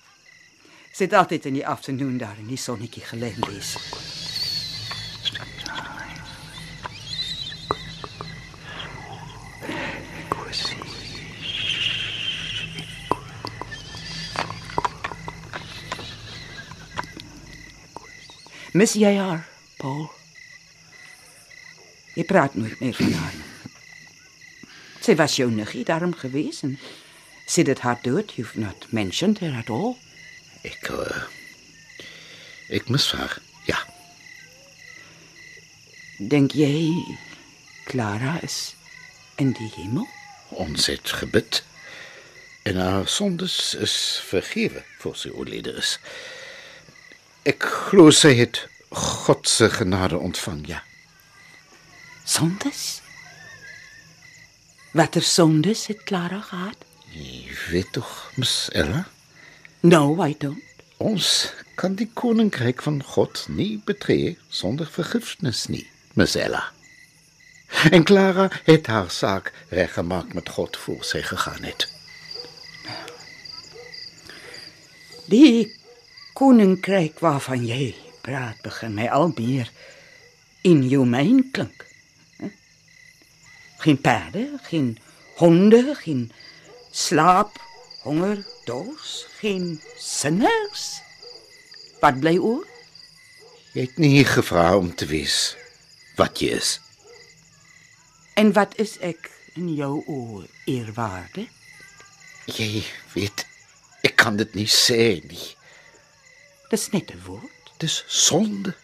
Sy 0.95 1.07
het 1.09 1.16
altyd 1.18 1.47
in 1.51 1.59
die 1.59 1.66
afternoon 1.66 2.18
daar 2.18 2.38
in 2.38 2.51
die 2.51 2.61
sonnetjie 2.61 3.03
gelê 3.03 3.32
lees. 3.47 3.74
Mis 18.75 18.95
jy 18.99 19.12
haar, 19.16 19.45
Paul? 19.79 20.09
Jy 22.18 22.25
praat 22.27 22.55
nooit 22.59 22.79
meer 22.83 22.95
van 22.99 23.12
haar. 23.18 23.37
Sy 25.05 25.14
was 25.18 25.37
jou 25.39 25.49
niggie 25.53 25.85
daarom 25.87 26.14
gewees 26.16 26.62
en 26.66 26.77
sê 27.47 27.62
dit 27.66 27.81
haar 27.85 27.99
dood, 28.03 28.33
you've 28.39 28.59
not 28.59 28.87
mentioned 28.95 29.39
her 29.45 29.55
at 29.59 29.70
all. 29.70 29.95
Ek 30.64 30.89
uh, 30.95 31.25
ek 32.72 32.89
mis 32.91 33.11
haar. 33.12 33.37
Ja, 33.68 33.79
Dink 36.18 36.55
jy 36.55 36.95
Clara 37.91 38.37
is 38.47 38.75
in 39.43 39.53
die 39.59 39.70
hemel? 39.77 40.07
ons 40.55 40.85
het 40.87 41.11
gebid 41.18 41.64
en 42.62 42.77
haar 42.79 43.09
sondes 43.11 43.72
is 43.83 43.95
vergewe 44.22 44.85
voor 45.03 45.16
sy 45.18 45.33
oorlede 45.35 45.72
is. 45.81 45.97
Ek 47.45 47.62
glo 47.90 48.11
sy 48.14 48.32
het 48.38 48.62
God 48.95 49.49
se 49.49 49.68
genade 49.70 50.18
ontvang, 50.18 50.62
ja. 50.70 50.80
Sondes? 52.24 53.01
Watter 54.95 55.22
sondes 55.22 55.86
het 55.90 56.05
Clara 56.09 56.40
gehad? 56.40 56.78
Jy 57.12 57.51
weet 57.70 57.90
tog, 57.92 58.11
Miss 58.36 58.68
Ella, 58.72 59.05
No, 59.84 60.16
I 60.24 60.34
don't. 60.38 60.62
ons 60.99 61.51
kan 61.76 61.97
die 61.99 62.09
koninkryk 62.16 62.80
van 62.82 63.03
God 63.05 63.42
nie 63.51 63.76
betree 63.84 64.38
sonder 64.49 64.86
vergifnis 64.88 65.66
nie, 65.68 65.84
Miss 66.14 66.34
Ella. 66.38 66.62
En 67.90 68.05
Clara 68.07 68.49
het 68.64 68.86
haar 68.86 69.11
saak 69.11 69.53
reggemaak 69.68 70.32
met 70.34 70.49
God 70.49 70.76
voor 70.76 71.03
sy 71.05 71.20
gegaan 71.26 71.66
het. 71.66 71.88
Die 75.28 75.74
koninkryk 76.35 77.20
waarvan 77.22 77.62
jy 77.62 77.95
praat 78.26 78.59
begin 78.64 78.97
my 78.99 79.07
al 79.07 79.30
meer 79.37 79.70
inhumane 80.66 81.45
klink. 81.55 81.87
Geen 83.85 84.01
perde, 84.01 84.59
geen 84.66 84.99
honde, 85.37 85.95
geen 86.01 86.32
slaap, 86.91 87.61
honger, 88.03 88.47
dors, 88.64 89.26
geen 89.39 89.80
sinners. 89.99 91.01
Wat 92.01 92.18
bly 92.20 92.37
oor? 92.39 92.66
Jy 93.74 93.87
het 93.87 93.99
nie 93.99 94.24
gevra 94.26 94.72
om 94.78 94.91
te 94.95 95.07
wees 95.11 95.57
wat 96.18 96.41
jy 96.43 96.55
is. 96.59 96.78
En 98.35 98.53
wat 98.55 98.74
is 98.82 98.97
ek 99.03 99.30
in 99.55 99.74
jou 99.74 99.99
oë, 100.11 100.47
eerwaarde? 100.70 101.47
Jy 102.51 102.82
weet, 103.14 103.45
ek 104.03 104.16
kan 104.18 104.39
dit 104.41 104.59
nie 104.59 104.70
sê 104.70 105.20
nie. 105.22 105.53
Dis 106.71 106.91
net 106.91 107.11
'n 107.12 107.21
woord. 107.27 107.73
Dis 107.79 108.05
sonde. 108.07 108.75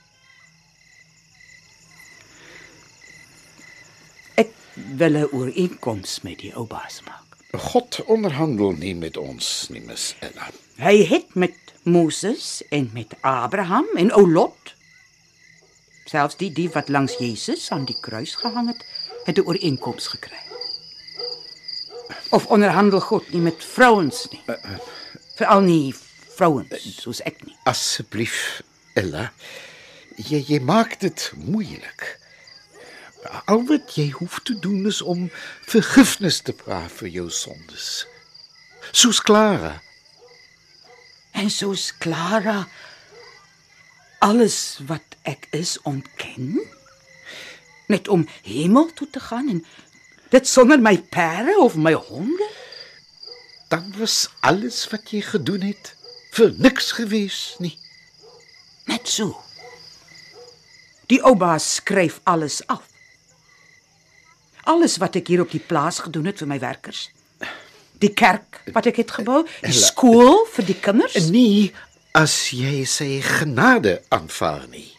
Ek 4.34 4.50
wil 4.74 5.14
'n 5.16 5.28
ooreenkoms 5.32 6.20
met 6.20 6.38
die 6.38 6.54
ou 6.54 6.66
baas 6.66 7.02
maak. 7.04 7.28
God 7.52 8.04
onderhandel 8.04 8.72
nie 8.72 8.94
met 8.94 9.16
ons 9.16 9.68
nie, 9.68 9.80
Miss 9.80 10.14
Ella. 10.20 10.50
Hy 10.76 11.04
het 11.04 11.34
met 11.34 11.56
Moses 11.82 12.62
en 12.68 12.90
met 12.92 13.14
Abraham 13.20 13.86
en 13.96 14.12
ou 14.12 14.30
Lot 14.30 14.74
selfs 16.10 16.38
die 16.40 16.50
die 16.54 16.68
wat 16.74 16.88
langs 16.88 17.18
Jesus 17.22 17.70
aan 17.70 17.84
die 17.86 17.96
kruis 18.02 18.34
gehang 18.34 18.68
het, 18.72 18.84
het 19.24 19.38
'n 19.38 19.46
ooreenkoms 19.46 20.06
gekry. 20.06 20.42
Of 22.30 22.46
onderhandel 22.46 23.00
God 23.00 23.30
nie 23.32 23.40
met 23.40 23.64
vrouens 23.64 24.28
nie. 24.30 24.42
Veral 25.36 25.60
nie 25.60 25.94
vrouens 26.40 26.88
soos 26.96 27.20
ek 27.28 27.42
nie. 27.44 27.56
Asseblief, 27.68 28.62
Ella. 28.96 29.28
Jy 30.16 30.40
jy 30.48 30.60
maak 30.64 30.96
dit 31.02 31.26
moeilik. 31.36 32.06
Al 33.52 33.66
wat 33.68 33.92
jy 33.98 34.08
hoef 34.16 34.38
te 34.48 34.56
doen 34.56 34.88
is 34.88 35.02
om 35.04 35.26
vergifnis 35.68 36.40
te 36.44 36.54
vra 36.56 36.86
vir 36.96 37.12
jou 37.18 37.26
sondes. 37.28 38.06
Soos 38.90 39.20
Clara. 39.20 39.76
En 41.36 41.52
soos 41.52 41.90
Clara 42.00 42.64
alles 44.24 44.80
wat 44.88 45.16
ek 45.28 45.46
is 45.56 45.76
ontken 45.88 46.58
net 47.90 48.08
om 48.12 48.26
hemel 48.44 48.90
toe 48.96 49.08
te 49.12 49.20
gaan 49.20 49.48
en 49.52 49.62
dit 50.32 50.48
sonder 50.48 50.80
my 50.80 50.96
perde 51.12 51.56
of 51.60 51.76
my 51.76 51.92
honde 51.96 52.48
Dan 53.70 53.92
was 53.96 54.28
alles 54.40 54.88
wat 54.90 55.10
jy 55.14 55.20
gedoen 55.22 55.62
het 55.62 55.94
vir 56.36 56.54
niks 56.58 56.92
gewees 56.98 57.56
nie. 57.58 57.76
net 58.86 59.08
so 59.08 59.36
die 61.10 61.20
baas 61.38 61.74
skryf 61.74 62.20
alles 62.24 62.60
af 62.66 62.86
alles 64.64 64.98
wat 65.02 65.16
ek 65.16 65.28
hier 65.32 65.42
op 65.42 65.50
die 65.50 65.62
plaas 65.62 65.98
gedoen 66.04 66.30
het 66.30 66.38
vir 66.38 66.50
my 66.50 66.58
werkers 66.62 67.08
die 68.00 68.12
kerk 68.14 68.60
wat 68.74 68.86
ek 68.86 69.02
het 69.02 69.10
gebou 69.18 69.42
die 69.62 69.76
skool 69.76 70.46
vir 70.54 70.64
die 70.70 70.78
kinders 70.80 71.30
Nie 71.30 71.72
as 72.16 72.50
jy 72.50 72.84
sy 72.90 73.20
genade 73.22 74.00
aanvaar 74.10 74.66
nie. 74.70 74.90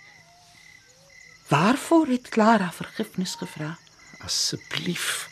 waarvoor 1.52 2.08
het 2.08 2.30
Clara 2.30 2.72
vergifnis 2.72 3.36
gevra 3.36 3.78
Asseblief. 4.22 5.30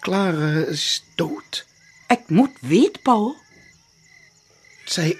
Clara 0.00 0.64
is 0.64 1.02
dood. 1.16 1.64
ek 2.08 2.30
moet 2.32 2.56
weet 2.60 3.02
Paul 3.02 3.36
Sy 4.88 5.12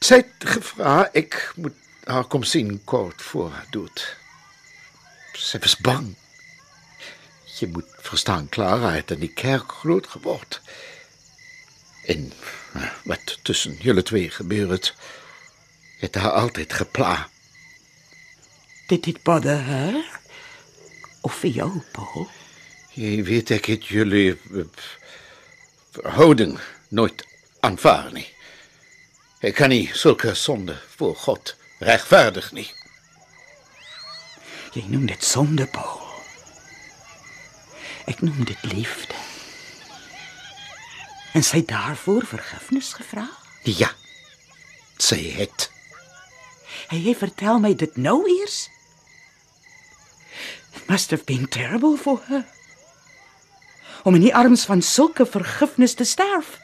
Sy 0.00 0.22
het 0.22 0.46
gevra 0.48 0.94
ek 1.14 1.36
moet 1.60 1.76
haar 2.08 2.24
kom 2.32 2.42
sien 2.48 2.78
kort 2.88 3.20
voor 3.22 3.50
haar 3.52 3.66
dood. 3.70 4.00
Sy 5.36 5.60
was 5.62 5.76
bang. 5.84 6.14
Jy 7.58 7.68
moet 7.74 7.90
verstaan, 8.08 8.48
Clara 8.48 8.94
het 8.96 9.12
in 9.12 9.20
die 9.20 9.32
kerk 9.42 9.72
groot 9.82 10.08
geword. 10.14 10.60
En 12.08 12.32
eh, 12.72 12.88
wat 13.04 13.36
tussen 13.42 13.76
julle 13.84 14.02
twee 14.02 14.30
gebeur 14.32 14.72
het, 14.72 14.94
haar 16.16 16.40
altyd 16.40 16.72
gepla. 16.72 17.28
Did 18.88 19.06
it 19.06 19.22
bother 19.22 19.60
her? 19.68 20.00
Of 21.20 21.36
vir 21.44 21.50
jou, 21.50 21.70
Paul? 21.92 22.26
Jy 22.96 23.20
weet 23.28 23.52
ek 23.60 23.68
het 23.76 23.86
jullie 23.92 24.32
eh, 24.32 24.64
verhouding 25.90 26.58
nooit 26.88 27.24
aanvaar 27.60 28.12
nie. 28.12 28.26
Ek 29.40 29.56
kan 29.56 29.72
nie 29.72 29.88
sulke 29.96 30.34
sonde 30.34 30.76
voor 30.96 31.16
God 31.16 31.54
regverdig 31.80 32.52
nie. 32.52 32.68
Jy 34.76 34.84
noem 34.92 35.08
dit 35.10 35.24
sonde, 35.24 35.66
Paul. 35.66 35.98
Ek 38.10 38.20
noem 38.22 38.44
dit 38.44 38.70
liefde. 38.70 39.16
En 41.32 41.42
het 41.46 41.68
daarvoor 41.68 42.26
vergifnis 42.26 42.92
gevra? 42.98 43.28
Ja. 43.64 43.90
Sy 44.98 45.22
het 45.38 45.70
Hy 46.90 46.98
jy 47.04 47.12
vertel 47.14 47.60
my 47.62 47.70
dit 47.78 47.98
nou 48.02 48.18
eers? 48.26 48.64
It 50.74 50.88
must 50.88 51.12
have 51.14 51.26
been 51.26 51.46
terrible 51.46 51.96
for 51.96 52.18
her. 52.26 52.42
om 54.02 54.14
in 54.14 54.20
die 54.20 54.34
arms 54.34 54.64
van 54.64 54.82
sulke 54.82 55.26
vergifnis 55.26 55.94
te 55.94 56.04
sterf. 56.04 56.58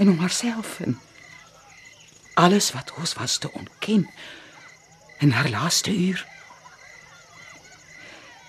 en 0.00 0.08
om 0.08 0.18
haarself 0.18 0.80
en 0.80 1.00
alles 2.34 2.72
wat 2.72 2.92
ons 2.96 3.12
was 3.14 3.38
te 3.38 3.52
ontken 3.52 4.10
in 5.18 5.30
haar 5.30 5.48
laaste 5.48 5.96
uur. 5.96 6.26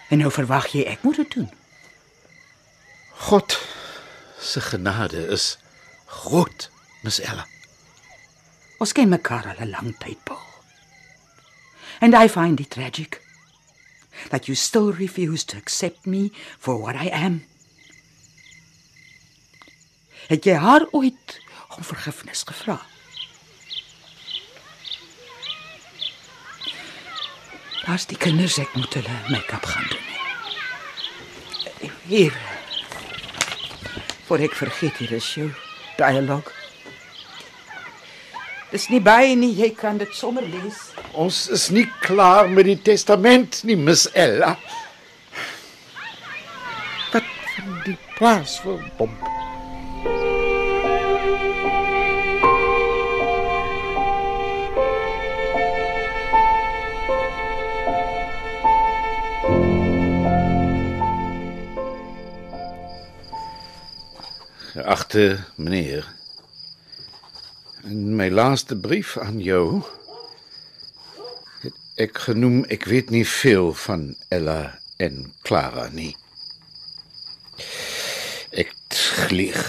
En 0.07 0.17
nou 0.17 0.31
verwag 0.31 0.69
jy 0.71 0.85
ek 0.87 1.03
moet 1.03 1.15
dit 1.15 1.33
doen. 1.35 1.49
God 3.27 3.59
se 4.41 4.61
genade 4.61 5.27
is 5.27 5.57
groot, 6.05 6.69
Miss 7.01 7.19
Ella. 7.19 7.47
Ons 8.77 8.91
ken 8.91 9.09
mekaar 9.09 9.47
al 9.47 9.61
'n 9.61 9.69
lang 9.69 9.97
tyd, 9.97 10.23
Paul. 10.23 10.49
And 12.01 12.15
I 12.15 12.27
find 12.27 12.59
it 12.59 12.71
tragic 12.71 13.21
that 14.29 14.47
you 14.47 14.55
still 14.55 14.91
refuse 14.91 15.43
to 15.45 15.57
accept 15.57 16.05
me 16.05 16.31
for 16.59 16.77
what 16.81 16.95
I 16.95 17.09
am. 17.09 17.45
Het 20.27 20.43
jy 20.45 20.53
haar 20.53 20.87
ooit 20.91 21.41
om 21.77 21.83
vergifnis 21.83 22.43
gevra? 22.43 22.81
Daar's 27.85 28.05
die 28.05 28.17
kinders 28.17 28.57
ek 28.57 28.73
moet 28.73 28.93
hulle 28.93 29.17
make-up 29.29 29.65
gaan 29.65 29.87
doen. 29.89 30.07
Hier. 32.07 32.60
Voor 34.31 34.39
ek 34.39 34.53
vergeet 34.55 34.95
hier 34.97 35.11
is 35.11 35.25
jou 35.35 35.49
dialoog. 35.97 36.47
Dis 38.71 38.85
nie 38.87 39.01
baie 39.03 39.33
nie, 39.35 39.49
jy 39.57 39.67
kan 39.75 39.99
dit 39.99 40.13
sommer 40.15 40.47
lees. 40.47 40.77
Ons 41.19 41.41
is 41.51 41.65
nie 41.75 41.83
klaar 42.05 42.47
met 42.47 42.69
die 42.69 42.77
testament 42.79 43.59
nie, 43.67 43.75
Miss 43.75 44.07
Ella. 44.15 44.53
Wat 47.11 47.27
van 47.57 47.75
die 47.83 47.97
plaas 48.15 48.55
vir 48.63 48.79
pomp? 48.95 49.40
Geachte 64.91 65.45
meneer, 65.55 66.05
in 67.83 68.15
my 68.15 68.27
laaste 68.29 68.75
brief 68.75 69.13
aan 69.17 69.37
jou 69.39 69.85
ek 71.95 72.19
genoem 72.25 72.65
ek 72.75 72.89
weet 72.91 73.13
nie 73.15 73.23
veel 73.23 73.71
van 73.85 74.03
Ella 74.27 74.57
en 74.99 75.31
Clara 75.47 75.85
nie. 75.95 76.11
Ek 78.51 78.75
lieg. 79.31 79.63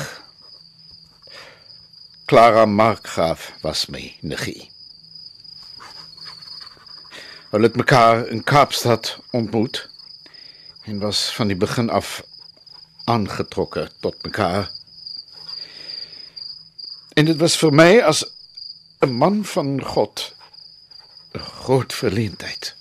Clara 2.26 2.66
Markgraaf 2.66 3.52
was 3.62 3.86
my 3.94 4.02
negie. 4.26 4.72
Hulle 7.54 7.70
het 7.70 7.78
mekaar 7.78 8.26
in 8.26 8.42
Kaapstad 8.42 9.20
ontmoet 9.30 9.84
en 10.90 10.98
was 10.98 11.28
van 11.38 11.54
die 11.54 11.62
begin 11.66 11.94
af 11.94 12.24
aangetrokke 13.06 13.86
tot 14.02 14.18
mekaar. 14.26 14.72
En 17.14 17.24
dit 17.24 17.36
was 17.36 17.56
vir 17.60 17.72
my 17.72 18.00
as 18.00 18.24
'n 19.04 19.12
man 19.12 19.44
van 19.44 19.82
God 19.84 20.34
'n 21.32 21.38
groot 21.38 21.92
verleentheid. 21.92 22.74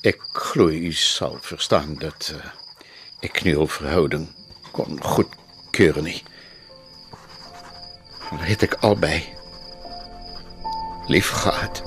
Ek 0.00 0.20
glo 0.32 0.68
u 0.68 0.92
sal 0.92 1.38
verstaan 1.40 1.94
dat 1.98 2.32
uh, 2.34 2.50
ek 3.20 3.42
nie 3.44 3.56
'n 3.56 3.68
verhouding 3.68 4.28
kon 4.72 5.02
goedkeur 5.02 6.02
nie. 6.02 6.22
Maar 8.30 8.46
het 8.46 8.62
ek 8.62 8.74
albei 8.74 9.28
lief 11.06 11.28
gehad. 11.28 11.82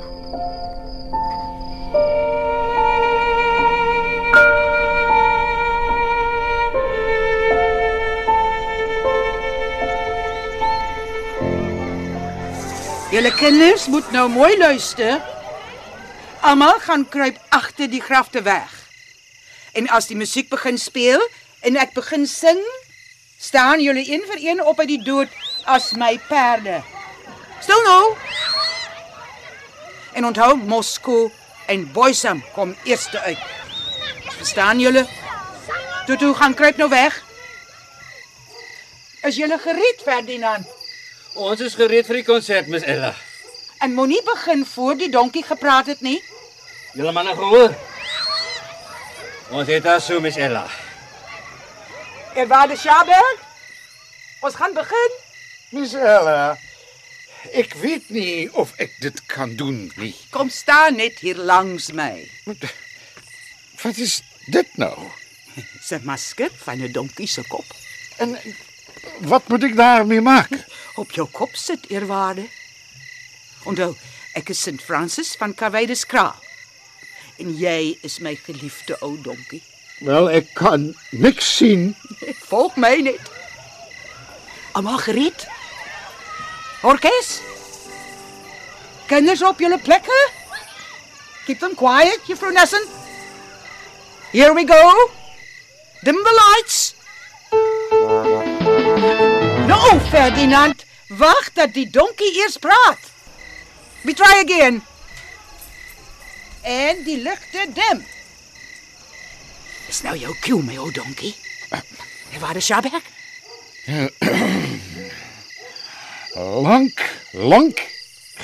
Julle 13.13 13.29
kinders 13.37 13.85
moet 13.93 14.07
nou 14.11 14.25
mooi 14.29 14.57
luister. 14.57 15.19
Almal 16.41 16.79
gaan 16.81 17.03
kruip 17.09 17.37
agter 17.53 17.85
die 17.89 18.01
grafte 18.01 18.41
weg. 18.41 18.71
En 19.77 19.85
as 19.93 20.09
die 20.09 20.17
musiek 20.17 20.49
begin 20.49 20.79
speel 20.81 21.21
en 21.61 21.77
ek 21.77 21.93
begin 21.93 22.25
sing, 22.25 22.57
staan 23.37 23.85
julle 23.85 24.01
een 24.01 24.25
vir 24.31 24.41
een 24.41 24.65
op 24.65 24.81
uit 24.81 24.89
die 24.95 25.03
dood 25.05 25.29
as 25.69 25.91
my 25.93 26.17
perde. 26.25 26.81
Stil 27.61 27.85
nou. 27.85 28.17
En 30.17 30.25
onthou 30.33 30.57
Moskou 30.57 31.29
en 31.69 31.85
Boysam 31.93 32.41
kom 32.57 32.73
eers 32.83 33.11
uit. 33.13 33.49
Verstaan 34.41 34.81
julle? 34.81 35.05
Toe 36.09 36.33
gaan 36.33 36.57
kruip 36.57 36.81
nou 36.81 36.89
weg. 36.89 37.21
Is 39.21 39.37
julle 39.37 39.61
gereed, 39.61 40.01
Ferdinand? 40.01 40.72
Ons 41.33 41.63
is 41.65 41.73
gereed 41.73 42.05
vir 42.05 42.19
die 42.19 42.27
konsert, 42.27 42.67
Miss 42.69 42.85
Ella. 42.85 43.13
En 43.81 43.93
moenie 43.97 44.21
begin 44.23 44.65
voor 44.65 44.97
die 44.97 45.09
donkie 45.09 45.43
gepraat 45.43 45.89
het 45.89 46.01
nie. 46.05 46.19
Julle 46.93 47.11
manne 47.11 47.33
gehoor? 47.33 47.73
Ons 49.49 49.67
het 49.67 49.83
daar 49.83 50.01
so, 50.01 50.19
Miss 50.21 50.37
Ella. 50.37 50.67
Er 52.35 52.47
waar 52.47 52.67
de 52.67 52.77
Schaberg? 52.77 53.41
Ons 54.45 54.55
gaan 54.55 54.73
begin. 54.77 55.17
Miss 55.73 55.95
Ella, 55.97 56.53
ek 57.51 57.73
weet 57.81 58.11
nie 58.13 58.45
of 58.53 58.75
ek 58.77 58.93
dit 59.01 59.21
kan 59.25 59.55
doen 59.57 59.87
nie. 59.97 60.13
Kom 60.29 60.53
staan 60.53 60.99
net 61.01 61.17
hier 61.25 61.39
langs 61.41 61.89
my. 61.97 62.11
Wat 63.81 63.97
is 63.97 64.19
dit 64.53 64.77
nou? 64.77 64.93
Sy 65.87 65.97
masker 66.05 66.53
van 66.61 66.85
'n 66.85 66.93
donkie 66.93 67.27
se 67.27 67.41
kop. 67.49 67.65
En 68.21 68.37
wat 69.29 69.47
moet 69.47 69.63
ek 69.63 69.75
daarmee 69.75 70.21
maak? 70.21 70.51
Op 70.95 71.11
jou 71.11 71.27
kop 71.31 71.55
sit 71.55 71.89
eerwaarde. 71.89 72.47
Onthou, 73.63 73.93
ek 74.37 74.49
is 74.53 74.61
Sint 74.61 74.81
Francis 74.81 75.35
van 75.39 75.53
Carwydes 75.53 76.05
Kraal. 76.05 76.35
En 77.41 77.53
jy 77.57 77.97
is 78.05 78.19
my 78.19 78.35
geliefde 78.45 78.97
ou 79.01 79.15
donkie. 79.21 79.63
Wel, 80.03 80.29
ek 80.29 80.53
kan 80.57 80.91
niks 81.11 81.47
sien. 81.57 81.93
Volg 82.49 82.75
my 82.75 82.95
net. 83.05 83.31
Almal 84.73 84.97
gereed? 85.05 85.47
Orkes? 86.83 87.37
Kinders 89.07 89.43
op 89.45 89.59
julle 89.61 89.79
plekke? 89.79 90.19
Keep 91.45 91.59
them 91.59 91.75
quiet, 91.75 92.19
Juffrou 92.27 92.51
Nessen. 92.51 92.83
Here 94.31 94.53
we 94.53 94.65
go. 94.65 94.81
Dim 96.03 96.15
the 96.15 96.35
lights. 96.41 96.95
No, 99.93 99.99
Ferdinand, 99.99 100.85
wag 101.07 101.51
dat 101.53 101.73
die 101.73 101.85
donkie 101.89 102.31
eers 102.41 102.57
praat. 102.57 102.99
We 104.01 104.13
try 104.13 104.41
again. 104.41 104.81
En 106.61 107.03
die 107.05 107.17
ligte 107.21 107.67
dim. 107.73 107.99
Is 109.87 110.01
nou 110.01 110.15
jou 110.17 110.33
cue, 110.41 110.63
my 110.65 110.79
ou 110.81 110.89
donkie. 110.91 111.35
En 111.69 112.39
waar 112.41 112.57
is 112.57 112.65
Shabak? 112.65 113.05
Lank, 116.65 117.03
lank 117.31 117.83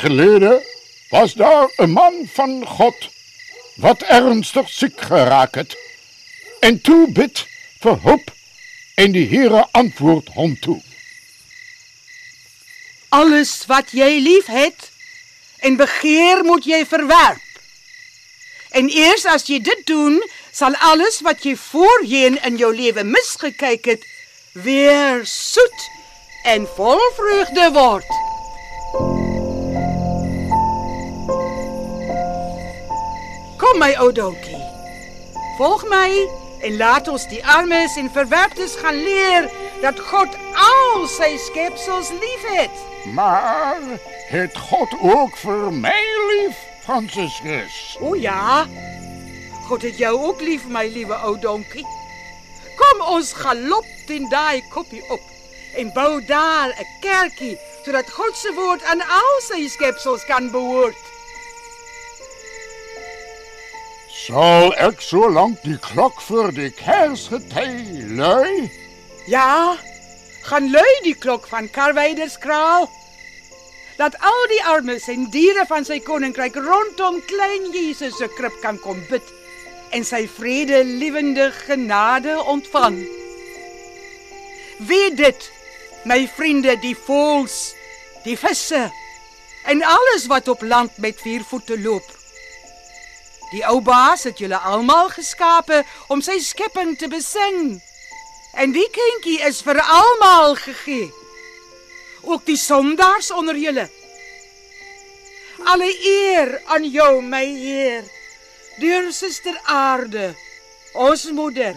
gelede 0.03 0.59
was 1.09 1.33
daar 1.33 1.71
'n 1.77 1.89
man 1.89 2.29
van 2.33 2.65
God 2.65 3.09
wat 3.75 4.01
ernstig 4.01 4.69
siek 4.69 5.01
geraak 5.01 5.55
het. 5.55 5.77
En 6.59 6.81
toe 6.81 7.11
bid 7.11 7.45
vir 7.79 7.97
hulp 8.01 8.31
en 8.95 9.11
die 9.11 9.27
Here 9.27 9.67
antwoord 9.71 10.29
hom 10.33 10.59
toe. 10.59 10.81
Alles 13.09 13.65
wat 13.65 13.89
jy 13.91 14.19
liefhet 14.21 14.91
en 15.65 15.75
begeer 15.75 16.43
moet 16.45 16.65
jy 16.65 16.85
verwerp. 16.85 17.45
En 18.69 18.89
eers 18.93 19.25
as 19.25 19.47
jy 19.49 19.57
dit 19.65 19.81
doen, 19.89 20.19
sal 20.53 20.75
alles 20.85 21.17
wat 21.25 21.41
jy 21.41 21.55
voorheen 21.57 22.37
in 22.45 22.59
jou 22.61 22.69
lewe 22.75 23.03
misgekyk 23.03 23.89
het, 23.89 24.03
weer 24.53 25.25
soet 25.25 25.85
en 26.53 26.67
vol 26.75 27.01
vreugde 27.17 27.71
word. 27.73 28.11
Kom 33.57 33.81
my 33.81 33.89
ou 34.05 34.11
donkie. 34.13 34.61
Volg 35.57 35.87
my 35.89 36.11
en 36.61 36.77
laat 36.77 37.09
ons 37.09 37.25
die 37.33 37.41
armes 37.57 37.97
en 37.97 38.13
verwerptes 38.13 38.77
gaan 38.83 39.01
leer 39.01 39.49
dat 39.81 39.99
God 40.11 40.37
al 40.53 41.07
sy 41.09 41.33
skepsels 41.49 42.13
liefhet. 42.21 42.85
Maar 43.13 43.77
het 44.29 44.57
God 44.57 44.93
ook 44.99 45.37
vir 45.37 45.73
my 45.73 46.01
lief, 46.31 46.57
Franciscus? 46.83 47.97
O 47.99 48.15
ja. 48.15 48.67
God 49.67 49.81
het 49.81 49.97
jou 49.97 50.19
ook 50.27 50.41
lief, 50.41 50.67
my 50.67 50.85
liewe 50.87 51.15
ou 51.15 51.39
donkie. 51.39 51.85
Kom 52.75 53.01
ons 53.15 53.33
galop 53.33 53.85
teen 54.07 54.29
daai 54.29 54.63
koppie 54.73 55.03
op 55.09 55.21
en 55.77 55.91
bou 55.93 56.25
daar 56.25 56.69
'n 56.69 56.87
kerkie 57.01 57.57
sodat 57.85 58.09
God 58.09 58.37
se 58.37 58.53
woord 58.53 58.83
aan 58.83 59.01
al 59.01 59.35
sy 59.41 59.67
skepsels 59.67 60.25
kan 60.25 60.51
behoort. 60.51 61.03
Sal 64.09 64.73
ek 64.75 65.01
so 65.01 65.29
lank 65.29 65.61
die 65.63 65.77
klok 65.77 66.21
vir 66.21 66.51
die 66.51 66.71
kersgety 66.71 68.03
lui? 68.19 68.71
Ja, 69.25 69.77
gaan 70.41 70.71
lui 70.71 70.99
die 71.03 71.15
klok 71.15 71.47
van 71.47 71.69
Karweiderskraal. 71.69 72.89
Dat 73.99 74.15
al 74.23 74.45
die 74.47 74.61
armes 74.63 75.09
en 75.11 75.25
diere 75.27 75.65
van 75.67 75.83
sy 75.83 75.97
koninkryk 75.99 76.55
rondom 76.55 77.17
klein 77.27 77.65
Jesus 77.73 78.15
se 78.15 78.29
krib 78.37 78.55
kan 78.63 78.79
kom 78.79 79.01
bid 79.09 79.25
en 79.91 80.05
sy 80.07 80.21
vrede 80.37 80.85
liewende 80.87 81.49
genade 81.65 82.37
ontvang. 82.47 82.95
Wie 84.87 85.09
dit, 85.19 85.49
my 86.07 86.21
vriende, 86.37 86.77
die 86.79 86.95
voëls, 86.95 87.57
die 88.23 88.37
visse 88.39 88.85
en 89.67 89.83
alles 89.83 90.29
wat 90.31 90.47
op 90.47 90.63
land 90.63 90.95
met 91.03 91.19
vier 91.19 91.43
voete 91.43 91.75
loop. 91.81 92.07
Die 93.51 93.65
ou 93.67 93.81
baas 93.83 94.23
het 94.29 94.39
julle 94.39 94.63
almal 94.63 95.09
geskape 95.11 95.83
om 96.07 96.23
sy 96.23 96.39
skepping 96.39 96.95
te 96.97 97.11
besing. 97.11 97.81
En 98.55 98.71
die 98.71 98.87
kindjie 98.95 99.41
is 99.49 99.59
vir 99.65 99.81
almal 99.81 100.55
gegee. 100.55 101.09
Ook 102.29 102.45
die 102.45 102.57
sondaars 102.57 103.31
onder 103.33 103.57
julle. 103.57 103.87
Alle 105.65 105.89
eer 106.05 106.61
aan 106.65 106.85
jou, 106.85 107.21
my 107.25 107.41
Heer. 107.45 108.05
Deur 108.77 109.09
Suster 109.11 109.57
Aarde, 109.65 110.35
ons 110.93 111.25
moeder, 111.33 111.73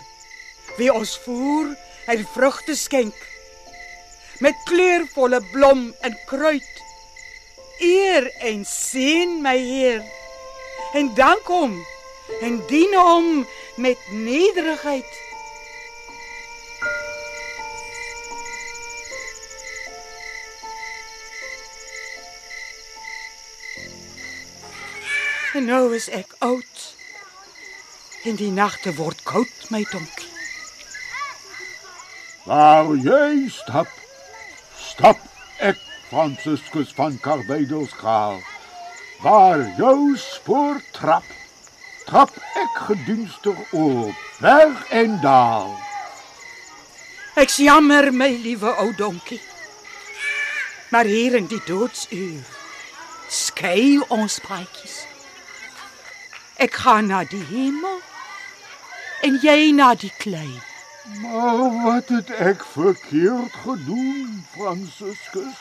wie 0.77 0.93
ons 0.93 1.17
voer 1.25 1.73
en 2.13 2.21
vrugte 2.35 2.77
skenk 2.77 3.17
met 4.45 4.61
kleurvolle 4.69 5.41
blom 5.55 5.89
en 6.05 6.19
kruid. 6.29 6.85
Eer 7.81 8.29
en 8.53 8.65
seën 8.69 9.39
my 9.43 9.57
Heer. 9.57 10.05
En 10.93 11.15
dank 11.17 11.49
hom 11.49 11.79
en 12.45 12.61
dien 12.69 12.95
hom 12.99 13.47
met 13.81 14.09
nederigheid. 14.13 15.21
En 25.53 25.65
nou 25.65 25.95
is 25.95 26.09
ek 26.09 26.31
oud. 26.39 26.83
En 28.25 28.39
die 28.41 28.53
nagte 28.53 28.95
word 28.97 29.21
koud, 29.29 29.67
my 29.69 29.83
donkie. 29.91 30.31
Waar 32.47 32.89
jy 32.97 33.51
stap, 33.53 33.91
stap 34.81 35.21
ek 35.61 35.77
Franciscus 36.09 36.95
van 36.97 37.19
Carbeidelskraal. 37.21 38.41
Waar 39.21 39.61
jou 39.77 40.17
spoor 40.17 40.81
trap, 40.97 41.29
trap 42.09 42.33
ek 42.57 42.81
gedienstig 42.89 43.61
op, 43.77 44.25
berg 44.41 44.89
en 44.89 45.21
daal. 45.21 45.71
Ek 47.37 47.53
jammer 47.61 48.09
my 48.17 48.33
liewe 48.41 48.73
ou 48.81 48.91
donkie. 48.97 49.41
Maar 50.93 51.05
hier 51.13 51.37
in 51.37 51.47
die 51.53 51.63
doodsuur 51.69 52.41
skei 53.29 54.01
ons 54.09 54.41
paadjies. 54.45 55.03
Ek 56.63 56.77
gaan 56.79 57.09
na 57.11 57.25
die 57.27 57.43
hemel 57.43 57.97
en 59.27 59.39
jy 59.43 59.73
na 59.75 59.95
die 59.99 60.13
klei. 60.23 60.61
Maar 61.19 61.63
wat 61.83 62.11
het 62.15 62.29
ek 62.39 62.61
verkeerd 62.63 63.55
gedoen, 63.65 64.45
Franciscus? 64.55 65.59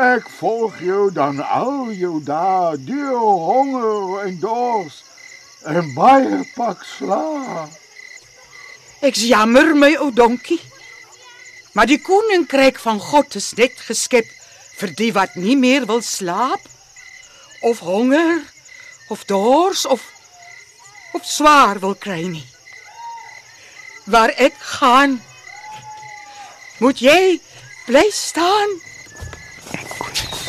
Ek 0.00 0.24
volg 0.38 0.78
jou 0.80 1.10
dan 1.12 1.42
al 1.44 1.90
jou 1.92 2.16
dae 2.24 2.78
deur 2.80 3.18
honger 3.20 4.22
en 4.22 4.38
dors 4.40 5.02
en 5.68 5.92
baie 5.92 6.38
pak 6.54 6.80
sla. 6.96 7.68
Ek 9.04 9.20
jammer 9.20 9.74
my 9.76 9.90
ou 10.00 10.08
donkie. 10.16 10.62
Maar 11.76 11.90
die 11.92 12.00
koninkryk 12.00 12.80
van 12.80 13.02
God 13.04 13.36
is 13.36 13.52
net 13.60 13.76
geskep 13.84 14.32
vir 14.80 14.96
die 14.96 15.12
wat 15.12 15.36
nie 15.36 15.58
meer 15.60 15.84
wil 15.90 16.00
slaap 16.00 16.64
of 17.68 17.84
honger 17.84 18.40
of 19.10 19.24
dors 19.26 19.86
of 19.86 20.02
of 21.12 21.24
swaar 21.26 21.78
wil 21.82 21.94
kry 21.94 22.22
nie. 22.30 22.46
Waar 24.06 24.30
ek 24.38 24.54
gaan, 24.78 25.18
moet 26.78 27.02
jy 27.02 27.40
bly 27.86 28.06
staan. 28.14 28.78
Michelle. 30.10 30.39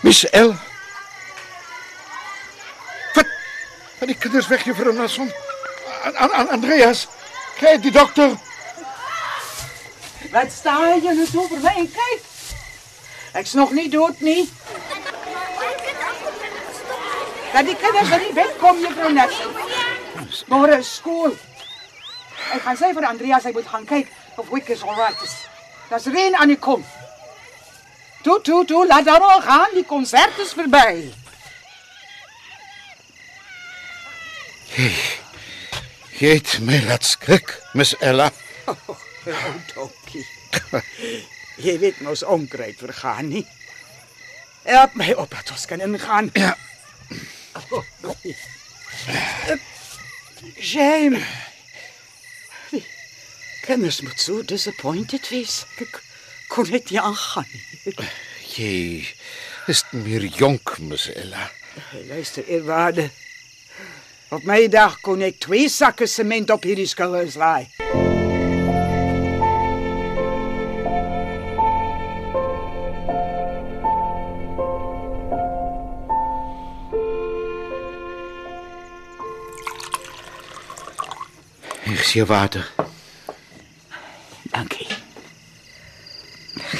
Michelle. 0.00 0.56
Wat? 3.14 3.26
Wat 3.98 4.08
die 4.08 4.16
kinders 4.16 4.48
weg 4.48 4.62
hier 4.64 4.74
vir 4.74 4.92
'n 4.92 4.96
nason. 4.96 5.32
An, 6.04 6.16
an, 6.16 6.30
an 6.32 6.48
Andreas, 6.48 7.06
kry 7.58 7.76
die 7.76 7.92
dokter. 7.92 8.32
Wat 10.32 10.52
sta 10.52 10.96
jy 10.96 11.12
nou 11.12 11.26
so 11.26 11.44
vir 11.48 11.60
my 11.60 11.74
en 11.82 11.90
kyk? 11.92 12.24
Ek's 13.32 13.52
nog 13.52 13.70
nie 13.72 13.88
dood 13.88 14.20
nie. 14.20 14.48
Dat 17.52 17.64
kinders 17.84 18.08
van 18.08 18.18
die 18.18 18.32
bed 18.32 18.56
kom, 18.58 18.80
Nelson. 19.12 19.52
Môre 20.48 20.78
is 20.78 20.94
skool. 20.94 21.36
Ek 22.52 22.62
gaan 22.62 22.76
sê 22.76 22.94
vir 22.96 23.04
Andreas 23.04 23.44
hy 23.44 23.52
moet 23.52 23.68
gaan 23.68 23.84
kyk 23.84 24.08
of 24.36 24.48
Wickers 24.48 24.82
alright 24.82 25.22
is. 25.22 25.36
Daar's 25.88 26.08
reën 26.08 26.36
aan 26.36 26.48
die 26.48 26.58
kom. 26.58 26.84
Toe, 28.22 28.40
toe, 28.40 28.64
toe, 28.64 28.86
laat 28.86 29.04
dan 29.04 29.22
al 29.22 29.40
gaan, 29.42 29.74
die 29.74 29.84
konsert 29.84 30.38
is 30.38 30.52
verby. 30.54 31.10
Jy 36.18 36.36
het 36.36 36.58
my 36.62 36.78
laat 36.86 37.04
skrik, 37.04 37.56
Miss 37.74 37.96
Ella. 37.98 38.30
O, 38.70 38.76
donkie. 39.74 40.26
Jy 41.62 41.74
weet 41.82 42.00
mos 42.06 42.22
onkruid 42.22 42.78
vergaan 42.78 43.28
nie. 43.28 43.46
Help 44.62 44.94
my 44.94 45.10
op 45.18 45.34
dat 45.34 45.50
ons 45.50 45.66
kan 45.66 45.82
ingaan. 45.82 46.30
Ja. 46.32 46.54
Shame. 50.58 51.20
Die 52.70 52.84
kinders 53.66 54.00
moet 54.00 54.20
so 54.20 54.42
disappointed 54.46 55.28
wees. 55.28 55.64
Ek 55.82 56.00
kon 56.52 56.68
net 56.68 56.90
nie 56.92 57.00
aangaan. 57.00 57.48
Jy 58.52 59.06
is 59.72 59.84
meer 59.96 60.24
jonk, 60.36 60.76
Miss 60.84 61.08
Ella. 61.08 61.48
Luister, 62.08 62.44
eerwaarde. 62.44 63.08
Op 64.32 64.44
my 64.48 64.66
dag 64.68 64.98
kon 65.04 65.24
ek 65.24 65.40
twee 65.40 65.68
sakke 65.72 66.08
sement 66.08 66.52
op 66.52 66.68
hierdie 66.68 66.88
skouers 66.88 67.38
laai. 67.40 67.68
Is 81.92 82.12
jou 82.16 82.26
water. 82.26 82.66
Dankie. 84.52 84.88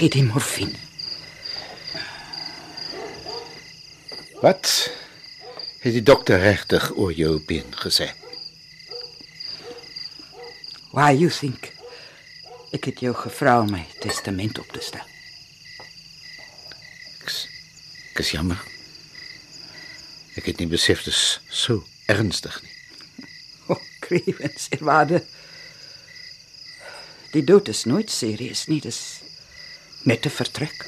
Gee 0.03 0.11
die 0.11 0.25
morfine. 0.27 0.79
Wat 4.41 4.91
het 5.79 5.93
die 5.95 6.03
dokter 6.03 6.43
regtig 6.43 6.89
oor 6.99 7.13
jou 7.15 7.37
been 7.47 7.71
gesê? 7.85 8.09
Why 10.91 11.15
you 11.15 11.31
think? 11.31 11.71
Ek 12.75 12.91
het 12.91 13.05
jou 13.07 13.15
gevra 13.15 13.61
om 13.63 13.71
my 13.71 13.85
testament 14.03 14.59
op 14.59 14.75
te 14.75 14.83
stel. 14.83 15.07
Ek 17.23 18.27
is, 18.27 18.35
jammer. 18.35 18.59
Ek 20.35 20.51
het 20.51 20.59
nie 20.59 20.71
besef 20.75 21.07
dit 21.07 21.15
is 21.15 21.39
so 21.47 21.87
ernstig 22.11 22.59
nie. 22.67 22.75
O, 23.69 23.79
oh, 23.79 23.89
Krewens, 24.03 24.67
eerwaarde. 24.75 25.23
Die 27.39 27.47
dood 27.47 27.71
is 27.71 27.87
nooit 27.87 28.11
serieus 28.11 28.67
nie, 28.67 28.83
dis 28.83 29.22
net 30.03 30.27
'n 30.27 30.31
vertrek. 30.31 30.87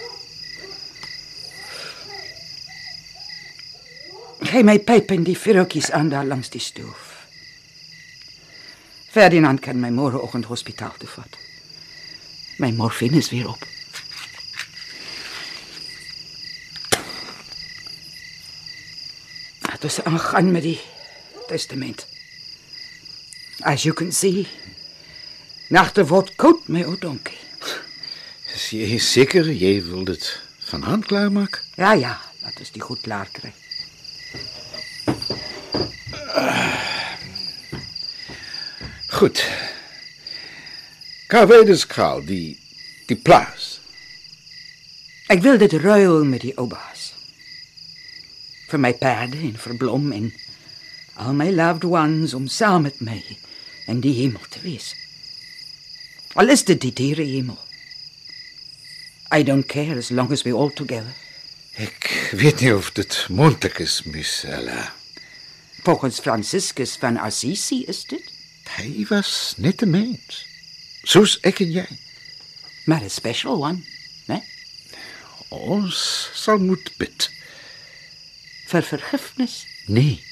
Gee 4.40 4.62
my 4.62 4.78
pyp 4.78 5.10
en 5.10 5.22
die 5.24 5.38
vuurtjies 5.38 5.90
aan 5.90 6.08
daar 6.08 6.24
langs 6.24 6.50
die 6.50 6.60
stoof. 6.60 7.26
Ferdinand 9.10 9.60
kan 9.60 9.80
my 9.80 9.90
môreoggend 9.90 10.44
hospitaal 10.44 10.94
toe 10.98 11.08
vat. 11.08 11.38
My 12.58 12.70
morfine 12.70 13.16
is 13.16 13.30
weer 13.30 13.48
op. 13.48 13.66
Dit 19.84 19.92
is 19.92 20.04
aangaan 20.04 20.50
met 20.50 20.62
die 20.62 20.80
testament. 21.46 22.06
As 23.60 23.82
you 23.82 23.94
can 23.94 24.12
see, 24.12 24.46
nagte 25.68 26.06
word 26.08 26.34
koud 26.40 26.68
my 26.68 26.82
ou 26.88 26.96
donkie. 26.98 27.43
Is 28.54 28.68
jy 28.70 28.98
seker 29.02 29.48
jy 29.50 29.80
wil 29.82 30.04
dit 30.06 30.24
vanaand 30.68 31.08
klaarmaak? 31.10 31.58
Ja 31.74 31.90
ja, 31.98 32.12
laat 32.44 32.60
ons 32.62 32.70
die 32.70 32.82
goed 32.82 33.00
klaar 33.02 33.26
kry. 33.34 33.50
Goed. 39.14 39.42
Karvedeskraal, 41.26 42.22
die 42.28 42.54
die 43.10 43.18
plaas. 43.18 43.80
Ek 45.34 45.42
wil 45.42 45.58
dit 45.58 45.74
ruil 45.82 46.22
met 46.24 46.46
die 46.46 46.54
baas. 46.54 47.10
Vir 48.70 48.80
my 48.86 48.94
perde 49.02 49.42
en 49.50 49.58
vir 49.58 49.76
blom 49.82 50.12
en 50.14 50.30
al 51.18 51.34
my 51.34 51.50
loved 51.50 51.90
ones 51.90 52.38
om 52.38 52.46
saam 52.46 52.86
met 52.86 53.02
my 53.02 53.18
in 53.90 53.98
die 54.00 54.14
hemel 54.22 54.46
te 54.46 54.62
wees. 54.62 54.94
Al 56.38 56.54
is 56.54 56.62
dit 56.70 56.78
die 56.86 56.94
diere 56.94 57.26
hemel. 57.26 57.58
I 59.34 59.42
don't 59.42 59.66
care 59.68 59.98
as 59.98 60.10
long 60.10 60.32
as 60.32 60.44
we 60.44 60.52
all 60.52 60.70
together. 60.70 61.12
Ek 61.76 62.06
weet 62.38 62.60
nie 62.62 62.70
of 62.70 62.92
dit 62.94 63.16
moontlik 63.34 63.80
is, 63.82 64.04
Miss 64.06 64.44
Ella. 64.46 64.92
Volgens 65.82 66.20
Franciscus 66.22 66.94
van 67.02 67.18
Assisi 67.18 67.82
is 67.90 68.04
dit, 68.04 68.22
Hy 68.76 69.04
was 69.10 69.54
net 69.58 69.82
'n 69.82 69.90
mens. 69.90 70.44
Soos 71.04 71.38
ek 71.42 71.60
en 71.60 71.70
jy. 71.72 71.86
maar 72.86 73.02
'n 73.02 73.10
special 73.10 73.60
one, 73.62 73.82
né? 74.28 74.42
Ons 75.50 76.30
sal 76.34 76.58
moet 76.58 76.90
bid. 76.96 77.30
Vir 78.66 78.82
vergifnis. 78.82 79.66
Nee. 79.86 80.22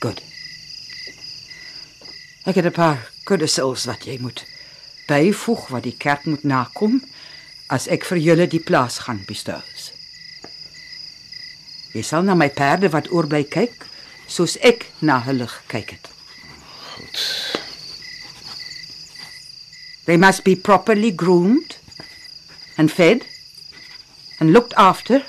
Goed. 0.00 0.20
Ek 2.44 2.54
het 2.54 2.64
'n 2.66 2.70
paar 2.72 3.10
kodesels 3.24 3.84
wat 3.84 4.04
jy 4.04 4.18
moet 4.20 4.44
byvoeg 5.06 5.68
wat 5.68 5.82
die 5.82 5.96
kerk 5.96 6.24
moet 6.24 6.42
nakom 6.44 7.02
as 7.72 7.88
ek 7.88 8.04
vir 8.10 8.20
julle 8.20 8.46
die 8.50 8.60
plaas 8.60 9.00
gaan 9.06 9.22
bestou. 9.28 9.60
Jy 11.94 12.02
sal 12.02 12.24
na 12.26 12.34
my 12.34 12.50
perde 12.50 12.90
wat 12.90 13.10
oorbly 13.14 13.44
kyk, 13.46 13.86
soos 14.26 14.56
ek 14.66 14.88
na 15.00 15.20
hulle 15.24 15.46
gekyk 15.46 15.94
het. 15.94 16.10
They 20.04 20.16
must 20.16 20.44
be 20.44 20.56
properly 20.56 21.10
groomed 21.10 21.78
and 22.76 22.90
fed 22.92 23.24
and 24.40 24.52
looked 24.52 24.74
after 24.76 25.22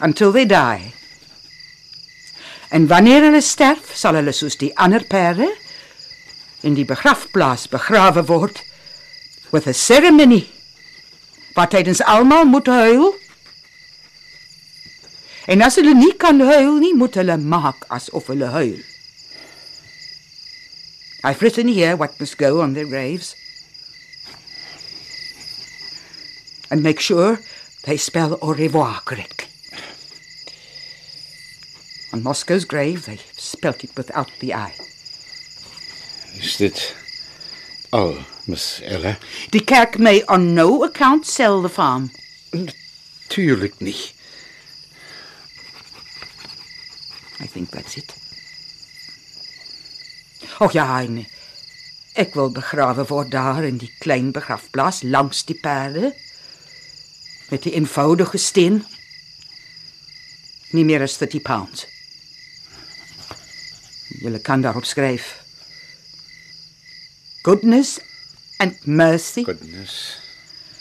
until 0.00 0.32
they 0.32 0.44
die. 0.44 0.92
En 2.70 2.86
wanneer 2.86 3.24
hulle 3.28 3.40
sterf, 3.42 3.94
sal 3.96 4.18
hulle 4.18 4.34
soos 4.36 4.58
die 4.60 4.74
ander 4.76 5.04
perde 5.08 5.48
in 6.66 6.76
die 6.76 6.84
begrafplaas 6.84 7.68
begrawe 7.72 8.26
word 8.28 8.60
with 9.50 9.66
a 9.66 9.74
ceremony 9.74 10.44
wat 11.60 11.74
tydens 11.76 12.00
almal 12.08 12.44
moet 12.48 12.66
huil. 12.66 13.10
En 15.50 15.60
as 15.66 15.76
hulle 15.76 15.92
nie 15.96 16.14
kan 16.16 16.40
huil 16.40 16.78
nie, 16.80 16.94
moet 16.96 17.18
hulle 17.20 17.36
maak 17.36 17.84
asof 17.92 18.30
hulle 18.32 18.48
huil. 18.54 18.78
I've 21.20 21.42
written 21.44 21.68
here 21.68 21.96
what 22.00 22.16
must 22.20 22.38
go 22.40 22.62
on 22.64 22.72
their 22.72 22.88
graves. 22.88 23.34
And 26.70 26.82
make 26.82 27.00
sure 27.00 27.40
they 27.84 27.98
spell 27.98 28.38
au 28.40 28.54
revoir 28.54 29.02
correctly. 29.04 29.48
On 32.12 32.22
Moscow's 32.22 32.64
grave, 32.64 33.04
they 33.06 33.20
spelt 33.36 33.84
it 33.84 33.96
without 33.96 34.30
the 34.40 34.54
I. 34.54 34.72
Is 36.38 36.56
dit 36.56 36.94
al, 37.90 38.16
Miss 38.46 38.80
Ella? 38.80 39.16
Die 39.50 39.64
kerk 39.64 39.98
may 39.98 40.22
on 40.28 40.54
no 40.54 40.84
account 40.84 41.26
sell 41.26 41.60
the 41.62 41.68
farm. 41.68 42.10
Tuurlik 43.28 43.80
nie. 43.80 43.98
I 47.40 47.46
think 47.46 47.70
that's 47.70 47.96
it. 47.96 48.14
Oh 50.60 50.68
ja, 50.72 50.86
en 51.00 51.22
ek 52.20 52.34
wil 52.36 52.50
begrawe 52.52 53.06
word 53.08 53.30
daar 53.32 53.64
in 53.64 53.78
die 53.80 53.92
klein 54.02 54.32
begrafplaas 54.36 55.02
langs 55.02 55.46
die 55.48 55.56
perde 55.56 56.12
met 57.50 57.64
die 57.64 57.72
eenvoudige 57.74 58.38
steen. 58.38 58.82
Nie 60.76 60.84
meer 60.84 61.02
as 61.02 61.16
30 61.18 61.42
pounds. 61.42 61.86
Julle 64.20 64.38
kan 64.38 64.60
daarop 64.60 64.84
skryf. 64.84 65.39
Goodness 67.42 68.00
and 68.58 68.76
mercy 68.86 69.44
Goodness. 69.44 70.16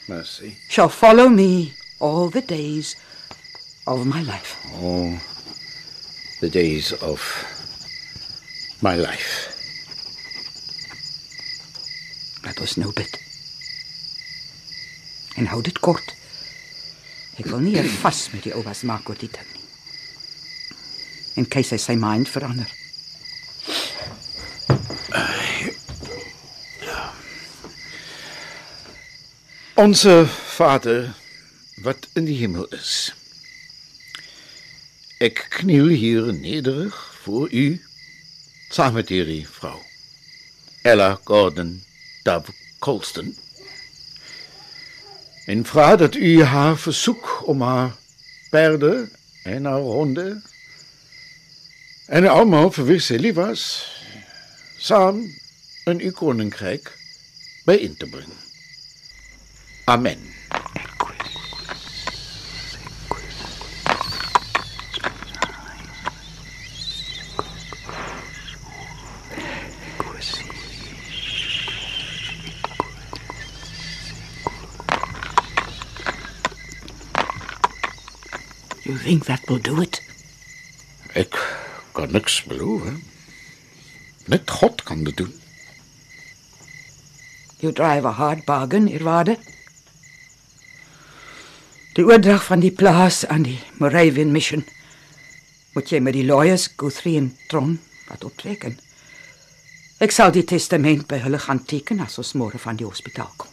Mercy. 0.08 0.58
shall 0.70 0.90
follow 0.90 1.30
me 1.30 1.74
all 2.00 2.30
the 2.30 2.42
days 2.42 2.96
of 3.88 4.06
my 4.06 4.22
life. 4.22 4.58
all 4.82 5.14
the 6.42 6.50
days 6.50 6.92
of 7.02 7.22
my 8.82 8.96
life. 8.96 9.56
Laat 12.44 12.60
was 12.60 12.78
no 12.78 12.92
bid. 12.92 13.20
En 15.36 15.48
hou 15.52 15.62
dit 15.62 15.80
kort. 15.80 16.16
Ek 17.40 17.46
wil 17.48 17.60
nie 17.64 17.76
hier 17.78 17.90
vas 18.04 18.30
met 18.34 18.44
die 18.48 18.56
oupas 18.56 18.84
maak 18.88 19.08
oor 19.10 19.20
dit 19.20 19.36
nie. 19.54 19.64
En 21.40 21.48
keis 21.48 21.72
hy 21.72 21.80
sy 21.80 21.96
mind 22.00 22.28
verander. 22.32 22.72
Onze 29.80 30.28
Vader 30.28 31.16
wat 31.76 32.08
in 32.14 32.26
die 32.26 32.36
hemel 32.38 32.66
is. 32.76 33.14
Ek 35.24 35.46
kniel 35.54 35.88
hier 35.88 36.34
nederig 36.36 36.98
voor 37.22 37.48
u 37.52 37.80
saam 38.76 38.98
met 39.00 39.08
hierdie 39.08 39.46
vrou. 39.48 39.78
Ella 40.84 41.08
Gordon 41.24 41.72
Dove 42.28 42.52
Colston. 42.84 43.32
En 45.46 45.64
vra 45.66 45.96
dat 45.96 46.16
u 46.16 46.44
haar 46.44 46.78
versoek 46.78 47.48
om 47.48 47.62
haar 47.62 47.96
perde 48.50 49.08
en 49.44 49.66
haar 49.66 49.88
honde 49.88 50.42
en 52.06 52.28
allemaal 52.28 52.72
vir 52.82 52.92
wie 52.92 53.00
sy 53.00 53.16
lief 53.16 53.40
was, 53.40 53.64
saam 54.76 55.24
in 55.88 56.04
uw 56.04 56.12
koninkrijk 56.12 56.92
bijeen 57.64 57.96
te 57.96 58.12
brengen. 58.12 58.49
Amen. 59.90 60.20
You 78.86 78.98
think 78.98 79.26
that 79.26 79.42
will 79.50 79.58
do 79.58 79.82
it? 79.82 80.02
Ek 81.18 81.34
kan 81.98 82.14
niks 82.14 82.44
beloof. 82.46 82.94
Net 84.30 84.46
God 84.46 84.86
kan 84.86 85.02
dit 85.04 85.18
doen. 85.18 85.34
You 87.58 87.72
drive 87.74 88.06
a 88.06 88.12
hard 88.12 88.46
bargain, 88.46 88.86
Irwade. 88.88 89.42
Die 92.00 92.06
oordrag 92.08 92.46
van 92.48 92.62
die 92.64 92.72
plaas 92.72 93.26
aan 93.28 93.44
die 93.44 93.58
Moravian 93.76 94.30
Mission 94.32 94.62
moet 95.74 95.90
jy 95.92 96.00
met 96.00 96.16
die 96.16 96.24
lawyers 96.24 96.70
Guthrie 96.80 97.18
en 97.20 97.26
Tron 97.52 97.74
wat 98.08 98.24
optreken. 98.24 98.78
Ek 100.00 100.16
sal 100.16 100.32
die 100.32 100.46
testament 100.48 101.10
by 101.12 101.20
hulle 101.26 101.42
gaan 101.44 101.60
teken 101.68 102.00
as 102.06 102.16
ons 102.24 102.32
môre 102.40 102.62
van 102.64 102.80
die 102.80 102.88
hospitaal 102.88 103.34
kom. 103.36 103.52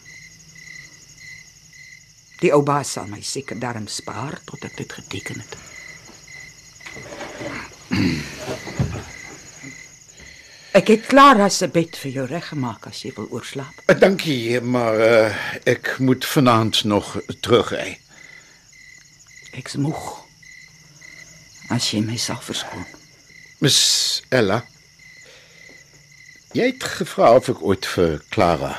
Die 2.39 2.53
ou 2.55 2.61
baas 2.63 2.95
sal 2.95 3.11
my 3.11 3.19
seker 3.19 3.59
daarom 3.59 3.91
spaar 3.91 4.39
tot 4.47 4.63
ek 4.63 4.79
dit 4.79 4.95
geteken 5.01 5.43
het. 5.43 5.59
Ek 10.71 10.95
het 10.95 11.05
klaar 11.11 11.43
as 11.51 11.59
'n 11.63 11.71
bed 11.75 11.99
vir 11.99 12.11
jou 12.11 12.27
reggemaak 12.31 12.87
as 12.87 13.03
jy 13.03 13.11
wil 13.19 13.27
oorslaap. 13.27 13.75
Eh, 13.87 13.99
Dankie, 13.99 14.61
maar 14.61 14.95
uh, 14.95 15.35
ek 15.65 15.99
moet 15.99 16.23
vanaand 16.25 16.83
nog 16.83 17.17
terugry. 17.41 17.97
Ek's 19.57 19.75
moeg. 19.81 20.01
As 21.73 21.89
jy 21.91 22.01
my 22.05 22.17
sal 22.21 22.39
verskoon. 22.45 22.85
Miss 23.63 24.21
Ella. 24.29 24.61
Jy 26.55 26.69
het 26.71 26.83
gevra 26.97 27.33
of 27.37 27.49
ek 27.51 27.61
ooit 27.65 27.85
vir 27.95 28.19
Clara 28.33 28.75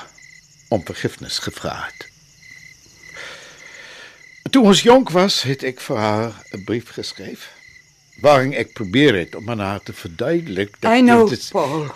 om 0.73 0.85
vergifnis 0.87 1.39
gevra 1.43 1.75
het. 1.87 2.07
Toe 4.49 4.63
ons 4.65 4.81
jonk 4.83 5.11
was, 5.13 5.43
het 5.45 5.63
ek 5.69 5.81
vir 5.85 5.99
haar 6.01 6.31
'n 6.57 6.65
brief 6.65 6.95
geskryf 6.97 7.51
waarin 8.23 8.55
ek 8.55 8.73
probeer 8.75 9.15
het 9.15 9.35
om 9.35 9.51
aan 9.51 9.61
haar 9.61 9.83
te 9.83 9.93
verduidelik 9.93 10.81
dat 10.81 10.93
I 10.97 11.01
know, 11.01 11.31
is- 11.33 11.51
Paul. 11.51 11.87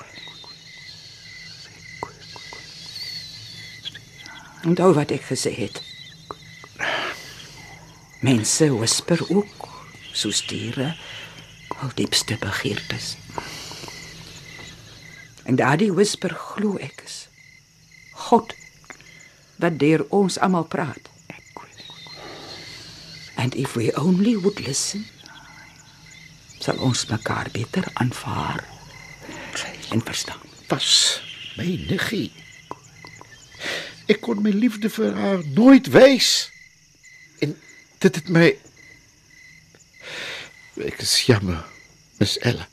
Onthou 4.64 4.92
wat 4.94 5.10
gesê 5.10 5.50
het. 5.56 5.91
Mense 8.22 8.68
whisper 8.70 9.20
ook, 9.28 9.68
soos 10.14 10.44
diere, 10.46 10.92
hul 11.80 11.90
diepste 11.98 12.36
begeertes. 12.38 13.16
En 15.44 15.58
daardie 15.58 15.90
whisper 15.92 16.34
glo 16.34 16.76
ek 16.78 17.02
is 17.06 17.16
God 18.28 18.54
wat 19.62 19.80
deur 19.82 20.06
ons 20.14 20.38
almal 20.38 20.68
praat. 20.70 21.10
And 23.42 23.54
if 23.58 23.74
we 23.74 23.90
only 23.98 24.36
would 24.38 24.62
listen, 24.62 25.02
sal 26.62 26.78
ons 26.78 27.08
mekaar 27.10 27.50
beter 27.50 27.90
aanvaar 27.98 28.62
en 29.90 30.02
verstaan. 30.06 30.42
was 30.72 31.20
my 31.56 31.68
niggie. 31.88 32.30
Ek 34.08 34.22
kon 34.24 34.40
my 34.44 34.52
liefde 34.56 34.88
vir 34.92 35.12
haar 35.16 35.42
nooit 35.52 35.90
wys. 35.92 36.51
En 38.02 38.10
dit 38.10 38.16
het 38.18 38.30
my 38.34 38.46
ek 40.82 41.02
is 41.04 41.10
jammer, 41.28 41.60
Miss 42.18 42.34
Ella. 42.42 42.64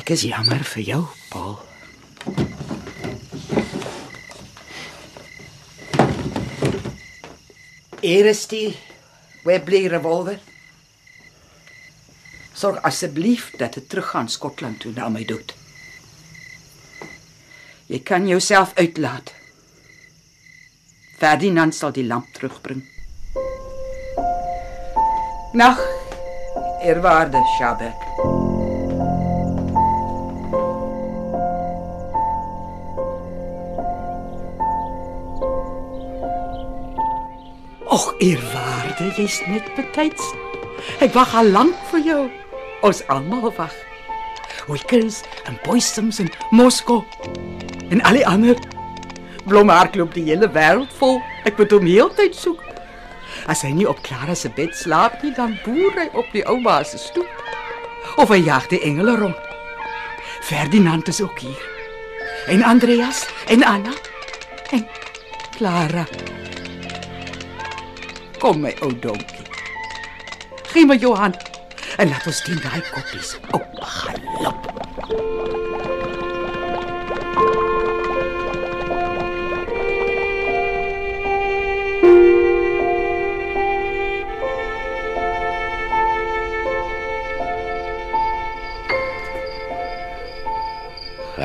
Ek 0.00 0.08
is 0.14 0.24
jammer 0.24 0.64
vir 0.64 0.86
jou, 0.86 1.02
Paul. 1.28 1.58
Hier 8.00 8.30
is 8.32 8.46
die 8.48 8.72
Webley 9.44 9.84
revolver. 9.92 10.40
Sorg 12.56 12.80
asseblief 12.88 13.50
dat 13.60 13.76
dit 13.76 13.84
teruggaan 13.84 14.32
Skotland 14.32 14.80
toe 14.80 14.94
na 14.96 15.12
my 15.12 15.26
dood. 15.28 15.52
Jy 17.92 18.00
kan 18.00 18.24
jouself 18.32 18.72
uitlaat. 18.80 19.37
Ferdinand 21.18 21.74
sal 21.74 21.90
die 21.90 22.06
lamp 22.06 22.26
terugbring. 22.32 22.84
Nag, 25.52 25.78
eerwaarde 26.82 27.40
Shabek. 27.56 28.06
Och, 37.88 38.14
eerwaarde, 38.18 39.10
jy's 39.16 39.42
net 39.50 39.66
betyds. 39.74 40.22
Ek 41.02 41.18
wag 41.18 41.34
al 41.34 41.50
lank 41.50 41.74
vir 41.90 42.06
jou. 42.06 42.22
Ons 42.86 43.02
almal 43.10 43.50
wag. 43.58 43.74
Wickers 44.70 45.24
en 45.50 45.58
Boysoms 45.66 46.22
en 46.22 46.30
Moskou 46.54 47.02
en 47.90 48.02
al 48.06 48.20
die 48.20 48.26
ander. 49.48 49.66
Blomhart 49.66 49.96
loop 49.96 50.14
die 50.14 50.24
hele 50.24 50.48
wêreld 50.48 50.92
vol. 50.98 51.20
Ek 51.44 51.58
moet 51.58 51.72
hom 51.72 51.86
heeltyd 51.86 52.34
soek. 52.34 52.62
As 53.48 53.62
hy 53.62 53.72
nie 53.72 53.88
op 53.88 54.02
Clara 54.02 54.34
se 54.34 54.48
bed 54.48 54.74
slaap 54.76 55.22
nie, 55.22 55.32
dan 55.32 55.58
boer 55.64 55.94
hy 55.96 56.08
op 56.14 56.26
die 56.32 56.44
ouma 56.46 56.82
se 56.84 56.98
stoep. 56.98 57.28
Of 58.16 58.28
hy 58.30 58.44
jag 58.44 58.68
die 58.68 58.80
engele 58.84 59.16
rond. 59.16 59.36
Ferdinand 60.42 61.08
is 61.08 61.20
ook 61.20 61.38
hier. 61.38 61.62
En 62.48 62.62
Andreas 62.62 63.26
en 63.48 63.64
Anna 63.64 63.92
en 64.72 64.86
Clara. 65.56 66.06
Kom 68.38 68.60
my 68.60 68.74
ou 68.82 68.92
donkie. 68.92 69.46
Gee 70.72 70.86
my 70.86 70.96
jou 70.96 71.14
hand 71.16 71.36
en 71.98 72.08
laat 72.08 72.26
ons 72.26 72.42
daai 72.46 72.82
koppies 72.92 73.36
op 73.50 73.64
gaan. 73.82 75.57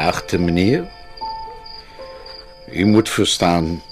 Geachte 0.04 0.38
meneer, 0.38 0.92
u 2.72 2.86
moet 2.86 3.10
verstaan. 3.10 3.84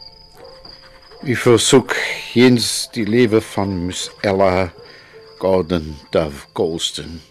U 1.23 1.35
verzoek 1.35 1.95
eens 2.33 2.87
die 2.91 3.07
leven 3.07 3.43
van 3.43 3.85
Miss 3.85 4.11
Ella 4.21 4.73
Gordon 5.37 5.97
Dove 6.09 6.45
Colston. 6.51 7.21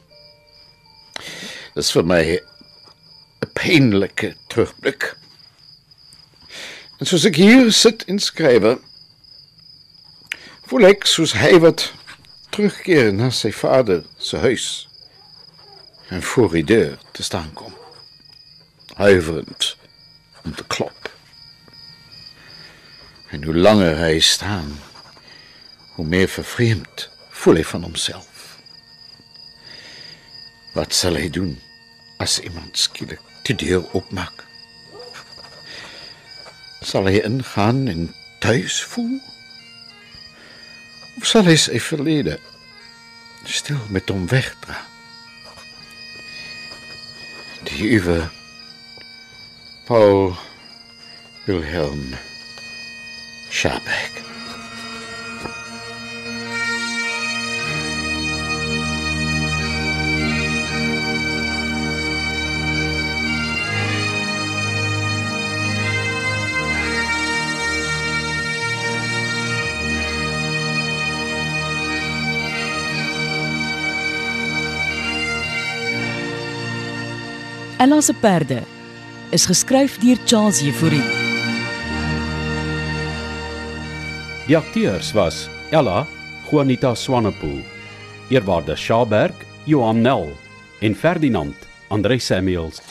Dat 1.75 1.85
is 1.85 1.93
voor 1.93 2.07
mij 2.07 2.43
een 3.39 3.53
pijnlijke 3.53 4.37
terugblik. 4.47 5.17
En 6.99 7.07
zoals 7.07 7.25
ik 7.25 7.37
hier 7.37 7.73
zit 7.73 8.05
in 8.05 8.19
schrijven, 8.19 8.81
voel 10.65 10.81
ik 10.81 11.07
zoals 11.07 11.33
hij 11.33 11.61
wat 11.61 11.93
terugkeren 12.51 13.17
naar 13.17 13.33
zijn 13.33 13.53
vader, 13.53 14.05
zijn 14.17 14.43
huis. 14.43 14.89
En 16.09 16.23
voor 16.23 16.51
die 16.51 16.65
deur 16.65 16.99
te 17.13 17.23
staan 17.23 17.53
komt 17.53 17.79
huiverend 19.01 19.77
om 20.45 20.53
de 20.57 20.65
klop. 20.67 21.11
En 23.29 23.45
hoe 23.45 23.57
langer 23.57 23.97
hij 23.97 24.21
staan, 24.21 24.79
hoe 25.95 26.07
meer 26.07 26.29
vervreemd 26.29 27.11
voel 27.31 27.55
hij 27.55 27.65
van 27.65 27.83
hemzelf. 27.83 28.59
Wat 30.73 30.95
zal 30.95 31.13
hij 31.13 31.31
doen 31.31 31.61
als 32.17 32.41
iemand 32.41 32.79
schielijk 32.79 33.21
de 33.43 33.55
deur 33.55 33.91
opmaakt? 33.91 34.45
Zal 36.81 37.05
hij 37.05 37.21
ingaan 37.21 37.89
en 37.89 38.15
thuis 38.39 38.83
voelen? 38.83 39.23
Of 41.19 41.27
zal 41.27 41.45
hij 41.45 41.57
zijn 41.57 41.81
verleden 41.81 42.39
stil 43.45 43.81
met 43.89 44.09
hem 44.09 44.29
wegdragen? 44.29 44.89
Die 47.63 47.91
uwe 47.91 48.39
Paul 49.91 50.37
Wilhelm 51.49 52.17
Schabeck. 53.51 54.23
Ella 77.77 78.01
perde 78.15 78.80
is 79.31 79.47
geskryf 79.47 79.99
deur 80.03 80.19
Charles 80.27 80.61
Jefouri. 80.63 81.03
Die 84.47 84.57
akteurs 84.57 85.13
was 85.15 85.49
Ella, 85.71 86.07
Juanita 86.51 86.95
Swanepoel, 86.95 87.63
Eerwaarde 88.31 88.77
Schaberg, 88.77 89.35
Johan 89.65 90.03
Nel 90.03 90.33
en 90.81 90.95
Ferdinand, 90.95 91.55
Andrei 91.89 92.19
Samuels. 92.19 92.83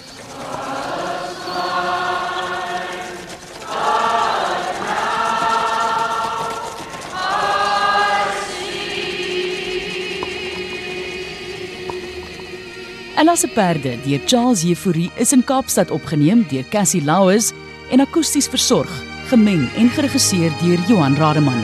Ella 13.20 13.36
se 13.36 13.48
perde 13.48 13.98
deur 14.06 14.22
Charles 14.26 14.62
Jefouri 14.64 15.12
is 15.18 15.34
in 15.34 15.44
Kaapstad 15.44 15.90
opgeneem 15.92 16.46
deur 16.48 16.64
Cassie 16.70 17.04
Louws 17.04 17.52
en 17.92 18.00
akoesties 18.00 18.48
versorg, 18.48 18.92
gemeng 19.28 19.66
en 19.76 19.90
geregisseer 19.92 20.54
deur 20.62 20.80
Johan 20.88 21.18
Rademan. 21.20 21.60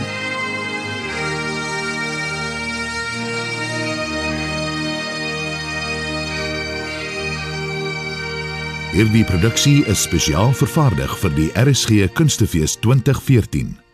Hierdie 8.91 9.24
produksie 9.24 9.80
is 9.88 10.03
spesiaal 10.03 10.51
vervaardig 10.51 11.16
vir 11.24 11.36
die 11.39 11.49
RSG 11.56 12.12
Kunstefees 12.20 12.76
2014. 12.84 13.84